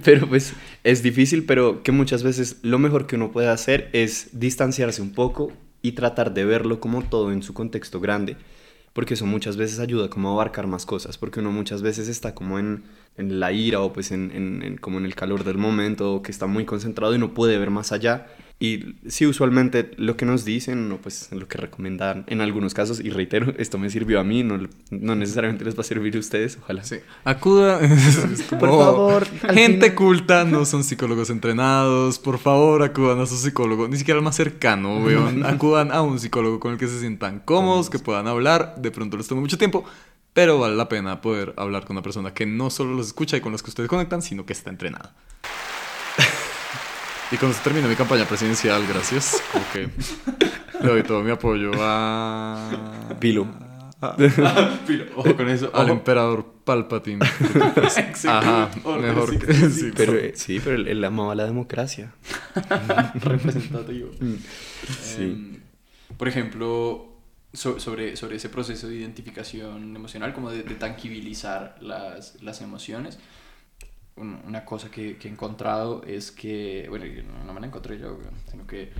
pero 0.03 0.27
pues 0.27 0.53
es 0.83 1.01
difícil, 1.01 1.47
pero 1.47 1.81
que 1.81 1.91
muchas 1.91 2.21
veces 2.21 2.57
lo 2.61 2.77
mejor 2.77 3.07
que 3.07 3.15
uno 3.15 3.31
puede 3.31 3.47
hacer 3.47 3.89
es 3.93 4.27
distanciarse 4.33 5.01
un 5.01 5.13
poco 5.13 5.51
y 5.81 5.93
tratar 5.93 6.35
de 6.35 6.45
verlo 6.45 6.79
como 6.79 7.01
todo 7.01 7.31
en 7.31 7.41
su 7.41 7.55
contexto 7.55 7.99
grande. 7.99 8.37
Porque 8.97 9.13
eso 9.13 9.27
muchas 9.27 9.57
veces 9.57 9.77
ayuda 9.77 10.09
como 10.09 10.29
a 10.29 10.31
abarcar 10.33 10.65
más 10.65 10.87
cosas, 10.87 11.19
porque 11.19 11.39
uno 11.39 11.51
muchas 11.51 11.83
veces 11.83 12.07
está 12.07 12.33
como 12.33 12.57
en, 12.57 12.81
en 13.15 13.39
la 13.39 13.51
ira 13.51 13.79
o 13.81 13.93
pues 13.93 14.09
en, 14.11 14.31
en- 14.31 14.63
en- 14.63 14.77
como 14.77 14.97
en 14.97 15.05
el 15.05 15.13
calor 15.13 15.43
del 15.43 15.59
momento, 15.59 16.23
que 16.23 16.31
está 16.31 16.47
muy 16.47 16.65
concentrado 16.65 17.13
y 17.13 17.19
no 17.19 17.31
puede 17.35 17.59
ver 17.59 17.69
más 17.69 17.91
allá. 17.91 18.25
Y 18.59 18.95
sí, 19.07 19.27
usualmente 19.27 19.91
lo 19.97 20.17
que 20.17 20.25
nos 20.25 20.43
dicen, 20.43 20.91
o 20.91 20.97
pues 20.97 21.29
lo 21.31 21.47
que 21.47 21.59
recomendan 21.59 22.23
en 22.25 22.41
algunos 22.41 22.73
casos, 22.73 22.99
y 22.99 23.11
reitero, 23.11 23.53
esto 23.59 23.77
me 23.77 23.87
sirvió 23.91 24.19
a 24.19 24.23
mí, 24.23 24.41
no, 24.43 24.59
no 24.89 25.15
necesariamente 25.15 25.63
les 25.63 25.77
va 25.77 25.81
a 25.81 25.83
servir 25.83 26.15
a 26.15 26.19
ustedes, 26.19 26.57
ojalá. 26.63 26.83
Sí. 26.83 26.95
Acuda. 27.23 27.79
como, 27.79 28.59
Por 28.59 28.69
favor, 28.69 29.27
al 29.43 29.53
Gente 29.55 29.91
final- 29.91 29.95
culta, 29.95 30.43
no 30.43 30.65
son 30.65 30.83
psicólogos 30.83 31.29
entrenados. 31.29 32.17
Por 32.17 32.39
favor, 32.39 32.81
acudan 32.81 33.19
a 33.19 33.27
su 33.27 33.37
psicólogo. 33.37 33.87
Ni 33.87 33.97
siquiera 33.97 34.17
al 34.17 34.23
más 34.23 34.35
cercano, 34.35 35.03
weón. 35.03 35.45
Acudan 35.45 35.91
a 35.91 36.01
un 36.01 36.17
psicólogo 36.17 36.59
con 36.59 36.71
el 36.73 36.79
que 36.79 36.87
se 36.87 36.99
sientan 36.99 37.41
cómodos, 37.41 37.91
que 37.91 37.99
puedan 37.99 38.25
hablar. 38.27 38.73
De 38.79 38.89
pronto 38.89 39.17
les 39.17 39.27
toma 39.27 39.41
mucho 39.41 39.59
tiempo. 39.59 39.85
Pero 40.33 40.57
vale 40.57 40.75
la 40.75 40.89
pena 40.89 41.21
poder 41.21 41.53
hablar 41.57 41.85
con 41.85 41.95
una 41.95 42.01
persona 42.03 42.33
que 42.33 42.47
no 42.47 42.71
solo 42.71 42.95
los 42.95 43.05
escucha 43.07 43.37
y 43.37 43.41
con 43.41 43.51
los 43.51 43.61
que 43.61 43.69
ustedes 43.69 43.87
conectan, 43.89 44.23
sino 44.23 44.47
que 44.47 44.53
está 44.53 44.71
entrenada. 44.71 45.15
Y 47.31 47.35
con 47.37 47.51
eso 47.51 47.59
termino 47.63 47.87
mi 47.87 47.95
campaña 47.95 48.25
presidencial, 48.25 48.85
gracias. 48.87 49.41
Como 49.51 49.65
que 49.73 49.89
le 50.81 50.87
doy 50.89 51.03
todo 51.03 51.21
mi 51.23 51.31
apoyo 51.31 51.71
a... 51.79 53.15
Pilo. 53.19 53.47
Pilo, 54.87 55.05
ojo 55.15 55.35
con 55.35 55.49
eso. 55.49 55.71
Al 55.73 55.89
emperador 55.89 56.45
Palpatine. 56.63 57.25
Ajá, 58.27 58.69
mejor 59.01 59.37
que... 59.39 59.53
66. 59.53 59.73
sí, 59.73 59.91
Pero 59.95 60.13
eh, 60.15 60.33
sí, 60.35 60.61
pero 60.63 60.75
él, 60.75 60.87
él 60.87 61.03
amaba 61.03 61.33
la 61.35 61.45
democracia. 61.45 62.13
representativo. 63.15 64.11
Sí. 65.01 65.23
Em, 65.23 65.57
por 66.15 66.27
ejemplo, 66.27 67.07
so- 67.53 67.79
sobre, 67.79 68.15
sobre 68.15 68.37
ese 68.37 68.49
proceso 68.49 68.87
de 68.87 68.95
identificación 68.97 69.95
emocional, 69.95 70.33
como 70.33 70.51
de, 70.51 70.63
de 70.63 70.75
tangibilizar 70.75 71.75
las, 71.81 72.41
las 72.41 72.61
emociones, 72.61 73.17
una 74.17 74.65
cosa 74.65 74.89
que, 74.89 75.17
que 75.17 75.27
he 75.27 75.31
encontrado 75.31 76.03
es 76.05 76.31
que, 76.31 76.85
bueno, 76.89 77.05
no, 77.45 77.53
me 77.53 77.59
la 77.61 77.67
encontré 77.67 77.97
yo, 77.99 78.17
sino 78.49 78.65
que 78.67 78.91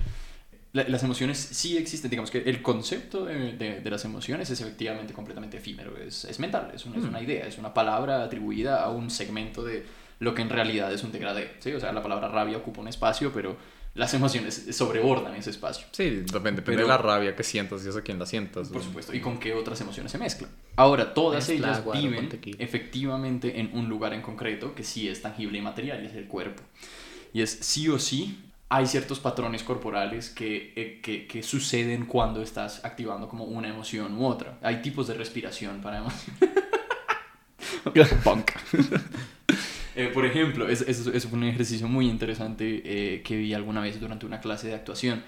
la- 0.72 0.84
las 0.88 1.02
emociones 1.02 1.38
sí 1.38 1.76
existen, 1.76 2.10
digamos 2.10 2.30
que 2.30 2.38
el 2.42 2.62
concepto 2.62 3.24
de, 3.24 3.52
de- 3.56 3.80
de 3.80 3.90
las 3.90 4.04
emociones 4.04 4.50
es 4.50 4.60
efectivamente 4.60 5.12
completamente 5.14 5.56
efímero, 5.56 5.96
es, 5.96 6.24
es 6.24 6.38
mental, 6.38 6.70
es 6.74 6.84
una, 6.86 6.98
es 6.98 7.04
una 7.04 7.20
idea, 7.22 7.46
es 7.46 7.58
una 7.58 7.72
palabra 7.74 8.22
atribuida 8.24 8.82
a 8.82 8.90
un 8.90 9.10
segmento 9.10 9.64
de 9.64 9.84
lo 10.20 10.34
que 10.34 10.42
en 10.42 10.50
realidad 10.50 10.92
es 10.92 11.02
un 11.04 11.12
degradé, 11.12 11.52
¿sí? 11.60 11.72
O 11.72 11.80
sea, 11.80 11.92
la 11.92 12.02
palabra 12.02 12.28
rabia 12.28 12.58
ocupa 12.58 12.80
un 12.80 12.88
espacio, 12.88 13.32
pero 13.32 13.56
las 13.98 14.14
emociones 14.14 14.64
sobrebordan 14.70 15.34
ese 15.34 15.50
espacio. 15.50 15.86
Sí, 15.90 16.04
depende, 16.08 16.32
depende 16.32 16.62
Pero- 16.62 16.82
de 16.82 16.88
la 16.88 16.98
rabia 16.98 17.34
que 17.34 17.42
sientas 17.42 17.84
y 17.84 17.88
es 17.88 17.96
a 17.96 18.02
quien 18.02 18.18
la 18.18 18.26
sientas. 18.26 18.68
Por 18.68 18.82
supuesto, 18.82 19.12
y 19.14 19.20
con 19.20 19.38
qué 19.38 19.52
otras 19.54 19.80
emociones 19.80 20.12
se 20.12 20.18
mezclan. 20.18 20.50
Ahora, 20.76 21.12
todas 21.12 21.48
Mezcla 21.48 21.68
ellas 21.68 21.84
guaro 21.84 22.00
viven 22.00 22.28
efectivamente 22.58 23.58
en 23.60 23.70
un 23.76 23.88
lugar 23.88 24.14
en 24.14 24.22
concreto 24.22 24.74
que 24.74 24.84
sí 24.84 25.08
es 25.08 25.20
tangible 25.20 25.58
y 25.58 25.62
material, 25.62 26.02
y 26.04 26.06
es 26.06 26.14
el 26.14 26.26
cuerpo. 26.28 26.62
Y 27.32 27.42
es 27.42 27.50
sí 27.50 27.88
o 27.88 27.98
sí, 27.98 28.38
hay 28.68 28.86
ciertos 28.86 29.18
patrones 29.18 29.64
corporales 29.64 30.30
que, 30.30 30.72
eh, 30.76 31.00
que, 31.02 31.26
que 31.26 31.42
suceden 31.42 32.06
cuando 32.06 32.40
estás 32.40 32.84
activando 32.84 33.28
como 33.28 33.44
una 33.44 33.68
emoción 33.68 34.16
u 34.16 34.26
otra. 34.26 34.58
Hay 34.62 34.80
tipos 34.80 35.08
de 35.08 35.14
respiración 35.14 35.80
para 35.80 35.98
emociones. 35.98 36.38
Punk. 38.24 38.52
Eh, 40.00 40.08
por 40.14 40.24
ejemplo, 40.24 40.68
es- 40.68 40.82
eso, 40.82 41.12
eso 41.12 41.28
fue 41.28 41.38
un 41.38 41.44
ejercicio 41.44 41.88
muy 41.88 42.08
interesante 42.08 42.82
eh, 43.16 43.22
que 43.22 43.36
vi 43.36 43.52
alguna 43.54 43.80
vez 43.80 43.98
durante 44.00 44.26
una 44.26 44.40
clase 44.40 44.68
de 44.68 44.74
actuación. 44.74 45.24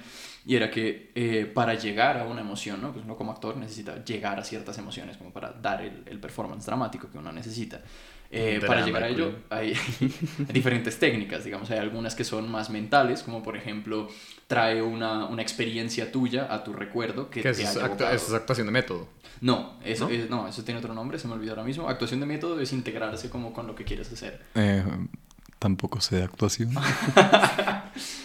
Y 0.46 0.54
era 0.56 0.70
que 0.70 1.10
eh, 1.14 1.44
para 1.52 1.74
llegar 1.74 2.16
a 2.18 2.24
una 2.24 2.40
emoción, 2.40 2.80
¿no? 2.80 2.92
Pues 2.92 3.04
uno 3.04 3.16
como 3.16 3.32
actor 3.32 3.56
necesita 3.56 4.04
llegar 4.04 4.38
a 4.38 4.44
ciertas 4.44 4.78
emociones 4.78 5.16
como 5.16 5.32
para 5.32 5.52
dar 5.52 5.82
el, 5.82 6.02
el 6.06 6.20
performance 6.20 6.64
dramático 6.66 7.10
que 7.10 7.18
uno 7.18 7.32
necesita. 7.32 7.82
Eh, 8.32 8.60
para 8.64 8.84
llegar 8.86 9.02
a 9.02 9.08
ello 9.08 9.32
hay 9.50 9.74
diferentes 10.52 10.98
técnicas, 11.00 11.44
digamos, 11.44 11.68
hay 11.70 11.78
algunas 11.78 12.14
que 12.14 12.22
son 12.24 12.50
más 12.50 12.70
mentales, 12.70 13.22
como 13.24 13.42
por 13.42 13.56
ejemplo 13.56 14.08
trae 14.46 14.80
una, 14.82 15.26
una 15.26 15.42
experiencia 15.42 16.12
tuya 16.12 16.46
a 16.52 16.62
tu 16.62 16.72
recuerdo 16.72 17.28
que, 17.28 17.42
te 17.42 17.50
eso 17.50 17.62
es, 17.62 17.68
haya 17.70 17.80
actu- 17.80 17.86
evocado. 17.86 18.14
eso 18.14 18.26
es 18.28 18.32
actuación 18.34 18.66
de 18.68 18.72
método. 18.72 19.08
No, 19.40 19.74
eso, 19.84 20.04
¿No? 20.08 20.10
es- 20.14 20.30
no, 20.30 20.46
eso 20.46 20.62
tiene 20.62 20.78
otro 20.78 20.94
nombre, 20.94 21.18
se 21.18 21.26
me 21.26 21.34
olvidó 21.34 21.52
ahora 21.52 21.64
mismo. 21.64 21.88
Actuación 21.88 22.20
de 22.20 22.26
método 22.26 22.60
es 22.60 22.72
integrarse 22.72 23.30
como 23.30 23.52
con 23.52 23.66
lo 23.66 23.74
que 23.74 23.84
quieres 23.84 24.12
hacer. 24.12 24.42
tampoco 25.58 26.00
sé 26.00 26.16
de 26.16 26.24
actuación. 26.24 26.70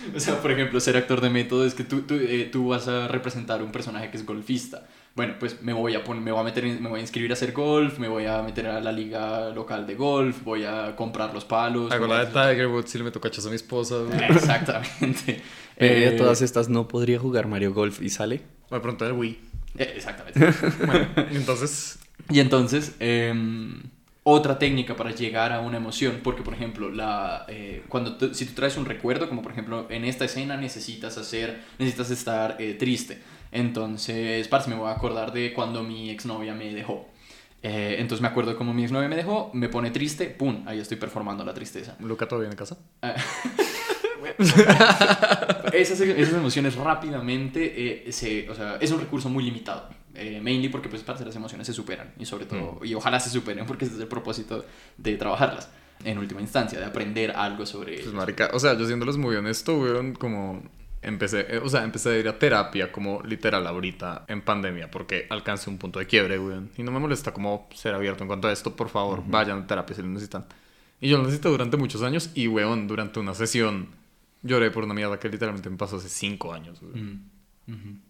O 0.16 0.20
sea, 0.20 0.42
por 0.42 0.52
ejemplo, 0.52 0.80
ser 0.80 0.98
actor 0.98 1.22
de 1.22 1.30
método 1.30 1.66
es 1.66 1.74
que 1.74 1.84
tú, 1.84 2.02
tú, 2.02 2.16
eh, 2.16 2.50
tú 2.52 2.68
vas 2.70 2.88
a 2.88 3.08
representar 3.08 3.62
un 3.64 3.72
personaje 3.72 4.10
que 4.12 4.18
es 4.18 4.26
golfista. 4.26 4.88
Bueno, 5.16 5.36
pues 5.40 5.62
me 5.62 5.72
voy 5.72 5.96
a 5.96 6.04
pon- 6.04 6.22
me 6.22 6.32
voy 6.32 6.42
a 6.42 6.44
meter 6.44 6.66
me 6.66 6.90
voy 6.90 7.00
a 7.00 7.02
inscribir 7.02 7.32
a 7.32 7.34
hacer 7.36 7.54
golf, 7.54 8.00
me 8.00 8.10
voy 8.10 8.26
a 8.26 8.42
meter 8.42 8.68
a 8.68 8.82
la 8.82 8.92
liga 8.92 9.50
local 9.52 9.88
de 9.88 9.96
golf, 9.96 10.44
voy 10.44 10.66
a 10.66 10.94
comprar 10.98 11.34
los 11.34 11.46
palos. 11.46 11.90
Hago 11.92 12.06
la 12.08 12.26
de 12.26 12.32
Tiger 12.32 12.68
Woods 12.68 12.94
y 12.96 12.98
le 12.98 13.04
meto 13.06 13.22
cachas 13.22 13.46
a 13.46 13.50
mi 13.50 13.56
esposa. 13.56 13.96
Exactamente. 14.30 15.42
Eh, 15.78 15.88
Eh, 16.08 16.12
de 16.12 16.18
todas 16.18 16.42
estas 16.42 16.70
no 16.70 16.88
podría 16.88 17.20
jugar 17.20 17.48
Mario 17.48 17.74
Golf 17.74 18.02
y 18.02 18.10
sale. 18.10 18.42
Me 18.72 18.80
pregunté 18.80 19.06
el 19.08 19.12
Wii. 19.12 19.38
eh, 19.78 19.94
exactamente. 19.98 20.40
Bueno, 20.86 21.08
y 21.32 21.36
entonces... 21.36 22.00
Y 22.30 22.40
entonces, 22.40 22.94
em, 23.02 23.82
otra 24.28 24.58
técnica 24.58 24.96
para 24.96 25.12
llegar 25.12 25.54
a 25.54 25.60
una 25.60 25.78
emoción, 25.78 26.22
porque 26.24 26.42
por 26.42 26.56
ejemplo, 26.56 26.90
la, 26.90 27.46
eh, 27.48 27.84
cuando 27.88 28.34
si 28.34 28.48
tú 28.48 28.54
traes 28.54 28.76
un 28.76 28.86
recuerdo, 28.86 29.30
como 29.30 29.44
por 29.44 29.52
ejemplo 29.52 29.86
en 29.92 30.04
esta 30.04 30.26
escena 30.26 30.58
necesitas 30.58 31.16
hacer, 31.20 31.62
necesitas 31.78 32.10
estar 32.10 32.56
eh, 32.60 32.74
triste, 32.74 33.22
entonces, 33.52 34.48
parce, 34.48 34.70
me 34.70 34.76
voy 34.76 34.90
a 34.90 34.94
acordar 34.94 35.32
de 35.32 35.54
cuando 35.54 35.84
mi 35.84 36.10
exnovia 36.10 36.56
me 36.56 36.74
dejó. 36.74 37.08
Eh, 37.62 37.98
entonces 38.00 38.22
me 38.22 38.28
acuerdo 38.28 38.52
de 38.52 38.58
cómo 38.58 38.74
mi 38.74 38.84
exnovia 38.84 39.08
me 39.08 39.16
dejó, 39.16 39.52
me 39.54 39.70
pone 39.70 39.92
triste, 39.92 40.26
pum, 40.26 40.64
ahí 40.66 40.80
estoy 40.80 40.98
performando 40.98 41.46
la 41.46 41.54
tristeza. 41.54 41.96
Luca 42.00 42.28
todavía 42.28 42.50
en 42.50 42.56
casa. 42.56 42.78
esas, 45.72 46.02
esas 46.02 46.34
emociones 46.34 46.76
rápidamente, 46.76 48.08
eh, 48.08 48.12
se, 48.12 48.50
o 48.50 48.56
sea, 48.56 48.78
es 48.82 48.92
un 48.92 49.00
recurso 49.00 49.30
muy 49.30 49.44
limitado. 49.44 49.88
Eh, 50.16 50.40
mainly 50.42 50.70
porque 50.70 50.88
pues 50.88 51.04
parce, 51.04 51.26
las 51.26 51.36
emociones 51.36 51.68
se 51.68 51.74
superan 51.74 52.14
y 52.18 52.26
sobre 52.26 52.46
todo, 52.46 52.80
y 52.86 52.94
ojalá 52.94 53.20
se 53.20 53.30
superen 53.30 53.66
porque 53.66 53.86
ese 53.86 53.96
es 53.96 54.00
el 54.00 54.08
propósito 54.08 54.66
de 54.98 55.18
trabajarlas 55.18 55.70
en 56.04 56.18
última 56.18 56.42
instancia, 56.42 56.80
de 56.80 56.86
aprender 56.86 57.32
algo 57.32 57.66
sobre 57.66 58.02
Pues 58.02 58.14
marica, 58.14 58.50
o 58.54 58.60
sea, 58.60 58.78
yo 58.78 58.86
siéndoles 58.86 59.18
muy 59.18 59.36
honesto, 59.36 59.78
weón, 59.78 60.14
como 60.14 60.64
empecé, 61.02 61.46
eh, 61.50 61.62
o 61.64 61.70
sea, 61.70 61.84
empecé 61.84 62.10
a 62.10 62.18
ir 62.18 62.28
a 62.28 62.40
terapia 62.40 62.92
como 62.92 63.22
literal 63.24 63.66
ahorita 63.68 64.26
en 64.28 64.42
pandemia 64.42 64.90
porque 64.90 65.28
alcancé 65.30 65.70
un 65.70 65.78
punto 65.78 66.00
de 66.00 66.08
quiebre, 66.08 66.40
weón. 66.40 66.72
Y 66.78 66.84
no 66.84 66.92
me 66.92 67.00
molesta 67.00 67.34
como 67.34 67.68
ser 67.74 67.94
abierto 67.94 68.24
en 68.24 68.28
cuanto 68.28 68.48
a 68.48 68.52
esto, 68.52 68.76
por 68.76 68.90
favor, 68.90 69.24
vayan 69.28 69.60
a 69.60 69.68
terapia 69.68 69.96
si 69.96 70.02
lo 70.02 70.08
necesitan. 70.08 70.46
Y 71.02 71.10
yo 71.10 71.18
lo 71.18 71.24
necesité 71.24 71.50
durante 71.50 71.78
muchos 71.78 72.02
años 72.02 72.32
y, 72.34 72.48
weón, 72.48 72.88
durante 72.88 73.20
una 73.20 73.34
sesión 73.34 73.90
lloré 74.44 74.72
por 74.72 74.84
una 74.84 74.94
mierda 74.94 75.20
que 75.20 75.30
literalmente 75.30 75.70
me 75.70 75.78
pasó 75.78 75.98
hace 75.98 76.10
cinco 76.10 76.54
años, 76.54 76.82
weón. 76.82 77.30
Mm, 77.68 77.72
ujú. 77.72 78.05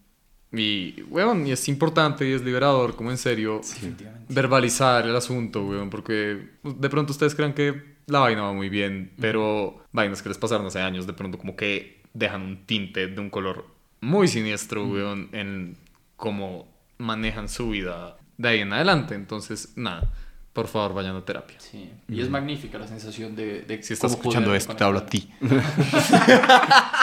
Y, 0.52 1.02
weón, 1.10 1.46
y 1.48 1.52
es 1.52 1.68
importante 1.68 2.28
y 2.28 2.34
es 2.34 2.42
liberador, 2.42 2.96
como 2.96 3.12
en 3.12 3.18
serio, 3.18 3.60
Definitivamente. 3.62 4.34
verbalizar 4.34 5.06
el 5.06 5.16
asunto, 5.16 5.66
weón, 5.66 5.90
porque 5.90 6.48
de 6.64 6.90
pronto 6.90 7.12
ustedes 7.12 7.36
creen 7.36 7.54
que 7.54 7.96
la 8.08 8.20
vaina 8.20 8.44
va 8.44 8.54
muy 8.54 8.70
bien, 8.70 9.12
pero 9.20 9.84
vainas 9.92 10.22
que 10.22 10.30
les 10.30 10.38
pasaron 10.38 10.66
hace 10.68 10.80
años, 10.80 11.08
de 11.08 11.14
pronto 11.14 11.38
como 11.38 11.56
que 11.56 12.02
dejan 12.14 12.42
un 12.42 12.66
tinte 12.66 13.08
de 13.08 13.20
un 13.20 13.30
color 13.30 13.66
muy 14.02 14.28
siniestro, 14.28 14.86
weón, 14.86 15.30
en 15.34 15.76
cómo 16.16 16.68
manejan 16.98 17.50
su 17.50 17.70
vida 17.70 18.18
de 18.38 18.50
ahí 18.50 18.60
en 18.62 18.72
adelante. 18.74 19.16
Entonces, 19.16 19.74
nada, 19.76 20.10
por 20.54 20.68
favor, 20.68 20.94
vayan 20.94 21.16
a 21.16 21.26
terapia. 21.26 21.60
Sí. 21.60 21.90
Y 22.08 22.22
es 22.22 22.30
magnífica 22.30 22.78
la 22.78 22.88
sensación 22.88 23.36
de... 23.36 23.64
de 23.64 23.84
Si 23.84 23.94
estás 23.94 24.12
escuchando 24.12 24.54
esto, 24.56 24.76
te 24.76 24.84
hablo 24.84 25.00
a 25.00 25.06
ti. 25.06 25.30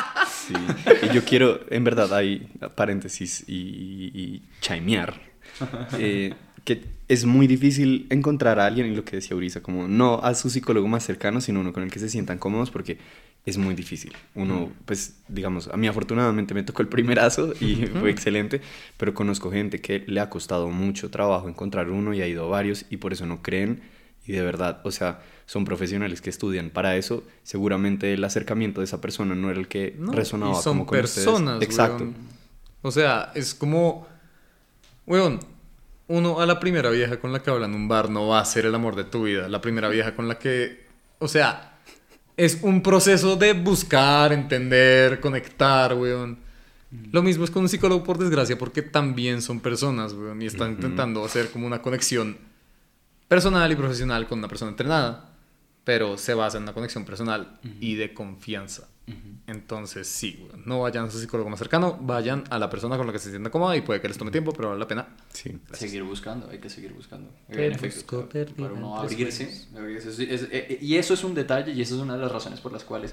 Sí. 0.52 1.06
Y 1.10 1.14
yo 1.14 1.24
quiero, 1.24 1.60
en 1.70 1.84
verdad, 1.84 2.12
hay 2.14 2.48
paréntesis 2.74 3.44
y, 3.46 4.10
y 4.14 4.42
chimear. 4.60 5.20
eh, 5.98 6.34
que 6.64 6.84
es 7.08 7.24
muy 7.24 7.46
difícil 7.46 8.06
encontrar 8.10 8.60
a 8.60 8.66
alguien, 8.66 8.86
y 8.86 8.94
lo 8.94 9.04
que 9.04 9.16
decía 9.16 9.36
Urisa, 9.36 9.62
como 9.62 9.88
no 9.88 10.20
a 10.22 10.34
su 10.34 10.48
psicólogo 10.48 10.86
más 10.88 11.04
cercano, 11.04 11.40
sino 11.40 11.60
uno 11.60 11.72
con 11.72 11.82
el 11.82 11.90
que 11.90 11.98
se 11.98 12.08
sientan 12.08 12.38
cómodos, 12.38 12.70
porque 12.70 12.98
es 13.44 13.58
muy 13.58 13.74
difícil. 13.74 14.12
Uno, 14.34 14.70
pues, 14.84 15.16
digamos, 15.28 15.68
a 15.68 15.76
mí 15.76 15.88
afortunadamente 15.88 16.54
me 16.54 16.62
tocó 16.62 16.82
el 16.82 16.88
primerazo 16.88 17.52
y 17.60 17.86
fue 17.86 18.10
excelente, 18.10 18.60
pero 18.96 19.14
conozco 19.14 19.50
gente 19.50 19.80
que 19.80 20.04
le 20.06 20.20
ha 20.20 20.30
costado 20.30 20.68
mucho 20.68 21.10
trabajo 21.10 21.48
encontrar 21.48 21.90
uno 21.90 22.14
y 22.14 22.22
ha 22.22 22.28
ido 22.28 22.44
a 22.44 22.48
varios 22.48 22.86
y 22.88 22.98
por 22.98 23.12
eso 23.12 23.26
no 23.26 23.42
creen. 23.42 23.82
Y 24.26 24.32
de 24.32 24.42
verdad, 24.42 24.80
o 24.84 24.90
sea, 24.92 25.20
son 25.46 25.64
profesionales 25.64 26.20
que 26.20 26.30
estudian 26.30 26.70
para 26.70 26.96
eso. 26.96 27.24
Seguramente 27.42 28.12
el 28.14 28.22
acercamiento 28.24 28.80
de 28.80 28.84
esa 28.84 29.00
persona 29.00 29.34
no 29.34 29.50
era 29.50 29.58
el 29.58 29.68
que 29.68 29.96
No, 29.98 30.12
resonaba 30.12 30.52
y 30.52 30.62
son 30.62 30.78
como 30.78 30.86
con 30.86 31.00
ustedes. 31.00 31.26
personas, 31.26 31.62
Exacto. 31.62 32.04
weón. 32.04 32.14
O 32.82 32.90
sea, 32.90 33.32
es 33.34 33.54
como, 33.54 34.06
weón, 35.06 35.40
uno 36.08 36.40
a 36.40 36.46
la 36.46 36.60
primera 36.60 36.90
vieja 36.90 37.18
con 37.18 37.32
la 37.32 37.42
que 37.42 37.50
habla 37.50 37.66
en 37.66 37.74
un 37.74 37.88
bar 37.88 38.10
no 38.10 38.28
va 38.28 38.40
a 38.40 38.44
ser 38.44 38.66
el 38.66 38.74
amor 38.74 38.96
de 38.96 39.04
tu 39.04 39.24
vida. 39.24 39.48
La 39.48 39.60
primera 39.60 39.88
vieja 39.88 40.14
con 40.14 40.28
la 40.28 40.38
que, 40.38 40.84
o 41.18 41.28
sea, 41.28 41.78
es 42.36 42.58
un 42.62 42.82
proceso 42.82 43.36
de 43.36 43.52
buscar, 43.54 44.32
entender, 44.32 45.20
conectar, 45.20 45.94
weón. 45.94 46.38
Lo 47.10 47.22
mismo 47.22 47.44
es 47.44 47.50
con 47.50 47.62
un 47.62 47.68
psicólogo, 47.68 48.04
por 48.04 48.18
desgracia, 48.18 48.58
porque 48.58 48.82
también 48.82 49.40
son 49.42 49.60
personas, 49.60 50.12
weón, 50.12 50.42
y 50.42 50.46
están 50.46 50.72
intentando 50.72 51.24
hacer 51.24 51.50
como 51.50 51.66
una 51.66 51.80
conexión 51.80 52.36
personal 53.36 53.72
y 53.72 53.76
profesional 53.76 54.26
con 54.28 54.38
una 54.40 54.48
persona 54.48 54.70
entrenada, 54.70 55.30
pero 55.84 56.18
se 56.18 56.34
basa 56.34 56.58
en 56.58 56.64
una 56.64 56.74
conexión 56.74 57.04
personal 57.06 57.58
y 57.80 57.94
de 57.94 58.12
confianza. 58.12 58.88
Entonces, 59.46 60.06
sí, 60.06 60.46
no 60.64 60.80
vayan 60.82 61.06
a 61.06 61.10
su 61.10 61.18
psicólogo 61.18 61.48
más 61.50 61.58
cercano, 61.58 61.98
vayan 62.00 62.44
a 62.50 62.58
la 62.58 62.68
persona 62.70 62.96
con 62.96 63.06
la 63.06 63.12
que 63.12 63.18
se 63.18 63.30
sienta 63.30 63.50
cómoda 63.50 63.74
y 63.76 63.80
puede 63.82 64.00
que 64.00 64.08
les 64.08 64.16
tome 64.18 64.30
tiempo, 64.30 64.52
pero 64.52 64.68
vale 64.68 64.80
la 64.80 64.86
pena. 64.86 65.08
Sí. 65.32 65.58
Seguir 65.72 66.02
buscando, 66.04 66.48
hay 66.50 66.58
que 66.58 66.70
seguir 66.70 66.92
buscando. 66.92 67.30
En 67.48 67.72
efecto, 67.72 68.28
para- 68.56 68.72
uno 68.74 68.96
abrirse. 68.98 69.44
Es- 69.44 70.06
es- 70.06 70.18
es- 70.20 70.48
eh, 70.52 70.78
y 70.80 70.96
eso 70.96 71.14
es 71.14 71.24
un 71.24 71.34
detalle 71.34 71.72
y 71.72 71.80
eso 71.82 71.96
es 71.96 72.00
una 72.02 72.14
de 72.14 72.20
las 72.20 72.30
razones 72.32 72.60
por 72.60 72.70
las 72.72 72.84
cuales 72.84 73.12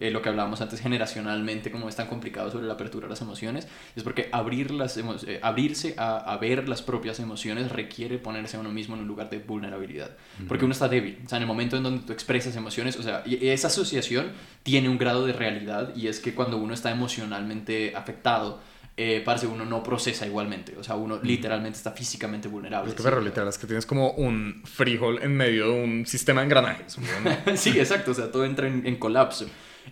eh, 0.00 0.10
lo 0.10 0.22
que 0.22 0.28
hablábamos 0.30 0.60
antes 0.62 0.80
generacionalmente, 0.80 1.70
como 1.70 1.88
es 1.88 1.94
tan 1.94 2.06
complicado 2.08 2.50
sobre 2.50 2.66
la 2.66 2.72
apertura 2.74 3.06
de 3.06 3.10
las 3.10 3.20
emociones, 3.20 3.68
es 3.94 4.02
porque 4.02 4.28
abrir 4.32 4.70
las 4.70 4.96
eh, 4.96 5.38
abrirse 5.42 5.94
a, 5.98 6.16
a 6.18 6.36
ver 6.38 6.68
las 6.68 6.82
propias 6.82 7.20
emociones 7.20 7.70
requiere 7.70 8.18
ponerse 8.18 8.56
a 8.56 8.60
uno 8.60 8.70
mismo 8.70 8.94
en 8.96 9.02
un 9.02 9.08
lugar 9.08 9.28
de 9.30 9.38
vulnerabilidad. 9.38 10.16
Porque 10.48 10.64
uno 10.64 10.72
está 10.72 10.88
débil. 10.88 11.18
O 11.24 11.28
sea, 11.28 11.36
en 11.36 11.42
el 11.42 11.48
momento 11.48 11.76
en 11.76 11.82
donde 11.82 12.02
tú 12.06 12.12
expresas 12.12 12.56
emociones, 12.56 12.96
o 12.96 13.02
sea, 13.02 13.22
y- 13.26 13.48
esa 13.48 13.68
asociación 13.68 14.32
tiene 14.62 14.88
un 14.88 14.98
grado 14.98 15.26
de 15.26 15.32
realidad 15.32 15.94
y 15.94 16.08
es 16.08 16.18
que 16.20 16.34
cuando 16.34 16.56
uno 16.56 16.72
está 16.74 16.90
emocionalmente 16.90 17.94
afectado, 17.94 18.60
eh, 18.96 19.22
parce, 19.24 19.46
uno 19.46 19.64
no 19.64 19.82
procesa 19.82 20.26
igualmente. 20.26 20.76
O 20.78 20.84
sea, 20.84 20.94
uno 20.96 21.18
literalmente 21.22 21.76
está 21.78 21.92
físicamente 21.92 22.48
vulnerable. 22.48 22.90
Es 22.90 22.94
que 22.96 23.02
¿sí? 23.02 23.08
perro, 23.08 23.20
literal, 23.20 23.48
es 23.48 23.56
que 23.56 23.66
tienes 23.66 23.86
como 23.86 24.10
un 24.12 24.62
frijol 24.64 25.20
en 25.22 25.36
medio 25.36 25.68
de 25.72 25.82
un 25.84 26.06
sistema 26.06 26.40
de 26.40 26.46
engranajes. 26.46 26.98
weón. 26.98 27.38
sí, 27.56 27.70
exacto, 27.78 28.10
o 28.10 28.14
sea, 28.14 28.30
todo 28.30 28.44
entra 28.44 28.66
en, 28.66 28.86
en 28.86 28.96
colapso. 28.96 29.46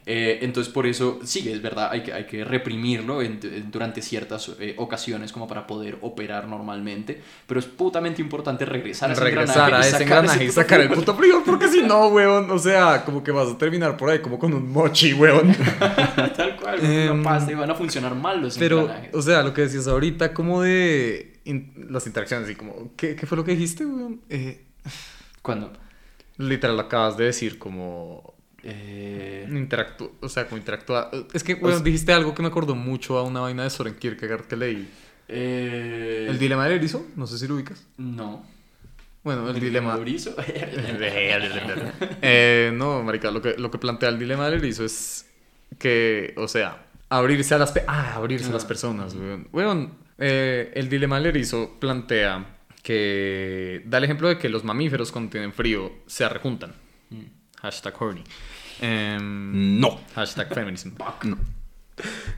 Eh, 0.06 0.38
entonces, 0.42 0.72
por 0.72 0.86
eso, 0.86 1.20
sí, 1.24 1.48
es 1.50 1.60
verdad, 1.60 1.88
hay 1.90 2.02
que, 2.02 2.12
hay 2.12 2.24
que 2.24 2.44
reprimirlo 2.44 3.20
en- 3.22 3.38
en- 3.42 3.70
durante 3.70 4.00
ciertas 4.02 4.50
eh, 4.58 4.74
ocasiones 4.78 5.32
como 5.32 5.46
para 5.46 5.66
poder 5.66 5.98
operar 6.00 6.48
normalmente, 6.48 7.20
pero 7.46 7.60
es 7.60 7.66
putamente 7.66 8.22
importante 8.22 8.64
regresar 8.64 9.10
a 9.10 9.12
ese 9.12 9.22
Regresar 9.24 9.58
a 9.60 9.64
engranaje 9.64 9.84
y 9.86 9.88
ese 9.88 9.90
sacar 9.98 10.04
engranaje 10.18 10.44
y 10.44 10.46
puto 10.48 10.60
sacar 10.60 10.80
el 10.80 10.88
puto 10.90 11.14
frijol, 11.14 11.42
porque 11.44 11.68
si 11.68 11.82
no, 11.82 12.06
weón, 12.08 12.50
o 12.50 12.58
sea, 12.58 13.04
como 13.04 13.22
que 13.22 13.30
vas 13.32 13.48
a 13.48 13.58
terminar 13.58 13.96
por 13.96 14.10
ahí 14.10 14.20
como 14.20 14.38
con 14.38 14.54
un 14.54 14.70
mochi, 14.72 15.12
weón. 15.14 15.54
Tal 16.36 16.56
cual, 16.56 16.78
Em, 16.82 17.12
una 17.12 17.22
pasta 17.22 17.52
y 17.52 17.54
van 17.54 17.70
a 17.70 17.74
funcionar 17.74 18.14
mal 18.14 18.40
los 18.40 18.56
Pero, 18.58 18.80
engranajes. 18.82 19.14
o 19.14 19.22
sea, 19.22 19.42
lo 19.42 19.52
que 19.52 19.62
decías 19.62 19.86
ahorita, 19.88 20.32
como 20.32 20.62
de 20.62 21.40
in- 21.44 21.86
las 21.90 22.06
interacciones, 22.06 22.48
y 22.50 22.54
como, 22.54 22.92
¿qué, 22.96 23.14
qué 23.16 23.26
fue 23.26 23.36
lo 23.36 23.44
que 23.44 23.52
dijiste, 23.52 23.84
weón? 23.84 24.20
Eh, 24.30 24.62
Cuando... 25.42 25.72
literal, 26.38 26.78
acabas 26.80 27.16
de 27.16 27.24
decir 27.26 27.58
como 27.58 28.34
eh, 28.62 29.46
interactu 29.50 30.12
o 30.20 30.28
sea, 30.28 30.46
como 30.46 30.58
interactuar. 30.58 31.10
Es 31.32 31.42
que, 31.44 31.56
dijiste 31.82 32.12
algo 32.12 32.34
que 32.34 32.42
me 32.42 32.48
acordó 32.48 32.74
mucho 32.74 33.18
a 33.18 33.22
una 33.22 33.40
vaina 33.40 33.64
de 33.64 33.70
Soren 33.70 33.94
Kierkegaard 33.94 34.46
que 34.46 34.56
leí. 34.56 34.88
eh, 35.28 36.26
El 36.28 36.38
dilema 36.38 36.64
del 36.66 36.74
erizo, 36.78 37.06
no 37.16 37.26
sé 37.26 37.38
si 37.38 37.46
lo 37.46 37.54
ubicas. 37.54 37.86
No. 37.96 38.44
Bueno, 39.24 39.48
el 39.50 39.60
dilema... 39.60 39.94
Mauricio. 39.94 40.34
Eh, 42.22 42.70
no, 42.74 43.02
marica, 43.02 43.30
lo 43.30 43.40
que, 43.42 43.54
lo 43.58 43.70
que 43.70 43.78
plantea 43.78 44.08
el 44.08 44.18
dilema 44.18 44.48
del 44.48 44.60
erizo 44.60 44.84
es 44.84 45.26
que, 45.78 46.34
o 46.36 46.48
sea, 46.48 46.86
abrirse 47.08 47.54
a 47.54 47.58
las... 47.58 47.72
pe- 47.72 47.84
Ah, 47.86 48.14
abrirse 48.16 48.48
a 48.50 48.52
las 48.52 48.64
Ah. 48.64 48.68
personas, 48.68 49.14
weón. 49.14 49.48
Weón, 49.52 49.92
eh, 50.18 50.72
el 50.74 50.88
dilema 50.88 51.16
del 51.18 51.26
erizo 51.26 51.76
plantea 51.78 52.56
que... 52.82 53.82
Da 53.86 53.98
el 53.98 54.04
ejemplo 54.04 54.28
de 54.28 54.38
que 54.38 54.48
los 54.48 54.64
mamíferos 54.64 55.12
cuando 55.12 55.30
tienen 55.30 55.52
frío 55.52 55.92
se 56.06 56.24
arrejuntan. 56.24 56.72
Hashtag 57.60 57.94
horny. 57.98 58.24
Em, 58.80 59.80
No. 59.80 60.00
Hashtag 60.14 60.52
feminism. 60.54 60.90
No. 61.24 61.38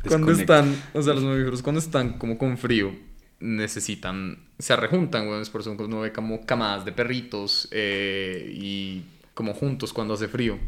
Cuando 0.09 0.33
están, 0.33 0.75
o 0.95 1.03
sea, 1.03 1.13
los 1.13 1.23
mamíferos 1.23 1.61
cuando 1.61 1.81
están 1.81 2.17
como 2.17 2.39
con 2.39 2.57
frío, 2.57 2.95
necesitan, 3.41 4.39
se 4.59 4.73
arrejuntan, 4.73 5.29
weón, 5.29 5.43
es 5.43 5.51
por 5.51 5.61
eso 5.61 5.77
que 5.77 5.83
uno 5.83 6.01
ve 6.01 6.13
como 6.13 6.47
camadas 6.47 6.85
de 6.87 6.93
perritos 6.93 7.69
eh, 7.71 8.51
y 8.55 9.03
como 9.35 9.53
juntos 9.53 9.93
cuando 9.93 10.15
hace 10.15 10.29
frío 10.29 10.59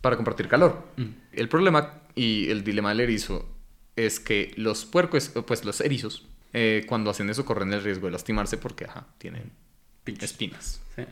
para 0.00 0.16
compartir 0.16 0.48
calor. 0.48 0.88
Mm. 0.96 1.04
El 1.32 1.48
problema 1.48 2.02
y 2.16 2.48
el 2.50 2.64
dilema 2.64 2.88
del 2.90 3.00
erizo 3.00 3.48
es 3.94 4.18
que 4.20 4.52
los 4.56 4.84
puercos, 4.84 5.30
pues 5.46 5.64
los 5.64 5.80
erizos, 5.80 6.26
eh, 6.52 6.84
cuando 6.88 7.10
hacen 7.10 7.30
eso 7.30 7.44
corren 7.44 7.72
el 7.72 7.82
riesgo 7.82 8.06
de 8.06 8.12
lastimarse 8.12 8.56
porque, 8.58 8.84
ajá, 8.86 9.06
tienen 9.18 9.52
espinas. 10.20 10.80
Sí. 10.94 11.02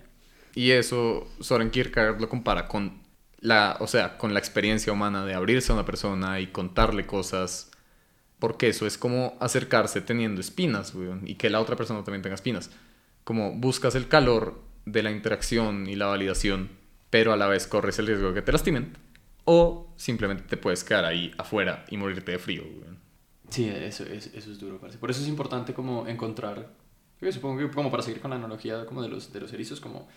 Y 0.54 0.70
eso 0.70 1.26
Soren 1.40 1.70
Kierkegaard 1.70 2.20
lo 2.20 2.28
compara 2.28 2.68
con 2.68 3.02
la, 3.40 3.76
o 3.80 3.86
sea, 3.86 4.16
con 4.18 4.32
la 4.32 4.38
experiencia 4.40 4.92
humana 4.92 5.24
de 5.26 5.34
abrirse 5.34 5.72
a 5.72 5.74
una 5.74 5.84
persona 5.84 6.40
y 6.40 6.46
contarle 6.48 7.06
cosas, 7.06 7.70
porque 8.38 8.68
eso 8.68 8.86
es 8.86 8.96
como 8.98 9.36
acercarse 9.40 10.00
teniendo 10.00 10.40
espinas, 10.40 10.94
y 11.24 11.34
que 11.34 11.50
la 11.50 11.60
otra 11.60 11.76
persona 11.76 12.04
también 12.04 12.22
tenga 12.22 12.34
espinas. 12.36 12.70
Como 13.24 13.52
buscas 13.52 13.94
el 13.94 14.08
calor 14.08 14.62
de 14.86 15.02
la 15.02 15.10
interacción 15.10 15.88
y 15.88 15.96
la 15.96 16.06
validación, 16.06 16.70
pero 17.10 17.32
a 17.32 17.36
la 17.36 17.46
vez 17.46 17.66
corres 17.66 17.98
el 17.98 18.06
riesgo 18.06 18.28
de 18.28 18.34
que 18.34 18.42
te 18.42 18.52
lastimen, 18.52 18.96
o 19.44 19.92
simplemente 19.96 20.44
te 20.44 20.56
puedes 20.56 20.84
quedar 20.84 21.04
ahí 21.04 21.32
afuera 21.38 21.84
y 21.90 21.96
morirte 21.96 22.32
de 22.32 22.38
frío. 22.38 22.62
Sí, 23.50 23.68
eso, 23.68 24.04
es- 24.04 24.32
eso 24.34 24.50
es 24.52 24.58
duro, 24.58 24.78
parce. 24.80 24.98
Por 24.98 25.10
eso 25.10 25.20
es 25.22 25.28
importante 25.28 25.74
como 25.74 26.06
encontrar, 26.06 26.70
yo 27.20 27.30
supongo 27.32 27.58
que 27.58 27.70
como 27.74 27.90
para 27.90 28.02
seguir 28.02 28.20
con 28.20 28.30
la 28.30 28.36
analogía 28.36 28.84
como 28.86 29.02
de 29.02 29.08
los, 29.08 29.32
de 29.32 29.40
los 29.40 29.52
erizos, 29.52 29.80
como, 29.80 30.08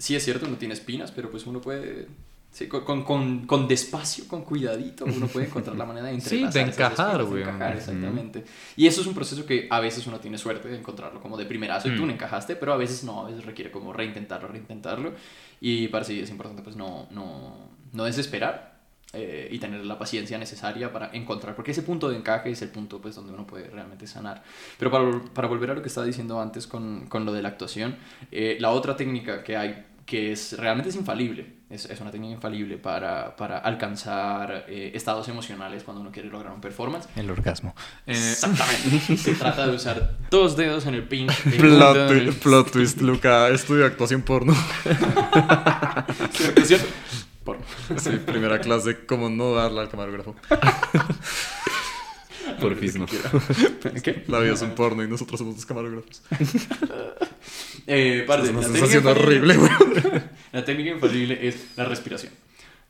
sí 0.00 0.16
es 0.16 0.24
cierto, 0.24 0.46
uno 0.46 0.56
tiene 0.56 0.74
espinas, 0.74 1.12
pero 1.12 1.30
pues 1.30 1.46
uno 1.46 1.60
puede, 1.60 2.08
sí, 2.50 2.66
con, 2.68 3.04
con, 3.04 3.46
con, 3.46 3.68
despacio, 3.68 4.26
con 4.26 4.42
cuidadito, 4.42 5.04
uno 5.04 5.26
puede 5.28 5.46
encontrar 5.46 5.76
la 5.76 5.84
manera 5.84 6.06
de 6.08 6.20
Sí, 6.20 6.44
de 6.44 6.60
encajar, 6.62 7.22
güey. 7.24 7.42
exactamente. 7.76 8.44
Y 8.76 8.86
eso 8.86 9.02
es 9.02 9.06
un 9.06 9.14
proceso 9.14 9.44
que 9.46 9.68
a 9.70 9.78
veces 9.78 10.06
uno 10.06 10.18
tiene 10.18 10.38
suerte 10.38 10.68
de 10.68 10.78
encontrarlo 10.78 11.20
como 11.20 11.36
de 11.36 11.44
primerazo 11.46 11.88
y 11.88 11.96
tú 11.96 12.02
Mm. 12.02 12.06
no 12.06 12.12
encajaste, 12.14 12.56
pero 12.56 12.72
a 12.72 12.76
veces 12.76 13.04
no, 13.04 13.26
a 13.26 13.28
veces 13.30 13.44
requiere 13.44 13.70
como 13.70 13.92
reintentarlo, 13.92 14.48
reintentarlo. 14.48 15.12
Y 15.60 15.88
para 15.88 16.04
sí 16.04 16.18
es 16.18 16.30
importante 16.30 16.62
pues 16.62 16.74
no, 16.76 17.06
no, 17.10 17.68
no 17.92 18.04
desesperar 18.04 18.70
eh, 19.12 19.48
y 19.50 19.58
tener 19.58 19.84
la 19.84 19.98
paciencia 19.98 20.38
necesaria 20.38 20.92
para 20.92 21.10
encontrar, 21.12 21.56
porque 21.56 21.72
ese 21.72 21.82
punto 21.82 22.08
de 22.08 22.16
encaje 22.16 22.48
es 22.52 22.62
el 22.62 22.68
punto 22.68 23.00
pues 23.00 23.16
donde 23.16 23.32
uno 23.32 23.44
puede 23.44 23.68
realmente 23.68 24.06
sanar. 24.06 24.42
Pero 24.78 24.90
para, 24.92 25.20
para 25.34 25.48
volver 25.48 25.72
a 25.72 25.74
lo 25.74 25.82
que 25.82 25.88
estaba 25.88 26.06
diciendo 26.06 26.40
antes 26.40 26.68
con, 26.68 27.06
con 27.08 27.24
lo 27.24 27.32
de 27.32 27.42
la 27.42 27.48
actuación, 27.48 27.96
eh, 28.30 28.56
la 28.60 28.70
otra 28.70 28.94
técnica 28.96 29.42
que 29.42 29.56
hay 29.56 29.84
que 30.10 30.32
es 30.32 30.58
realmente 30.58 30.88
es 30.88 30.96
infalible, 30.96 31.46
es, 31.70 31.84
es 31.84 32.00
una 32.00 32.10
técnica 32.10 32.34
infalible 32.34 32.78
para, 32.78 33.36
para 33.36 33.58
alcanzar 33.58 34.64
eh, 34.68 34.90
estados 34.92 35.28
emocionales 35.28 35.84
cuando 35.84 36.00
uno 36.00 36.10
quiere 36.10 36.28
lograr 36.28 36.52
un 36.52 36.60
performance. 36.60 37.06
El 37.14 37.30
orgasmo. 37.30 37.76
Eh, 38.08 38.12
Exactamente. 38.14 39.16
Se 39.16 39.34
trata 39.34 39.68
de 39.68 39.76
usar 39.76 40.16
dos 40.28 40.56
dedos 40.56 40.86
en 40.86 40.94
el 40.94 41.04
pinch. 41.04 41.32
plot, 41.60 42.10
el- 42.10 42.34
twist, 42.72 43.00
Luca 43.02 43.48
estudió 43.50 43.86
actuación 43.86 44.22
porno. 44.22 44.52
Actuación. 45.32 46.80
Porno. 47.44 47.62
Sí, 47.96 48.10
primera 48.26 48.58
clase, 48.60 49.06
como 49.06 49.30
no 49.30 49.54
darle 49.54 49.80
al 49.82 49.88
camarógrafo. 49.88 50.34
Por 52.60 52.76
fin 52.76 52.92
no. 53.00 53.06
¿Qué? 54.02 54.24
La 54.28 54.38
vida 54.40 54.54
es 54.54 54.62
un 54.62 54.74
porno 54.74 55.02
y 55.02 55.08
nosotros 55.08 55.38
somos 55.38 55.56
los 55.56 55.66
camarógrafos. 55.66 56.22
Eh, 57.86 58.24
una 58.28 58.36
la 58.36 58.44
sensación 58.44 59.02
técnica 59.02 59.10
horrible. 59.10 59.54
La 60.52 60.64
técnica 60.64 60.90
infalible 60.90 61.48
es 61.48 61.76
la 61.76 61.84
respiración. 61.86 62.32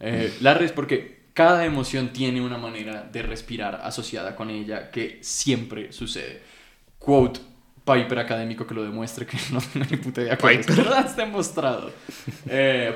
Eh, 0.01 0.35
la 0.41 0.53
res 0.53 0.73
porque 0.73 1.21
cada 1.33 1.65
emoción 1.65 2.13
tiene 2.13 2.41
una 2.43 2.59
manera 2.59 3.09
de 3.11 3.23
respirar 3.23 3.81
asociada 3.85 4.35
con 4.37 4.51
ella 4.51 4.91
que 4.91 5.19
siempre 5.23 5.93
sucede. 5.93 6.43
Quote 6.99 7.41
Piper 7.85 8.19
académico 8.19 8.67
que 8.67 8.75
lo 8.75 8.83
demuestre 8.83 9.27
que 9.27 9.39
no 9.53 9.61
tengo 9.61 9.87
ni 9.91 9.97
puta 9.97 10.21
idea 10.23 10.37
cuál 10.37 10.57
es, 10.57 10.67
Piper. 10.67 10.85
pero 10.85 10.99
está 10.99 11.25
demostrado. 11.25 11.93
Eh, 12.47 12.95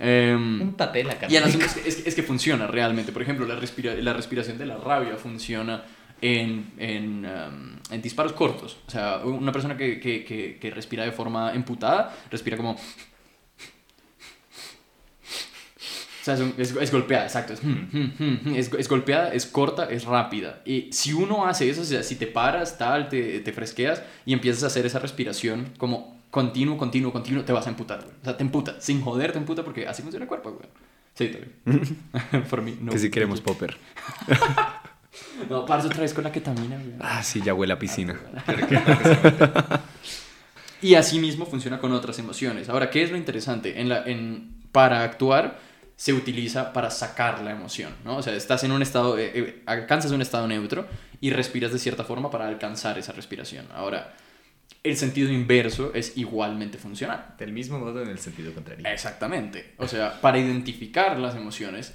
Em, 0.00 0.72
papel 0.72 1.10
acá. 1.10 1.26
y 1.28 1.36
es 1.36 1.56
que, 1.56 1.64
es, 1.88 1.96
que- 1.96 2.08
es 2.08 2.14
que 2.14 2.22
funciona 2.22 2.66
realmente. 2.66 3.10
Por 3.12 3.22
ejemplo, 3.22 3.46
la, 3.46 3.56
respira- 3.56 3.94
la 3.96 4.12
respiración 4.12 4.56
de 4.58 4.66
la 4.66 4.76
rabia 4.76 5.16
funciona 5.16 5.84
en, 6.20 6.72
en, 6.78 7.24
um, 7.26 7.76
en 7.90 8.02
disparos 8.02 8.32
cortos. 8.32 8.78
O 8.86 8.90
sea, 8.90 9.18
una 9.24 9.52
persona 9.52 9.76
que, 9.76 9.98
que, 10.00 10.24
que, 10.24 10.58
que 10.60 10.70
respira 10.70 11.04
de 11.04 11.12
forma 11.12 11.52
emputada, 11.54 12.16
respira 12.30 12.56
como... 12.56 12.76
O 16.20 16.24
sea, 16.24 16.34
es, 16.34 16.40
un- 16.40 16.54
es- 16.58 16.76
es 16.76 16.92
golpeada, 16.92 17.24
exacto. 17.24 17.54
Es, 17.54 17.62
hmm, 17.62 17.88
hmm, 17.92 18.10
hmm, 18.18 18.54
es, 18.54 18.70
es 18.72 18.88
golpeada, 18.88 19.32
es 19.32 19.46
corta, 19.46 19.84
es 19.90 20.04
rápida. 20.04 20.60
Y 20.64 20.90
si 20.92 21.12
uno 21.12 21.46
hace 21.46 21.70
eso, 21.70 21.80
o 21.82 21.84
sea, 21.84 22.02
si 22.02 22.16
te 22.16 22.26
paras, 22.26 22.76
tal, 22.76 23.08
te, 23.08 23.40
te 23.40 23.52
fresqueas 23.52 24.02
y 24.26 24.32
empiezas 24.34 24.62
a 24.64 24.66
hacer 24.66 24.84
esa 24.84 24.98
respiración 24.98 25.72
como 25.78 26.17
continuo, 26.30 26.76
continuo, 26.76 27.12
continuo, 27.12 27.44
te 27.44 27.52
vas 27.52 27.66
a 27.66 27.70
emputar, 27.70 28.00
güey. 28.02 28.14
O 28.20 28.24
sea, 28.24 28.36
te 28.36 28.42
emputa. 28.42 28.80
Sin 28.80 29.02
joder, 29.02 29.32
te 29.32 29.38
emputa 29.38 29.64
porque 29.64 29.86
así 29.86 30.02
funciona 30.02 30.24
el 30.24 30.28
cuerpo, 30.28 30.52
güey. 30.52 30.68
Sí, 31.14 31.28
también. 31.28 32.44
Por 32.50 32.62
mí, 32.62 32.78
no. 32.80 32.92
Que 32.92 32.98
si 32.98 33.10
queremos 33.10 33.40
popper. 33.40 33.76
No, 35.50 35.64
parce 35.64 35.88
otra 35.88 36.02
vez 36.02 36.14
con 36.14 36.22
la 36.22 36.30
ketamina, 36.30 36.76
güey. 36.76 36.94
Ah, 37.00 37.24
sí, 37.24 37.40
ya 37.42 37.52
huele 37.52 37.72
a 37.72 37.78
piscina. 37.78 38.20
Y 40.80 40.94
así 40.94 41.18
mismo 41.18 41.44
funciona 41.44 41.80
con 41.80 41.92
otras 41.92 42.18
emociones. 42.18 42.68
Ahora, 42.68 42.90
¿qué 42.90 43.02
es 43.02 43.10
lo 43.10 43.16
interesante? 43.16 43.80
En 43.80 43.88
la, 43.88 44.04
en, 44.04 44.54
para 44.70 45.02
actuar 45.02 45.58
se 45.96 46.12
utiliza 46.12 46.72
para 46.72 46.90
sacar 46.90 47.40
la 47.42 47.50
emoción, 47.50 47.92
¿no? 48.04 48.16
O 48.18 48.22
sea, 48.22 48.34
estás 48.34 48.62
en 48.62 48.70
un 48.70 48.82
estado, 48.82 49.18
eh, 49.18 49.32
eh, 49.34 49.62
alcanzas 49.66 50.12
un 50.12 50.22
estado 50.22 50.46
neutro 50.46 50.86
y 51.20 51.30
respiras 51.30 51.72
de 51.72 51.80
cierta 51.80 52.04
forma 52.04 52.30
para 52.30 52.46
alcanzar 52.46 52.96
esa 52.98 53.10
respiración. 53.10 53.66
Ahora, 53.74 54.14
el 54.88 54.96
sentido 54.96 55.32
inverso 55.32 55.92
es 55.94 56.16
igualmente 56.16 56.78
funcional. 56.78 57.34
Del 57.38 57.52
mismo 57.52 57.78
modo 57.78 58.02
en 58.02 58.08
el 58.08 58.18
sentido 58.18 58.52
contrario. 58.52 58.86
Exactamente. 58.88 59.74
O 59.78 59.88
sea, 59.88 60.20
para 60.20 60.38
identificar 60.38 61.18
las 61.18 61.34
emociones, 61.36 61.94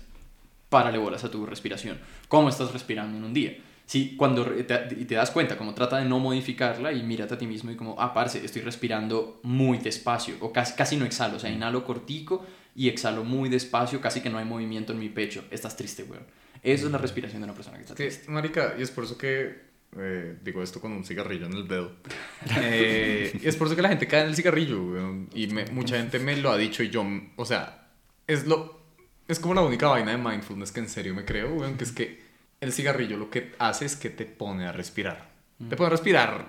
párale 0.70 0.98
bolas 0.98 1.24
a 1.24 1.32
tu 1.32 1.46
respiración. 1.46 2.00
¿Cómo 2.28 2.50
estás 2.50 2.72
respirando 2.72 3.18
en 3.18 3.24
un 3.24 3.34
día? 3.34 3.56
si 3.86 4.16
cuando 4.16 4.46
te, 4.46 5.16
das 5.16 5.32
cuenta, 5.32 5.58
como 5.58 5.74
trata 5.74 5.98
de 5.98 6.06
no 6.06 6.20
modificarla 6.20 6.92
y 6.94 7.04
mírate 7.04 7.34
a 7.34 7.38
ti 7.38 7.48
mismo 7.48 7.72
y 7.72 7.76
como, 7.76 8.00
ah, 8.00 8.14
parce, 8.14 8.44
estoy 8.44 8.62
respirando 8.62 9.40
muy 9.44 9.78
despacio 9.78 10.36
o 10.40 10.52
casi, 10.54 10.74
casi 10.76 10.96
no 10.96 11.06
exhalo, 11.06 11.36
o 11.36 11.40
sea, 11.40 11.50
inhalo 11.50 11.84
cortico 11.84 12.46
y 12.76 12.90
exhalo 12.90 13.24
muy 13.24 13.50
despacio, 13.50 14.02
casi 14.02 14.22
que 14.22 14.30
no 14.30 14.38
hay 14.38 14.46
movimiento 14.46 14.94
en 14.94 15.00
mi 15.00 15.10
pecho. 15.10 15.44
Estás 15.52 15.76
triste, 15.76 16.04
weón. 16.04 16.26
Eso 16.64 16.86
es 16.86 16.92
la 16.92 16.98
respiración 16.98 17.42
de 17.42 17.46
una 17.46 17.54
persona 17.54 17.78
que 17.78 17.84
está 17.84 17.94
triste. 17.94 18.32
marica, 18.32 18.76
y 18.80 18.82
es 18.82 18.90
por 18.90 19.04
eso 19.04 19.18
que 19.18 19.73
eh, 19.98 20.36
digo 20.44 20.62
esto 20.64 20.80
con 20.82 20.92
un 20.92 21.04
cigarrillo 21.06 21.46
en 21.46 21.54
el 21.54 21.68
dedo. 21.68 21.92
Eh, 22.58 23.40
y 23.42 23.48
es 23.48 23.56
por 23.56 23.68
eso 23.68 23.76
que 23.76 23.82
la 23.82 23.90
gente 23.90 24.06
cae 24.08 24.22
en 24.22 24.28
el 24.28 24.36
cigarrillo, 24.36 24.82
weón. 24.84 25.30
Y 25.34 25.48
me- 25.48 25.66
mucha 25.68 25.98
gente 25.98 26.20
me 26.20 26.36
lo 26.38 26.52
ha 26.52 26.58
dicho 26.58 26.84
y 26.84 26.90
yo, 26.90 27.06
o 27.38 27.46
sea, 27.46 27.88
es 28.28 28.46
lo 28.46 28.82
es 29.28 29.40
como 29.40 29.54
la 29.54 29.62
única 29.62 29.88
vaina 29.88 30.12
de 30.12 30.18
mindfulness 30.18 30.72
que 30.74 30.82
en 30.82 30.90
serio 30.90 31.16
me 31.16 31.24
creo, 31.24 31.54
weón, 31.54 31.78
que 31.78 31.84
es 31.86 31.92
que 31.94 32.22
el 32.60 32.74
cigarrillo 32.74 33.18
lo 33.18 33.30
que 33.30 33.54
hace 33.60 33.86
es 33.86 33.96
que 33.96 34.10
te 34.10 34.26
pone 34.26 34.66
a 34.66 34.72
respirar. 34.74 35.32
Te 35.70 35.76
pone 35.78 35.88
a 35.88 35.92
respirar 35.92 36.48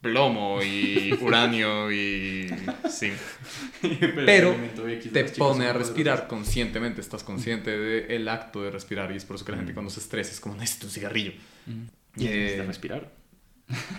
plomo 0.00 0.62
y 0.62 1.12
uranio 1.20 1.90
y 1.90 2.48
sí. 2.88 3.10
Pero 4.14 4.54
de 4.84 4.96
te 4.96 5.24
pone 5.24 5.66
a 5.66 5.72
respirar 5.72 6.28
conscientemente, 6.28 7.00
estás 7.00 7.24
consciente 7.24 7.76
del 7.76 8.28
acto 8.28 8.62
de 8.62 8.70
respirar 8.70 9.10
y 9.12 9.16
es 9.16 9.24
por 9.24 9.36
eso 9.36 9.44
que 9.44 9.52
la 9.52 9.58
gente 9.58 9.74
cuando 9.74 9.90
se 9.90 10.00
estresa 10.00 10.30
es 10.30 10.40
como 10.40 10.54
necesito 10.54 10.86
un 10.86 10.92
cigarrillo. 10.92 11.32
Y 12.16 12.26
Eh, 12.26 12.64
respirar. 12.66 13.12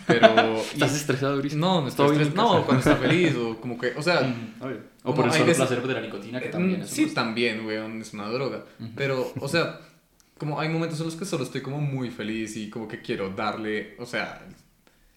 Pero... 0.07 0.27
¿Estás 0.73 0.95
estresado, 0.95 1.35
Luis? 1.37 1.55
No, 1.55 1.81
no 1.81 1.87
estoy 1.89 2.05
¿Todo 2.05 2.11
bien 2.11 2.21
en 2.21 2.27
estresado. 2.29 2.59
No, 2.59 2.65
cuando 2.65 2.79
está 2.79 2.95
feliz 2.95 3.35
o 3.35 3.59
como 3.59 3.77
que, 3.77 3.93
o 3.95 4.01
sea... 4.01 4.21
Obvio. 4.61 4.79
O 5.03 5.13
por 5.13 5.25
el 5.25 5.31
solo 5.31 5.45
veces- 5.45 5.57
placer 5.65 5.85
de 5.87 5.93
la 5.93 6.01
nicotina, 6.01 6.39
que 6.39 6.49
también 6.49 6.81
es 6.81 6.89
Sí, 6.89 7.05
también, 7.13 7.65
weón, 7.65 8.01
es 8.01 8.13
una 8.13 8.27
droga. 8.29 8.63
Pero, 8.95 9.31
o 9.39 9.47
sea, 9.47 9.79
como 10.37 10.59
hay 10.59 10.69
momentos 10.69 10.99
en 10.99 11.05
los 11.05 11.15
que 11.15 11.25
solo 11.25 11.43
estoy 11.43 11.61
como 11.61 11.79
muy 11.79 12.09
feliz 12.11 12.55
y 12.57 12.69
como 12.69 12.87
que 12.87 13.01
quiero 13.01 13.29
darle, 13.29 13.95
o 13.99 14.05
sea... 14.05 14.41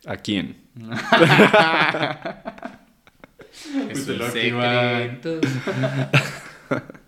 ¿A 0.06 0.16
quién? 0.16 0.56
Es 3.90 4.06
te 4.06 4.12
un 4.12 4.30
secreto. 4.30 5.40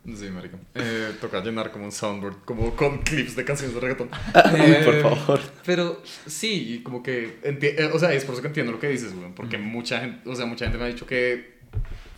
Sí, 0.05 0.31
marica. 0.31 0.59
Eh, 0.75 1.15
toca 1.21 1.41
llenar 1.43 1.71
como 1.71 1.85
un 1.85 1.93
soundboard, 1.93 2.45
como 2.45 2.75
con 2.75 2.99
clips 3.03 3.37
de 3.37 3.45
canciones 3.45 3.75
de 3.75 3.81
reggaetón. 3.81 4.11
Eh, 4.55 4.83
por 4.85 5.17
favor. 5.17 5.41
Pero 5.65 6.03
sí, 6.27 6.81
como 6.83 7.03
que, 7.03 7.39
eh, 7.43 7.91
o 7.93 7.99
sea, 7.99 8.13
es 8.13 8.25
por 8.25 8.35
eso 8.35 8.43
que 8.43 8.49
entiendo 8.49 8.73
lo 8.73 8.81
que 8.81 8.89
dices, 8.89 9.15
güey, 9.15 9.33
porque 9.35 9.59
mucha 9.59 10.01
gente, 10.01 10.29
o 10.29 10.35
sea, 10.35 10.47
mucha 10.47 10.65
gente 10.65 10.79
me 10.79 10.85
ha 10.85 10.89
dicho 10.89 11.07
que 11.07 11.59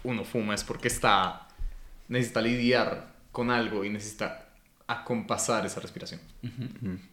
uno 0.03 0.25
fuma 0.25 0.55
es 0.55 0.65
porque 0.65 0.89
está, 0.89 1.49
necesita 2.09 2.41
lidiar 2.41 3.15
con 3.33 3.51
algo 3.51 3.85
y 3.85 3.91
necesita 3.91 4.45
acompasar 4.87 5.65
esa 5.65 5.81
respiración. 5.81 6.21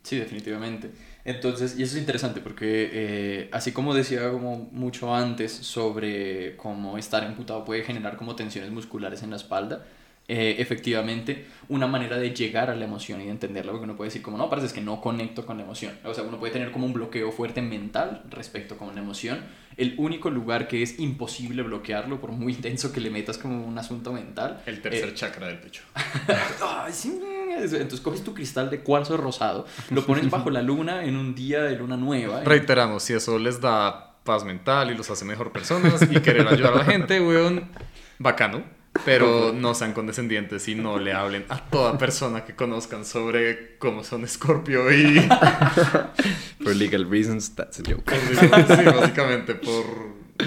Sí, 0.04 0.18
definitivamente. 0.18 0.92
Entonces, 1.24 1.78
y 1.78 1.84
eso 1.84 1.96
es 1.96 2.02
interesante 2.02 2.42
porque 2.42 2.90
eh, 2.92 3.50
así 3.54 3.72
como 3.72 3.94
decía 3.94 4.30
como 4.30 4.70
mucho 4.72 5.14
antes 5.16 5.52
sobre 5.52 6.58
cómo 6.58 6.98
estar 6.98 7.24
emputado 7.24 7.64
puede 7.64 7.84
generar 7.84 8.18
como 8.18 8.36
tensiones 8.36 8.72
musculares 8.72 9.24
en 9.24 9.30
la 9.30 9.38
espalda, 9.38 9.86
eh, 10.34 10.62
efectivamente 10.62 11.46
una 11.68 11.88
manera 11.88 12.18
de 12.18 12.34
llegar 12.34 12.70
a 12.70 12.76
la 12.78 12.86
emoción 12.86 13.20
y 13.20 13.26
de 13.26 13.32
entenderla, 13.32 13.74
porque 13.74 13.84
uno 13.84 13.98
puede 13.98 14.08
decir 14.08 14.22
como 14.22 14.38
no, 14.38 14.50
parece 14.50 14.68
es 14.68 14.72
que 14.72 14.80
no 14.80 15.02
conecto 15.02 15.46
con 15.46 15.58
la 15.58 15.64
emoción. 15.64 15.94
O 16.06 16.14
sea, 16.14 16.24
uno 16.24 16.40
puede 16.40 16.54
tener 16.54 16.72
como 16.72 16.86
un 16.86 16.94
bloqueo 16.94 17.34
fuerte 17.34 17.62
mental 17.62 18.24
respecto 18.30 18.78
con 18.78 18.96
la 18.96 19.02
emoción. 19.02 19.42
El 19.76 19.94
único 19.98 20.30
lugar 20.30 20.70
que 20.70 20.84
es 20.84 21.00
imposible 21.00 21.64
bloquearlo, 21.64 22.22
por 22.22 22.32
muy 22.32 22.54
intenso 22.54 22.94
que 22.94 23.02
le 23.02 23.10
metas 23.10 23.38
como 23.38 23.62
un 23.66 23.78
asunto 23.78 24.14
mental, 24.14 24.62
El 24.66 24.82
tercer 24.82 25.10
eh, 25.10 25.14
chakra 25.16 25.48
del 25.48 25.60
pecho. 25.60 25.84
Entonces 27.58 28.00
coges 28.00 28.24
tu 28.24 28.34
cristal 28.34 28.70
de 28.70 28.80
cuarzo 28.80 29.18
rosado, 29.18 29.66
lo 29.90 30.06
pones 30.06 30.30
bajo 30.30 30.50
la 30.50 30.62
luna 30.62 31.04
en 31.04 31.18
un 31.18 31.36
día 31.36 31.62
de 31.64 31.76
luna 31.76 31.98
nueva. 31.98 32.42
Reiteramos, 32.46 33.04
si 33.04 33.12
eso 33.12 33.38
les 33.38 33.60
da 33.60 34.16
paz 34.24 34.46
mental 34.46 34.92
y 34.92 34.96
los 34.96 35.10
hace 35.10 35.26
mejor 35.26 35.52
personas 35.52 36.02
y 36.10 36.22
querer 36.22 36.48
ayudar 36.48 36.72
a 36.76 36.78
la 36.78 36.86
gente, 36.86 37.20
weón, 37.20 37.70
bacano. 38.18 38.80
Pero 39.06 39.54
no 39.54 39.74
sean 39.74 39.94
condescendientes 39.94 40.68
y 40.68 40.76
no 40.76 41.00
le 41.00 41.14
hablen 41.14 41.46
a 41.50 41.64
toda 41.70 41.98
persona 41.98 42.44
que 42.44 42.56
conozcan 42.56 43.06
sobre 43.06 43.78
cómo 43.78 44.04
son 44.04 44.28
Scorpio 44.28 44.92
y... 44.92 45.20
For 46.64 46.76
legal 46.76 47.10
reasons, 47.10 47.56
that's 47.56 47.80
a 47.80 47.84
joke. 47.84 48.12
Sí, 48.14 48.86
básicamente 48.86 49.56
por... 49.56 49.86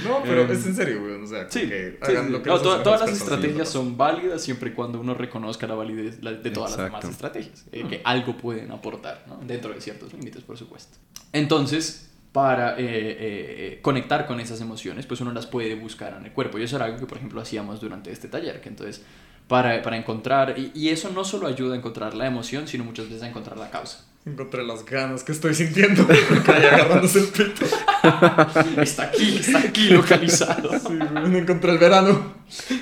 No, 0.04 0.22
pero 0.24 0.42
es 0.52 0.66
en 0.66 0.74
serio, 0.74 1.00
weón. 1.02 1.22
O 1.24 1.26
sea, 1.26 1.46
Sí, 1.50 1.68
que 1.68 1.98
hagan 2.02 2.26
sí. 2.26 2.32
lo 2.32 2.42
que 2.42 2.48
No, 2.48 2.54
les 2.54 2.62
toda- 2.62 2.82
todas 2.82 3.00
las 3.00 3.10
estrategias 3.10 3.68
son 3.68 3.96
válidas 3.96 4.42
siempre 4.42 4.70
y 4.70 4.72
cuando 4.72 5.00
uno 5.00 5.14
reconozca 5.14 5.66
la 5.66 5.74
validez 5.74 6.20
de 6.20 6.50
todas 6.50 6.76
las 6.76 6.86
demás 6.86 7.04
estrategias, 7.04 7.64
eh, 7.72 7.84
que 7.88 8.00
algo 8.04 8.36
pueden 8.36 8.72
aportar, 8.72 9.24
¿no? 9.28 9.38
dentro 9.46 9.72
de 9.72 9.80
ciertos 9.80 10.12
límites, 10.12 10.42
por 10.42 10.58
supuesto. 10.58 10.98
Entonces, 11.32 12.10
para 12.34 12.72
eh, 12.72 12.74
eh, 12.78 13.16
eh, 13.20 13.78
conectar 13.80 14.26
con 14.26 14.40
esas 14.40 14.60
emociones, 14.60 15.06
pues 15.06 15.20
uno 15.20 15.30
las 15.30 15.46
puede 15.46 15.76
buscar 15.76 16.16
en 16.18 16.26
el 16.26 16.32
cuerpo. 16.32 16.58
Y 16.58 16.64
eso 16.64 16.74
era 16.74 16.86
algo 16.86 16.98
que, 16.98 17.06
por 17.06 17.18
ejemplo, 17.18 17.40
hacíamos 17.40 17.80
durante 17.80 18.10
este 18.10 18.26
taller, 18.26 18.60
que 18.60 18.68
entonces, 18.68 19.02
para, 19.46 19.80
para 19.82 19.96
encontrar, 19.96 20.58
y, 20.58 20.72
y 20.74 20.88
eso 20.88 21.10
no 21.10 21.22
solo 21.22 21.46
ayuda 21.46 21.74
a 21.74 21.78
encontrar 21.78 22.14
la 22.14 22.26
emoción, 22.26 22.66
sino 22.66 22.82
muchas 22.82 23.06
veces 23.06 23.22
a 23.22 23.28
encontrar 23.28 23.56
la 23.56 23.70
causa. 23.70 24.04
Encontré 24.26 24.64
las 24.64 24.84
ganas 24.84 25.22
que 25.22 25.30
estoy 25.30 25.54
sintiendo. 25.54 26.08
Agarrándose 26.48 27.20
el 27.20 27.26
pito. 27.26 27.66
Está 28.82 29.04
aquí, 29.04 29.36
está 29.38 29.60
aquí 29.60 29.90
localizado. 29.90 30.76
Sí, 30.76 30.88
weón, 30.88 31.36
encontré 31.36 31.70
el 31.70 31.78
verano. 31.78 32.34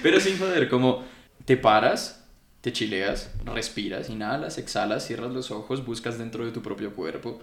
Pero 0.02 0.18
sin 0.18 0.38
joder, 0.38 0.70
como 0.70 1.04
te 1.44 1.58
paras, 1.58 2.24
te 2.62 2.72
chileas, 2.72 3.30
respiras, 3.44 4.08
inhalas, 4.08 4.56
exhalas, 4.56 5.06
cierras 5.06 5.30
los 5.30 5.50
ojos, 5.50 5.84
buscas 5.84 6.16
dentro 6.16 6.46
de 6.46 6.52
tu 6.52 6.62
propio 6.62 6.94
cuerpo 6.94 7.42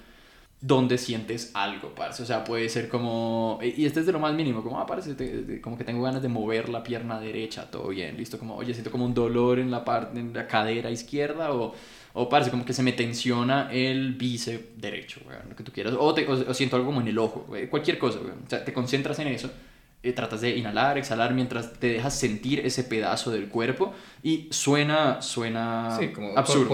donde 0.62 0.98
sientes 0.98 1.52
algo, 1.54 1.96
parce. 1.96 2.22
O 2.24 2.26
sea, 2.26 2.44
puede 2.44 2.68
ser 2.70 2.90
como... 2.90 3.60
Y 3.62 3.86
este 3.86 4.02
es 4.02 4.06
de 4.06 4.12
lo 4.12 4.20
más 4.20 4.34
mínimo, 4.34 4.62
como, 4.64 4.80
ah, 4.80 4.86
como 5.62 5.78
que 5.78 5.84
tengo 5.86 6.02
ganas 6.04 6.22
de 6.22 6.28
mover 6.28 6.68
la 6.70 6.84
pierna 6.84 7.20
derecha, 7.20 7.72
todo 7.72 7.88
bien, 7.90 8.18
listo, 8.18 8.38
como, 8.38 8.56
oye, 8.58 8.74
siento 8.74 8.92
como 8.92 9.06
un 9.06 9.14
dolor 9.14 9.60
en 9.60 9.72
la 9.72 9.86
parte, 9.86 10.20
en 10.20 10.34
la 10.34 10.48
cadera 10.48 10.92
izquierda, 10.92 11.54
o, 11.54 11.74
o 12.14 12.28
parece 12.30 12.52
como 12.52 12.66
que 12.66 12.74
se 12.74 12.84
me 12.84 12.92
tensiona 12.92 13.70
el 13.72 14.16
bíceps 14.16 14.82
derecho, 14.82 15.22
lo 15.50 15.56
que 15.56 15.64
tú 15.64 15.72
quieras, 15.72 15.94
o, 15.98 16.14
te- 16.14 16.28
o- 16.28 16.54
siento 16.54 16.76
algo 16.76 16.88
como 16.88 17.00
en 17.02 17.08
el 17.08 17.18
ojo, 17.20 17.46
güey, 17.48 17.70
cualquier 17.70 17.98
cosa, 17.98 18.20
weón. 18.20 18.40
O 18.46 18.50
sea, 18.50 18.66
te 18.66 18.74
concentras 18.74 19.18
en 19.20 19.30
eso, 19.30 19.50
eh, 20.02 20.14
tratas 20.14 20.42
de 20.42 20.56
inhalar, 20.56 20.98
exhalar 20.98 21.34
mientras 21.34 21.74
te 21.74 21.88
dejas 21.88 22.18
sentir 22.18 22.62
ese 22.66 22.84
pedazo 22.84 23.32
del 23.32 23.50
cuerpo 23.50 23.94
y 24.24 24.48
suena, 24.52 25.22
suena 25.22 25.98
Sí, 26.00 26.10
como 26.10 26.38
absurdo. 26.38 26.70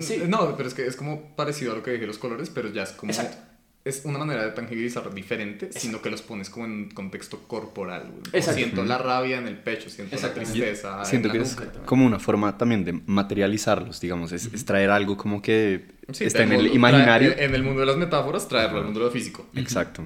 Sí. 0.00 0.22
No, 0.28 0.56
pero 0.56 0.68
es 0.68 0.74
que 0.74 0.86
es 0.86 0.96
como 0.96 1.34
parecido 1.36 1.72
a 1.72 1.76
lo 1.76 1.82
que 1.82 1.92
dije 1.92 2.06
los 2.06 2.18
colores, 2.18 2.50
pero 2.50 2.68
ya 2.68 2.82
es 2.82 2.92
como. 2.92 3.12
Exacto. 3.12 3.49
Es 3.82 4.02
una 4.04 4.18
manera 4.18 4.44
de 4.44 4.50
tangibilizar 4.50 5.12
diferente, 5.14 5.70
sino 5.72 6.02
que 6.02 6.10
los 6.10 6.20
pones 6.20 6.50
como 6.50 6.66
en 6.66 6.72
un 6.72 6.88
contexto 6.90 7.38
corporal. 7.46 8.10
güey. 8.30 8.42
Siento 8.42 8.84
la 8.84 8.98
rabia 8.98 9.38
en 9.38 9.46
el 9.48 9.56
pecho, 9.56 9.88
siento 9.88 10.16
la 10.20 10.34
tristeza. 10.34 11.02
Siento 11.06 11.28
en 11.28 11.32
que 11.32 11.40
es 11.40 11.56
como 11.86 12.04
una 12.04 12.18
forma 12.18 12.58
también 12.58 12.84
de 12.84 12.92
materializarlos, 13.06 13.98
digamos, 14.00 14.32
es, 14.32 14.50
es 14.52 14.64
traer 14.66 14.90
algo 14.90 15.16
como 15.16 15.40
que 15.40 15.86
Sí, 16.12 16.24
está 16.24 16.42
en 16.42 16.52
el 16.52 16.58
mundo- 16.58 16.74
imaginario. 16.74 17.30
trae- 17.34 17.44
en 17.44 17.54
el 17.54 17.62
mundo 17.62 17.80
de 17.80 17.86
las 17.86 17.96
metáforas, 17.96 18.48
traerlo 18.48 18.78
al 18.80 18.84
mundo 18.84 19.00
de 19.00 19.06
lo 19.06 19.12
físico. 19.12 19.46
Exacto. 19.54 20.04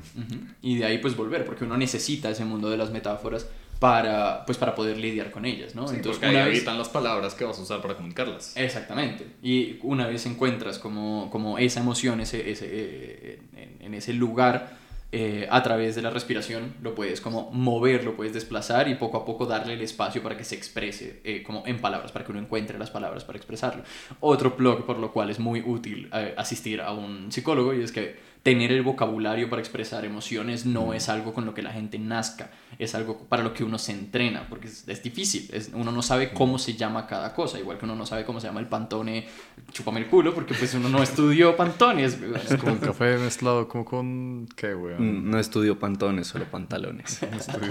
Y 0.63 0.77
de 0.77 0.85
ahí 0.85 0.99
pues 0.99 1.17
volver, 1.17 1.45
porque 1.45 1.65
uno 1.65 1.77
necesita 1.77 2.31
ese 2.31 2.45
mundo 2.45 2.71
de 2.71 2.77
las 2.77 2.91
metáforas 2.91 3.47
para, 3.79 4.45
pues, 4.47 4.59
para 4.59 4.75
poder 4.75 4.97
lidiar 4.97 5.31
con 5.31 5.45
ellas, 5.45 5.75
¿no? 5.75 5.89
Sí, 5.89 5.97
Entonces, 5.97 6.19
porque 6.19 6.27
ahí 6.27 6.35
una 6.37 6.47
vez... 6.47 6.57
habitan 6.57 6.79
las 6.79 6.89
palabras 6.89 7.35
que 7.35 7.45
vas 7.45 7.59
a 7.59 7.63
usar 7.63 7.83
para 7.83 7.95
comunicarlas. 7.95 8.57
Exactamente. 8.57 9.27
Y 9.43 9.79
una 9.83 10.07
vez 10.07 10.25
encuentras 10.27 10.79
como, 10.79 11.29
como 11.31 11.59
esa 11.59 11.81
emoción 11.81 12.21
ese, 12.21 12.51
ese, 12.51 12.67
eh, 12.71 13.39
en, 13.57 13.77
en 13.81 13.95
ese 13.95 14.13
lugar, 14.13 14.85
eh, 15.17 15.47
a 15.49 15.63
través 15.63 15.95
de 15.95 16.03
la 16.03 16.11
respiración, 16.11 16.75
lo 16.83 16.97
puedes 16.97 17.21
como 17.21 17.49
mover, 17.53 18.03
lo 18.03 18.17
puedes 18.17 18.35
desplazar 18.35 18.89
y 18.89 18.97
poco 18.97 19.19
a 19.19 19.25
poco 19.25 19.47
darle 19.47 19.75
el 19.75 19.81
espacio 19.81 20.21
para 20.25 20.37
que 20.37 20.43
se 20.43 20.57
exprese 20.57 21.21
eh, 21.23 21.45
como 21.45 21.63
en 21.67 21.81
palabras, 21.81 22.11
para 22.11 22.25
que 22.25 22.33
uno 22.33 22.41
encuentre 22.41 22.79
las 22.81 22.91
palabras 22.91 23.23
para 23.23 23.39
expresarlo. 23.39 23.85
Otro 24.19 24.57
blog 24.59 24.85
por 24.85 24.99
lo 24.99 25.13
cual 25.13 25.31
es 25.31 25.39
muy 25.39 25.61
útil 25.61 26.11
asistir 26.37 26.81
a 26.81 26.91
un 26.93 27.31
psicólogo 27.31 27.73
y 27.75 27.85
es 27.85 27.93
que 27.93 28.17
tener 28.45 28.71
el 28.73 28.83
vocabulario 28.83 29.49
para 29.51 29.61
expresar 29.61 30.05
emociones 30.05 30.67
no 30.67 30.93
es 30.95 31.09
algo 31.09 31.33
con 31.33 31.47
lo 31.47 31.55
que 31.55 31.63
la 31.63 31.73
gente 31.73 31.99
nazca, 31.99 32.51
es 32.79 32.95
algo 32.95 33.19
para 33.27 33.43
lo 33.43 33.55
que 33.55 33.65
uno 33.65 33.79
se 33.79 33.93
entrena, 33.93 34.47
porque 34.51 34.69
es, 34.69 34.87
es 34.87 35.03
difícil, 35.03 35.49
es- 35.53 35.71
uno 35.73 35.91
no 35.91 36.03
sabe 36.03 36.31
cómo 36.33 36.59
se 36.59 36.75
llama 36.75 37.07
cada 37.07 37.33
cosa, 37.33 37.59
igual 37.59 37.79
que 37.79 37.87
uno 37.87 37.97
no 37.97 38.05
sabe 38.05 38.25
cómo 38.27 38.41
se 38.41 38.47
llama 38.47 38.61
el 38.61 38.67
pantone, 38.67 39.27
chúpame 39.73 40.01
el 40.01 40.07
culo, 40.09 40.35
porque 40.35 40.53
pues 40.55 40.75
uno 40.75 40.91
no 40.91 41.03
estudió 41.03 41.57
pantones. 41.57 42.19
Es 42.51 42.59
como 42.61 42.73
un 42.75 42.79
café 42.79 43.17
mezclado 43.17 43.67
como 43.67 43.85
con... 43.87 44.47
¿Qué, 44.55 44.75
weón? 44.75 45.25
Mm, 45.27 45.31
No 45.31 45.39
estudio 45.39 45.79
pantones, 45.79 46.27
solo 46.27 46.45
pantalones. 46.45 47.21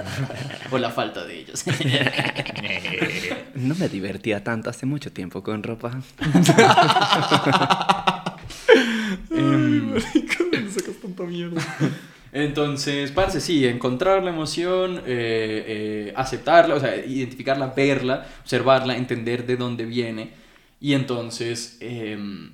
o 0.71 0.77
la 0.79 0.89
falta 0.89 1.23
de 1.23 1.39
ellos. 1.39 1.63
No 3.55 3.75
me 3.75 3.87
divertía 3.87 4.43
tanto 4.43 4.71
hace 4.71 4.85
mucho 4.87 5.11
tiempo 5.13 5.43
con 5.43 5.61
ropa. 5.61 5.91
¿Dónde 9.33 10.71
sacas 10.71 10.95
tanta 11.01 11.23
mierda? 11.23 11.61
Entonces, 12.33 13.11
parce, 13.11 13.39
sí, 13.39 13.65
encontrar 13.67 14.23
la 14.23 14.31
emoción, 14.31 14.97
eh, 15.05 15.63
eh, 15.67 16.13
aceptarla, 16.15 16.73
o 16.73 16.79
sea, 16.79 16.95
identificarla, 17.05 17.67
verla, 17.67 18.27
observarla, 18.41 18.97
entender 18.97 19.45
de 19.45 19.55
dónde 19.55 19.85
viene. 19.85 20.31
Y 20.79 20.93
entonces, 20.93 21.77
em, 21.79 22.51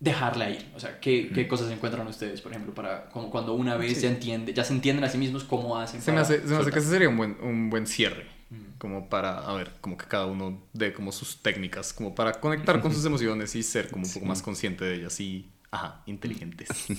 dejarla 0.00 0.48
ir? 0.48 0.66
O 0.74 0.80
sea, 0.80 0.98
¿qué, 0.98 1.30
qué 1.32 1.46
cosas 1.46 1.70
encuentran 1.70 2.06
ustedes, 2.06 2.40
por 2.40 2.52
ejemplo, 2.52 2.74
para 2.74 3.10
como 3.10 3.30
cuando 3.30 3.52
una 3.52 3.76
vez 3.76 4.00
ya 4.00 4.08
entiende, 4.08 4.54
ya 4.54 4.64
se 4.64 4.72
entienden 4.72 5.04
a 5.04 5.10
sí 5.10 5.18
mismos 5.18 5.44
cómo 5.44 5.76
hacen? 5.78 6.00
Se 6.00 6.10
me 6.10 6.20
hace, 6.20 6.40
se 6.40 6.46
me 6.46 6.56
hace 6.56 6.70
que 6.70 6.78
ese 6.78 6.88
sería 6.88 7.10
un 7.10 7.18
buen, 7.18 7.36
un 7.42 7.68
buen 7.68 7.86
cierre. 7.86 8.26
Mm. 8.48 8.78
Como 8.78 9.08
para, 9.10 9.38
a 9.38 9.54
ver, 9.54 9.72
como 9.82 9.98
que 9.98 10.06
cada 10.06 10.24
uno 10.24 10.62
dé 10.72 10.94
como 10.94 11.12
sus 11.12 11.42
técnicas, 11.42 11.92
como 11.92 12.14
para 12.14 12.32
conectar 12.40 12.80
con 12.80 12.92
sus 12.94 13.04
emociones 13.04 13.54
y 13.54 13.62
ser 13.62 13.90
como 13.90 14.06
un 14.06 14.12
poco 14.12 14.24
más 14.24 14.40
consciente 14.40 14.86
de 14.86 14.94
ellas 14.96 15.20
y, 15.20 15.50
ajá, 15.72 16.02
inteligentes. 16.06 16.68
sí, 16.86 16.96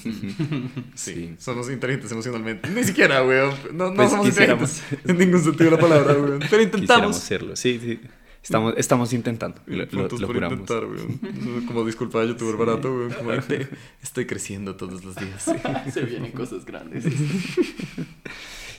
Sí. 0.95 1.35
somos 1.39 1.69
inteligentes 1.69 2.11
emocionalmente. 2.11 2.69
Ni 2.69 2.83
siquiera, 2.83 3.23
weón. 3.23 3.53
No, 3.73 3.89
no 3.89 3.95
Pues 3.95 4.09
somos 4.11 4.25
quisiéramos. 4.27 4.71
inteligentes 4.79 5.09
en 5.11 5.17
ningún 5.17 5.41
sentido 5.43 5.69
de 5.71 5.75
la 5.75 5.81
palabra, 5.81 6.13
weón. 6.13 6.25
Pero 6.25 6.39
Quisiéramos 6.39 6.65
intentamos. 6.73 7.17
hacerlo. 7.17 7.55
Sí, 7.55 7.79
sí. 7.81 7.99
Estamos, 8.43 8.73
estamos 8.77 9.13
intentando. 9.13 9.61
Lo, 9.67 9.85
lo- 9.85 10.01
lo 10.03 10.07
por 10.09 10.25
juramos. 10.25 10.59
intentar, 10.59 10.85
weón. 10.85 11.65
Como 11.67 11.85
disculpa 11.85 12.21
de 12.21 12.29
youtuber 12.29 12.55
barato, 12.55 12.91
weón. 12.93 13.11
Como 13.13 13.31
estoy 14.01 14.25
creciendo 14.25 14.75
todos 14.75 15.03
los 15.03 15.15
días. 15.15 15.45
se 15.93 16.01
vienen 16.01 16.31
cosas 16.31 16.65
grandes. 16.65 17.05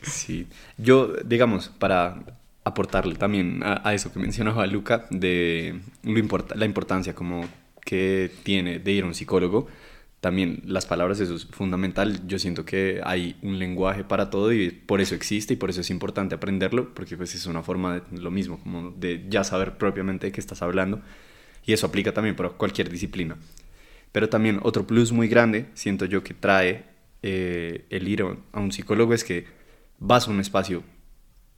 Sí. 0.02 0.46
Yo, 0.78 1.12
digamos, 1.24 1.68
para 1.68 2.24
aportarle 2.64 3.14
también 3.14 3.62
a, 3.62 3.86
a 3.88 3.94
eso 3.94 4.12
que 4.12 4.18
mencionaba 4.18 4.66
Luca, 4.66 5.06
de 5.10 5.80
lo 6.02 6.18
importa, 6.18 6.54
la 6.54 6.64
importancia 6.64 7.14
como 7.14 7.44
que 7.84 8.30
tiene 8.42 8.78
de 8.78 8.92
ir 8.92 9.04
a 9.04 9.06
un 9.06 9.14
psicólogo, 9.14 9.68
también 10.22 10.62
las 10.66 10.86
palabras, 10.86 11.18
eso 11.18 11.34
es 11.34 11.46
fundamental. 11.46 12.28
Yo 12.28 12.38
siento 12.38 12.64
que 12.64 13.00
hay 13.02 13.36
un 13.42 13.58
lenguaje 13.58 14.04
para 14.04 14.30
todo 14.30 14.52
y 14.52 14.70
por 14.70 15.00
eso 15.00 15.16
existe 15.16 15.54
y 15.54 15.56
por 15.56 15.68
eso 15.68 15.80
es 15.80 15.90
importante 15.90 16.36
aprenderlo, 16.36 16.94
porque 16.94 17.16
pues 17.16 17.34
es 17.34 17.46
una 17.46 17.64
forma 17.64 17.98
de 17.98 18.20
lo 18.20 18.30
mismo, 18.30 18.60
como 18.60 18.92
de 18.92 19.26
ya 19.28 19.42
saber 19.42 19.78
propiamente 19.78 20.28
de 20.28 20.32
qué 20.32 20.40
estás 20.40 20.62
hablando. 20.62 21.00
Y 21.66 21.72
eso 21.72 21.88
aplica 21.88 22.14
también 22.14 22.36
para 22.36 22.50
cualquier 22.50 22.88
disciplina. 22.88 23.36
Pero 24.12 24.28
también 24.28 24.60
otro 24.62 24.86
plus 24.86 25.10
muy 25.10 25.26
grande, 25.26 25.66
siento 25.74 26.04
yo, 26.04 26.22
que 26.22 26.34
trae 26.34 26.84
eh, 27.24 27.86
el 27.90 28.06
ir 28.06 28.22
a 28.22 28.60
un 28.60 28.70
psicólogo 28.70 29.14
es 29.14 29.24
que 29.24 29.46
vas 29.98 30.28
a 30.28 30.30
un 30.30 30.38
espacio 30.38 30.84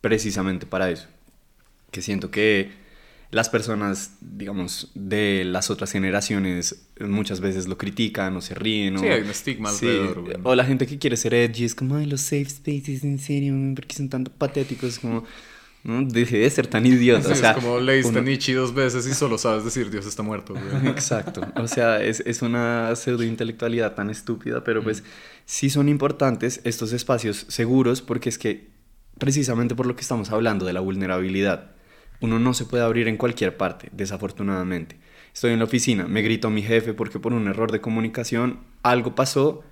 precisamente 0.00 0.64
para 0.64 0.90
eso. 0.90 1.08
Que 1.90 2.00
siento 2.00 2.30
que 2.30 2.70
las 3.30 3.48
personas, 3.48 4.12
digamos, 4.20 4.90
de 4.94 5.44
las 5.44 5.70
otras 5.70 5.90
generaciones 5.90 6.86
muchas 7.00 7.40
veces 7.40 7.66
lo 7.66 7.76
critican 7.78 8.36
o 8.36 8.40
se 8.40 8.54
ríen. 8.54 8.98
Sí, 8.98 9.06
o, 9.06 9.12
hay 9.12 9.22
un 9.22 9.30
estigma 9.30 9.70
Sí, 9.72 9.86
alrededor, 9.86 10.20
güey. 10.22 10.36
O 10.42 10.54
la 10.54 10.64
gente 10.64 10.86
que 10.86 10.98
quiere 10.98 11.16
ser 11.16 11.34
edgy 11.34 11.64
es 11.64 11.74
como, 11.74 11.96
ay, 11.96 12.06
los 12.06 12.20
safe 12.20 12.48
spaces, 12.48 13.02
en 13.04 13.18
serio, 13.18 13.54
porque 13.74 13.94
son 13.96 14.08
tan 14.08 14.24
patéticos, 14.24 14.98
como, 15.00 15.24
no, 15.82 16.02
deje 16.02 16.38
de 16.38 16.48
ser 16.50 16.66
tan 16.68 16.86
idiota. 16.86 17.26
Sí, 17.26 17.32
o 17.32 17.34
sea, 17.34 17.50
es 17.50 17.56
como 17.56 17.80
leíste 17.80 18.10
uno- 18.10 18.22
Nietzsche 18.22 18.54
dos 18.54 18.72
veces 18.72 19.06
y 19.06 19.12
solo 19.14 19.36
sabes 19.36 19.64
decir 19.64 19.90
Dios 19.90 20.06
está 20.06 20.22
muerto, 20.22 20.54
güey. 20.54 20.86
Exacto. 20.92 21.46
O 21.56 21.66
sea, 21.68 22.02
es, 22.02 22.20
es 22.20 22.40
una 22.40 22.94
pseudointelectualidad 22.96 23.94
tan 23.94 24.10
estúpida, 24.10 24.62
pero 24.64 24.82
pues 24.82 25.02
sí 25.44 25.68
son 25.70 25.88
importantes 25.88 26.60
estos 26.64 26.92
espacios 26.92 27.44
seguros 27.48 28.00
porque 28.00 28.28
es 28.28 28.38
que 28.38 28.68
precisamente 29.18 29.74
por 29.74 29.86
lo 29.86 29.94
que 29.96 30.02
estamos 30.02 30.30
hablando 30.30 30.64
de 30.64 30.72
la 30.72 30.80
vulnerabilidad, 30.80 31.72
uno 32.20 32.38
no 32.38 32.54
se 32.54 32.64
puede 32.64 32.84
abrir 32.84 33.08
en 33.08 33.16
cualquier 33.16 33.56
parte, 33.56 33.88
desafortunadamente. 33.92 34.98
Estoy 35.32 35.52
en 35.52 35.58
la 35.58 35.64
oficina, 35.64 36.06
me 36.06 36.22
gritó 36.22 36.50
mi 36.50 36.62
jefe 36.62 36.94
porque 36.94 37.18
por 37.18 37.32
un 37.32 37.48
error 37.48 37.72
de 37.72 37.80
comunicación 37.80 38.60
algo 38.82 39.14
pasó 39.14 39.64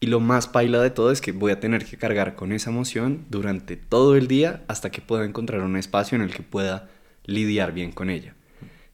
y 0.00 0.06
lo 0.06 0.20
más 0.20 0.48
paila 0.48 0.80
de 0.82 0.90
todo 0.90 1.10
es 1.10 1.20
que 1.20 1.32
voy 1.32 1.52
a 1.52 1.60
tener 1.60 1.84
que 1.84 1.96
cargar 1.96 2.34
con 2.34 2.52
esa 2.52 2.70
emoción 2.70 3.24
durante 3.30 3.76
todo 3.76 4.16
el 4.16 4.26
día 4.26 4.62
hasta 4.68 4.90
que 4.90 5.00
pueda 5.00 5.24
encontrar 5.24 5.62
un 5.62 5.76
espacio 5.76 6.16
en 6.16 6.22
el 6.22 6.34
que 6.34 6.42
pueda 6.42 6.90
lidiar 7.24 7.72
bien 7.72 7.92
con 7.92 8.10
ella. 8.10 8.34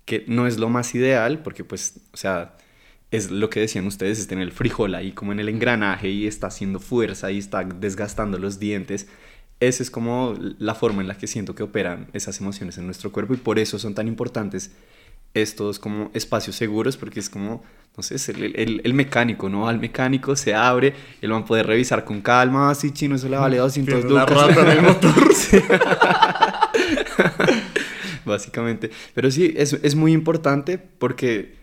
Que 0.04 0.24
no 0.28 0.46
es 0.46 0.58
lo 0.58 0.68
más 0.68 0.94
ideal 0.94 1.42
porque 1.42 1.64
pues, 1.64 2.00
o 2.12 2.16
sea, 2.16 2.56
es 3.10 3.30
lo 3.30 3.50
que 3.50 3.60
decían 3.60 3.86
ustedes, 3.86 4.20
está 4.20 4.34
en 4.34 4.40
el 4.40 4.52
frijol 4.52 4.94
ahí 4.94 5.12
como 5.12 5.32
en 5.32 5.40
el 5.40 5.48
engranaje 5.48 6.08
y 6.08 6.26
está 6.26 6.46
haciendo 6.46 6.78
fuerza 6.78 7.30
y 7.32 7.38
está 7.38 7.64
desgastando 7.64 8.38
los 8.38 8.60
dientes. 8.60 9.08
Esa 9.60 9.82
es 9.82 9.90
como 9.90 10.34
la 10.58 10.74
forma 10.74 11.02
en 11.02 11.08
la 11.08 11.16
que 11.18 11.26
siento 11.26 11.54
que 11.54 11.62
operan 11.62 12.08
esas 12.14 12.40
emociones 12.40 12.78
en 12.78 12.86
nuestro 12.86 13.12
cuerpo 13.12 13.34
y 13.34 13.36
por 13.36 13.58
eso 13.58 13.78
son 13.78 13.94
tan 13.94 14.08
importantes 14.08 14.70
estos 15.34 15.78
como 15.78 16.10
espacios 16.14 16.56
seguros 16.56 16.96
porque 16.96 17.20
es 17.20 17.28
como, 17.30 17.62
no 17.96 18.02
sé, 18.02 18.14
es 18.16 18.28
el, 18.30 18.42
el- 18.56 18.80
el 18.82 18.94
mecánico, 18.94 19.48
¿no? 19.50 19.68
Al 19.68 19.78
mecánico 19.78 20.34
se 20.34 20.54
abre, 20.54 20.94
él 21.20 21.32
va 21.32 21.38
a 21.38 21.44
poder 21.44 21.66
revisar 21.66 22.04
con 22.04 22.20
calma, 22.22 22.70
así 22.70 22.90
chino, 22.90 23.14
eso 23.16 23.28
le 23.28 23.36
vale 23.36 23.58
200 23.58 23.94
Tiene 24.00 24.10
una 24.12 24.22
lucas. 24.26 24.56
rata 24.56 24.72
en 24.72 24.78
el 24.78 24.82
motor. 24.82 25.14
Básicamente. 28.24 28.90
Pero 29.14 29.30
sí, 29.30 29.52
es, 29.56 29.72
es 29.74 29.94
muy 29.94 30.12
importante 30.12 30.78
porque, 30.78 31.54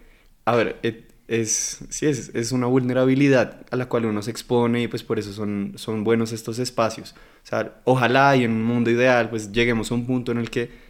a 0.45 0.55
ver, 0.55 0.77
et- 0.83 1.06
es, 1.28 1.80
sí, 1.89 2.05
es, 2.05 2.32
es 2.34 2.51
una 2.51 2.67
vulnerabilidad 2.67 3.65
a 3.69 3.75
la 3.75 3.88
cual 3.89 4.05
uno 4.05 4.21
se 4.21 4.32
expone 4.32 4.84
y 4.84 4.88
pues 4.88 5.03
por 5.03 5.19
eso 5.19 5.34
son, 5.34 5.73
son 5.75 6.03
buenos 6.03 6.32
estos 6.32 6.59
espacios. 6.59 7.15
O 7.43 7.47
sea, 7.47 7.82
ojalá 7.84 8.36
y 8.36 8.43
en 8.43 8.51
un 8.51 8.63
mundo 8.63 8.89
ideal 8.89 9.30
pues 9.30 9.51
lleguemos 9.51 9.91
a 9.91 9.95
un 9.95 10.05
punto 10.05 10.32
en 10.32 10.38
el 10.38 10.49
que 10.49 10.88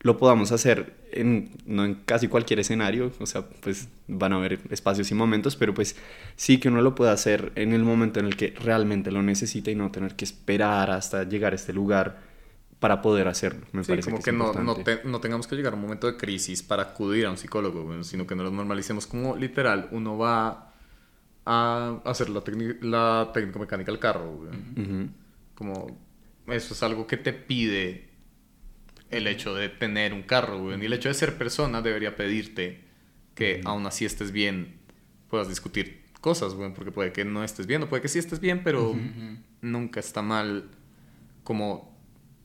lo 0.00 0.18
podamos 0.18 0.52
hacer 0.52 0.94
en, 1.12 1.50
no 1.64 1.84
en 1.84 1.94
casi 1.94 2.26
cualquier 2.26 2.58
escenario, 2.58 3.12
o 3.20 3.26
sea, 3.26 3.46
pues 3.60 3.88
van 4.08 4.32
a 4.32 4.36
haber 4.36 4.58
espacios 4.70 5.10
y 5.10 5.14
momentos, 5.14 5.56
pero 5.56 5.74
pues 5.74 5.96
sí 6.36 6.58
que 6.58 6.68
uno 6.68 6.82
lo 6.82 6.94
pueda 6.94 7.12
hacer 7.12 7.52
en 7.54 7.72
el 7.72 7.84
momento 7.84 8.18
en 8.18 8.26
el 8.26 8.36
que 8.36 8.54
realmente 8.60 9.12
lo 9.12 9.22
necesita 9.22 9.70
y 9.70 9.74
no 9.76 9.90
tener 9.92 10.16
que 10.16 10.24
esperar 10.24 10.90
hasta 10.90 11.22
llegar 11.24 11.52
a 11.52 11.56
este 11.56 11.72
lugar 11.72 12.31
para 12.82 13.00
poder 13.00 13.28
hacerlo. 13.28 13.64
Me 13.72 13.84
Sí, 13.84 13.92
parece 13.92 14.10
como 14.10 14.22
que, 14.22 14.32
no, 14.32 14.52
no, 14.52 14.74
te- 14.76 15.00
no 15.04 15.20
tengamos 15.20 15.46
que 15.46 15.54
llegar 15.56 15.72
a 15.72 15.76
un 15.76 15.82
momento 15.82 16.06
de 16.08 16.16
crisis 16.16 16.62
para 16.64 16.82
acudir 16.82 17.24
a 17.26 17.30
un 17.30 17.36
psicólogo, 17.38 18.02
sino 18.02 18.26
que 18.26 18.34
no 18.34 18.42
lo 18.42 18.50
normalicemos 18.50 19.06
como 19.06 19.36
literal. 19.36 19.88
Uno 19.92 20.18
va 20.18 20.72
a 21.46 22.00
hacer 22.04 22.28
la, 22.28 22.40
técnica- 22.42 22.76
la 22.84 23.30
técnica 23.32 23.58
mecánica 23.60 23.92
del 23.92 24.00
carro. 24.00 24.40
Como 25.54 25.96
eso 26.48 26.74
es 26.74 26.82
algo 26.82 27.06
que 27.06 27.16
te 27.16 27.32
pide 27.32 28.08
el 29.10 29.26
hecho 29.28 29.54
de 29.54 29.68
tener 29.68 30.12
un 30.12 30.22
carro, 30.22 30.58
güey. 30.58 30.80
Y 30.82 30.86
el 30.86 30.92
hecho 30.92 31.08
de 31.08 31.14
ser 31.14 31.38
persona 31.38 31.82
debería 31.82 32.16
pedirte 32.16 32.80
que 33.36 33.60
aún 33.64 33.86
así 33.86 34.04
estés 34.04 34.32
bien, 34.32 34.74
puedas 35.30 35.48
discutir 35.48 36.02
cosas, 36.20 36.54
güey. 36.54 36.72
Porque 36.74 36.90
puede 36.90 37.12
que 37.12 37.24
no 37.24 37.44
estés 37.44 37.66
bien, 37.68 37.82
o 37.84 37.88
puede 37.88 38.02
que 38.02 38.08
sí 38.08 38.18
estés 38.18 38.40
bien, 38.40 38.62
pero 38.64 38.96
nunca 39.60 40.00
está 40.00 40.20
mal 40.22 40.68
como 41.44 41.91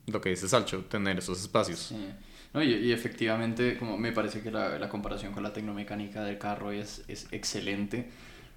lo 0.07 0.21
que 0.21 0.29
dice 0.29 0.47
Salcho, 0.47 0.79
tener 0.85 1.17
esos 1.19 1.41
espacios. 1.41 1.79
Sí. 1.79 2.09
No, 2.53 2.63
y, 2.63 2.73
y 2.73 2.91
efectivamente, 2.93 3.77
como 3.77 3.97
me 3.97 4.11
parece 4.13 4.41
que 4.41 4.49
la, 4.51 4.79
la 4.79 4.87
comparación 4.89 5.33
con 5.33 5.43
la 5.43 5.51
tecnomecánica 5.53 6.23
del 6.23 6.37
carro 6.37 6.71
es, 6.71 7.03
es 7.09 7.27
excelente, 7.31 8.07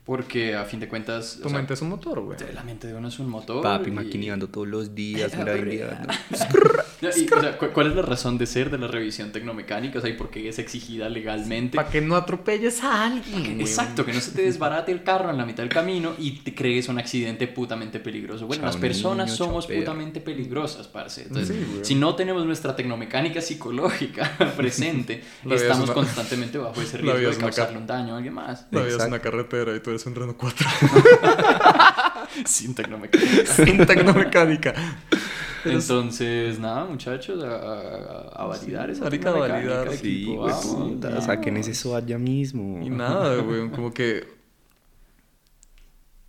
porque 0.04 0.54
a 0.54 0.64
fin 0.64 0.78
de 0.80 0.88
cuentas... 0.88 1.38
Tu 1.42 1.46
o 1.48 1.50
sea, 1.50 1.58
mente 1.58 1.74
es 1.74 1.82
un 1.82 1.88
motor, 1.88 2.20
güey. 2.20 2.38
la 2.54 2.62
mente 2.62 2.86
de 2.86 2.94
uno 2.94 3.08
es 3.08 3.18
un 3.18 3.28
motor. 3.28 3.62
Papi 3.62 3.90
y- 3.90 3.92
maquineando 3.92 4.48
todos 4.48 4.68
los 4.68 4.94
días, 4.94 5.32
mira, 5.36 5.54
mira. 5.56 6.06
No, 7.00 7.08
y, 7.08 7.26
o 7.32 7.40
sea, 7.40 7.56
¿cu- 7.58 7.68
¿Cuál 7.72 7.86
es 7.88 7.96
la 7.96 8.02
razón 8.02 8.36
de 8.36 8.46
ser 8.46 8.70
de 8.70 8.76
la 8.78 8.86
revisión 8.86 9.32
tecnomecánica? 9.32 9.98
O 9.98 10.02
sea, 10.02 10.10
¿y 10.10 10.14
por 10.14 10.30
qué 10.30 10.48
es 10.48 10.58
exigida 10.58 11.08
legalmente? 11.08 11.76
Para 11.76 11.88
que 11.88 12.00
no 12.00 12.14
atropelles 12.16 12.82
a 12.84 13.06
alguien. 13.06 13.42
güey. 13.54 13.60
Exacto, 13.60 14.04
que 14.04 14.12
no 14.12 14.20
se 14.20 14.32
te 14.32 14.42
desbarate 14.42 14.92
el 14.92 15.02
carro 15.02 15.30
en 15.30 15.38
la 15.38 15.46
mitad 15.46 15.62
del 15.62 15.72
camino 15.72 16.12
y 16.18 16.32
te 16.40 16.54
crees 16.54 16.88
un 16.88 16.98
accidente 16.98 17.46
putamente 17.48 18.00
peligroso. 18.00 18.46
Bueno, 18.46 18.62
Chao, 18.62 18.72
las 18.72 18.76
personas 18.76 19.26
niño, 19.28 19.36
somos 19.36 19.66
putamente 19.66 20.20
peligrosas, 20.20 20.88
parce. 20.88 21.22
Entonces, 21.22 21.56
Sí, 21.56 21.78
si 21.82 21.94
no 21.94 22.14
tenemos 22.14 22.44
nuestra 22.44 22.76
tecnomecánica 22.76 23.40
psicológica 23.40 24.30
presente, 24.56 25.22
estamos 25.50 25.84
una- 25.84 25.94
constantemente 25.94 26.58
bajo 26.58 26.80
ese 26.82 26.98
riesgo 26.98 27.18
de 27.18 27.26
una 27.28 27.38
causarle 27.38 27.74
ca- 27.74 27.80
un 27.80 27.86
daño 27.86 28.14
a 28.14 28.16
alguien 28.18 28.34
más. 28.34 28.66
La 28.70 28.82
vida 28.82 28.96
es 28.98 29.04
una 29.06 29.18
carretera 29.20 29.74
y 29.74 29.80
tú 29.80 29.90
eres 29.90 30.04
un 30.06 30.14
Renault 30.14 30.36
4. 30.38 30.68
Sin 32.46 32.74
tecnomecánica. 32.74 33.54
Sin 33.64 33.86
tecnomecánica. 33.86 34.74
Entonces, 35.64 36.58
nada, 36.58 36.84
muchachos, 36.84 37.42
a, 37.44 37.54
a- 37.56 38.28
a 38.42 38.46
validar 38.46 38.90
esa 38.90 39.04
marica, 39.04 39.30
a 39.30 39.32
validar. 39.34 39.92
Sí, 39.96 40.22
equipo, 40.24 40.42
pues, 40.42 40.54
vamos, 40.66 40.92
puta, 40.92 41.08
vamos. 41.08 41.24
saquen 41.24 41.56
ese 41.56 41.74
SWAT 41.74 42.06
ya 42.06 42.18
mismo. 42.18 42.80
Y 42.84 42.90
nada, 42.90 43.36
güey. 43.42 43.70
Como 43.70 43.92
que. 43.92 44.26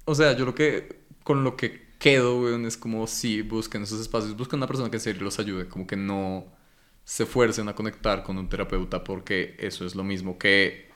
O 0.06 0.16
sea, 0.16 0.34
yo 0.34 0.46
lo 0.46 0.56
que. 0.56 1.02
Con 1.24 1.44
lo 1.44 1.56
que 1.56 1.92
quedo, 2.00 2.40
güey, 2.40 2.66
es 2.66 2.78
como 2.78 3.06
sí, 3.08 3.42
busquen 3.44 3.84
esos 3.84 4.02
espacios. 4.02 4.36
Busquen 4.36 4.58
una 4.58 4.68
persona 4.68 4.90
que 4.90 4.98
en 4.98 5.02
serio 5.02 5.24
los 5.24 5.40
ayude. 5.40 5.68
Como 5.68 5.86
que 5.88 5.96
no 5.96 6.46
se 7.04 7.26
fuercen 7.26 7.68
a 7.70 7.76
conectar 7.76 8.24
con 8.24 8.38
un 8.38 8.48
terapeuta 8.50 9.04
porque 9.04 9.56
eso 9.60 9.86
es 9.86 9.96
lo 9.96 10.04
mismo 10.04 10.38
que. 10.38 10.90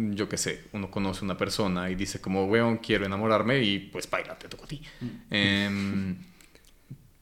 Yo 0.00 0.28
qué 0.28 0.36
sé, 0.36 0.62
uno 0.72 0.92
conoce 0.92 1.20
a 1.20 1.24
una 1.24 1.36
persona 1.36 1.90
y 1.90 1.96
dice 1.96 2.20
como, 2.20 2.46
weón, 2.46 2.76
quiero 2.76 3.04
enamorarme 3.04 3.60
y 3.64 3.80
pues 3.80 4.08
baila, 4.08 4.38
te 4.38 4.46
toco 4.48 4.64
a 4.64 4.68
ti. 4.68 4.80
Em, 5.28 6.16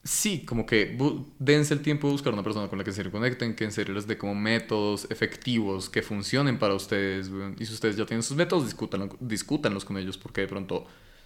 Sí, 0.07 0.45
como 0.45 0.65
que 0.65 0.97
dense 1.37 1.73
el 1.73 1.81
tiempo 1.81 2.07
de 2.07 2.13
buscar 2.13 2.31
una 2.33 2.41
persona 2.41 2.69
con 2.69 2.77
la 2.77 2.85
que 2.85 2.93
se 2.93 3.03
conecten, 3.11 3.55
que 3.55 3.65
en 3.65 3.73
serio 3.73 3.93
les 3.93 4.07
dé 4.07 4.17
como 4.17 4.35
métodos 4.35 5.05
efectivos 5.11 5.89
que 5.89 6.01
funcionen 6.01 6.57
para 6.59 6.75
ustedes. 6.75 7.27
weón. 7.29 7.57
Y 7.59 7.65
si 7.65 7.73
ustedes 7.73 7.97
ya 7.97 8.05
tienen 8.05 8.23
sus 8.23 8.37
métodos, 8.37 8.63
discútanlo- 8.65 9.17
discútanlos 9.19 9.83
con 9.83 9.97
ellos 9.97 10.17
porque 10.17 10.41
de 10.41 10.47
pronto 10.47 10.85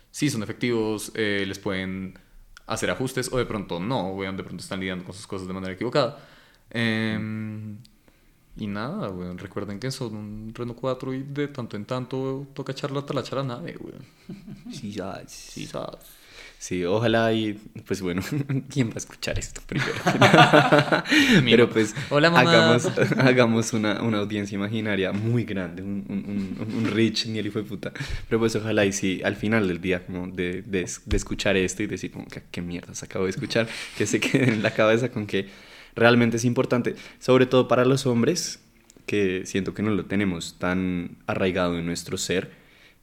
sí 0.09 0.31
son 0.31 0.41
efectivos, 0.41 1.11
eh, 1.13 1.43
les 1.47 1.59
pueden 1.59 2.17
hacer 2.65 2.89
ajustes 2.89 3.31
o 3.31 3.37
de 3.37 3.45
pronto 3.45 3.79
no, 3.79 4.13
weón, 4.13 4.35
de 4.35 4.43
pronto 4.43 4.63
están 4.63 4.79
lidiando 4.79 5.05
con 5.05 5.13
sus 5.13 5.27
cosas 5.27 5.47
de 5.47 5.53
manera 5.53 5.73
equivocada. 5.73 6.17
Em, 6.71 7.77
y 8.57 8.67
nada, 8.67 9.09
weón. 9.09 9.37
Recuerden 9.37 9.79
que 9.79 9.91
son 9.91 10.15
un 10.15 10.53
Renault 10.55 10.79
4 10.79 11.13
y 11.13 11.23
de 11.23 11.47
tanto 11.49 11.77
en 11.77 11.85
tanto 11.85 12.47
toca 12.55 12.71
echar 12.71 12.91
la 12.91 13.05
talacha 13.05 13.35
a 13.35 13.39
la 13.43 13.45
nave, 13.55 13.77
weón. 13.79 14.05
Sí, 14.71 14.91
ya, 14.91 15.21
Sí, 15.27 15.67
sabes. 15.67 15.99
Sí, 16.61 16.85
ojalá 16.85 17.33
y 17.33 17.53
pues 17.87 18.03
bueno, 18.03 18.21
¿quién 18.71 18.89
va 18.89 18.93
a 18.93 18.97
escuchar 18.99 19.39
esto 19.39 19.61
primero? 19.65 19.93
Pero 21.43 21.67
pues 21.67 21.95
Hola, 22.11 22.27
hagamos, 22.27 22.85
hagamos 23.17 23.73
una, 23.73 23.99
una 24.03 24.19
audiencia 24.19 24.57
imaginaria 24.57 25.11
muy 25.11 25.43
grande, 25.43 25.81
un, 25.81 26.05
un, 26.07 26.19
un, 26.19 26.75
un 26.77 26.85
rich 26.85 27.25
ni 27.25 27.39
el 27.39 27.47
hijo 27.47 27.57
de 27.57 27.65
puta. 27.65 27.91
Pero 28.29 28.37
pues 28.37 28.55
ojalá 28.55 28.85
y 28.85 28.91
si 28.93 29.23
al 29.23 29.37
final 29.37 29.67
del 29.67 29.81
día 29.81 30.05
como 30.05 30.27
de, 30.27 30.61
de, 30.61 30.87
de 31.05 31.17
escuchar 31.17 31.57
esto 31.57 31.81
y 31.81 31.87
decir 31.87 32.11
como 32.11 32.27
que 32.27 32.43
qué 32.51 32.61
mierda 32.61 32.93
se 32.93 33.05
acabo 33.05 33.25
de 33.25 33.31
escuchar, 33.31 33.67
que 33.97 34.05
se 34.05 34.19
quede 34.19 34.53
en 34.53 34.61
la 34.61 34.69
cabeza 34.69 35.09
con 35.09 35.25
que 35.25 35.47
realmente 35.95 36.37
es 36.37 36.45
importante, 36.45 36.93
sobre 37.17 37.47
todo 37.47 37.67
para 37.67 37.85
los 37.85 38.05
hombres, 38.05 38.59
que 39.07 39.47
siento 39.47 39.73
que 39.73 39.81
no 39.81 39.89
lo 39.89 40.05
tenemos 40.05 40.59
tan 40.59 41.17
arraigado 41.25 41.79
en 41.79 41.87
nuestro 41.87 42.19
ser 42.19 42.60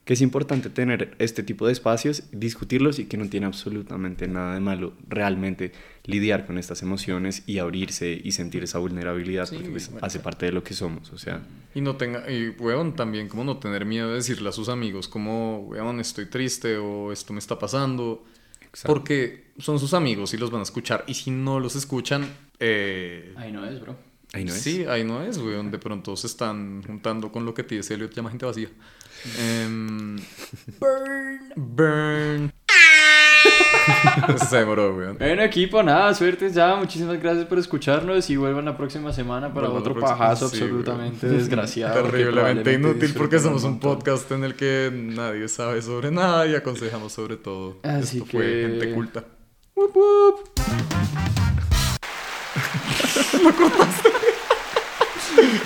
que 0.09 0.15
es 0.15 0.21
importante 0.21 0.71
tener 0.71 1.13
este 1.19 1.43
tipo 1.43 1.67
de 1.67 1.71
espacios, 1.71 2.23
discutirlos 2.31 2.97
y 2.97 3.05
que 3.05 3.15
no 3.15 3.29
tiene 3.29 3.45
absolutamente 3.45 4.27
nada 4.27 4.55
de 4.55 4.59
malo 4.59 4.93
realmente 5.07 5.71
lidiar 6.03 6.47
con 6.47 6.57
estas 6.57 6.81
emociones 6.81 7.43
y 7.45 7.59
abrirse 7.59 8.19
y 8.23 8.31
sentir 8.31 8.63
esa 8.63 8.79
vulnerabilidad 8.79 9.45
Sí, 9.45 9.57
porque 9.57 9.69
pues, 9.69 9.91
hace 10.01 10.19
parte 10.19 10.47
de 10.47 10.51
lo 10.51 10.63
que 10.63 10.73
somos, 10.73 11.13
o 11.13 11.19
sea, 11.19 11.43
Y 11.75 11.81
no 11.81 11.95
tenga, 11.95 12.27
y 12.27 12.49
weón, 12.59 12.95
también 12.95 13.29
como 13.29 13.43
no 13.43 13.57
tener 13.57 13.85
miedo 13.85 14.09
de 14.09 14.15
decirle 14.15 14.49
a 14.49 14.51
sus 14.51 14.67
amigos 14.67 15.07
como, 15.07 15.59
weón, 15.67 15.99
estoy 15.99 16.25
triste 16.25 16.77
o 16.77 17.11
esto 17.11 17.31
me 17.31 17.37
está 17.37 17.59
pasando. 17.59 18.25
Exacto. 18.61 18.91
Porque 18.91 19.51
son 19.59 19.77
sus 19.77 19.93
amigos 19.93 20.33
y 20.33 20.37
los 20.37 20.49
van 20.49 20.61
a 20.61 20.63
escuchar. 20.63 21.03
Y 21.05 21.13
si 21.13 21.29
no 21.29 21.59
los 21.59 21.75
escuchan, 21.75 22.25
eh, 22.59 23.31
Ahí 23.37 23.51
no 23.51 23.63
es, 23.63 23.79
bro. 23.79 23.95
ahí 24.33 24.43
no 24.43 24.55
es. 24.55 24.59
Sí, 24.59 24.85
ahí 24.85 25.03
no 25.03 25.21
es, 25.21 25.37
weón. 25.37 25.69
De 25.69 25.77
pronto 25.77 26.15
se 26.15 26.25
están 26.25 26.81
juntando 26.81 27.31
con 27.31 27.45
lo 27.45 27.53
que 27.53 27.61
T.S. 27.61 27.93
Eliot 27.93 28.11
llama 28.11 28.31
gente 28.31 28.47
vacía. 28.47 28.69
Em, 29.37 30.17
burn. 30.79 31.53
Burn. 31.55 32.53
se 34.49 34.57
demoró, 34.57 34.95
weón. 34.95 35.17
Bueno, 35.17 35.41
equipo, 35.43 35.81
nada, 35.83 36.13
suerte 36.13 36.51
ya. 36.51 36.75
Muchísimas 36.75 37.19
gracias 37.21 37.45
por 37.45 37.57
escucharnos 37.57 38.29
y 38.29 38.35
vuelvan 38.35 38.65
la 38.65 38.77
próxima 38.77 39.11
semana 39.13 39.53
para 39.53 39.69
otro 39.69 39.93
próxima- 39.93 40.17
pajazo 40.17 40.49
sí, 40.49 40.57
absolutamente 40.61 41.27
desgraciado. 41.27 42.03
Terriblemente 42.03 42.73
inútil 42.73 43.13
porque 43.15 43.39
somos 43.39 43.63
un 43.63 43.79
podcast 43.79 44.29
en 44.31 44.43
el 44.43 44.55
que 44.55 44.91
nadie 44.93 45.47
sabe 45.47 45.81
sobre 45.81 46.11
nada 46.11 46.45
y 46.47 46.55
aconsejamos 46.55 47.13
sobre 47.13 47.37
todo. 47.37 47.77
Así 47.83 48.17
Esto 48.19 48.29
fue 48.31 48.41
que- 48.43 48.67
gente 48.69 48.93
culta. 48.93 49.23
Wup, 49.75 49.95
wup. 49.95 50.49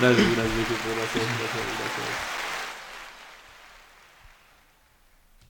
gracias, 0.00 0.58
equipo, 0.58 0.88
gracias, 0.96 1.24
gracias, 1.24 1.66
gracias. 1.78 2.33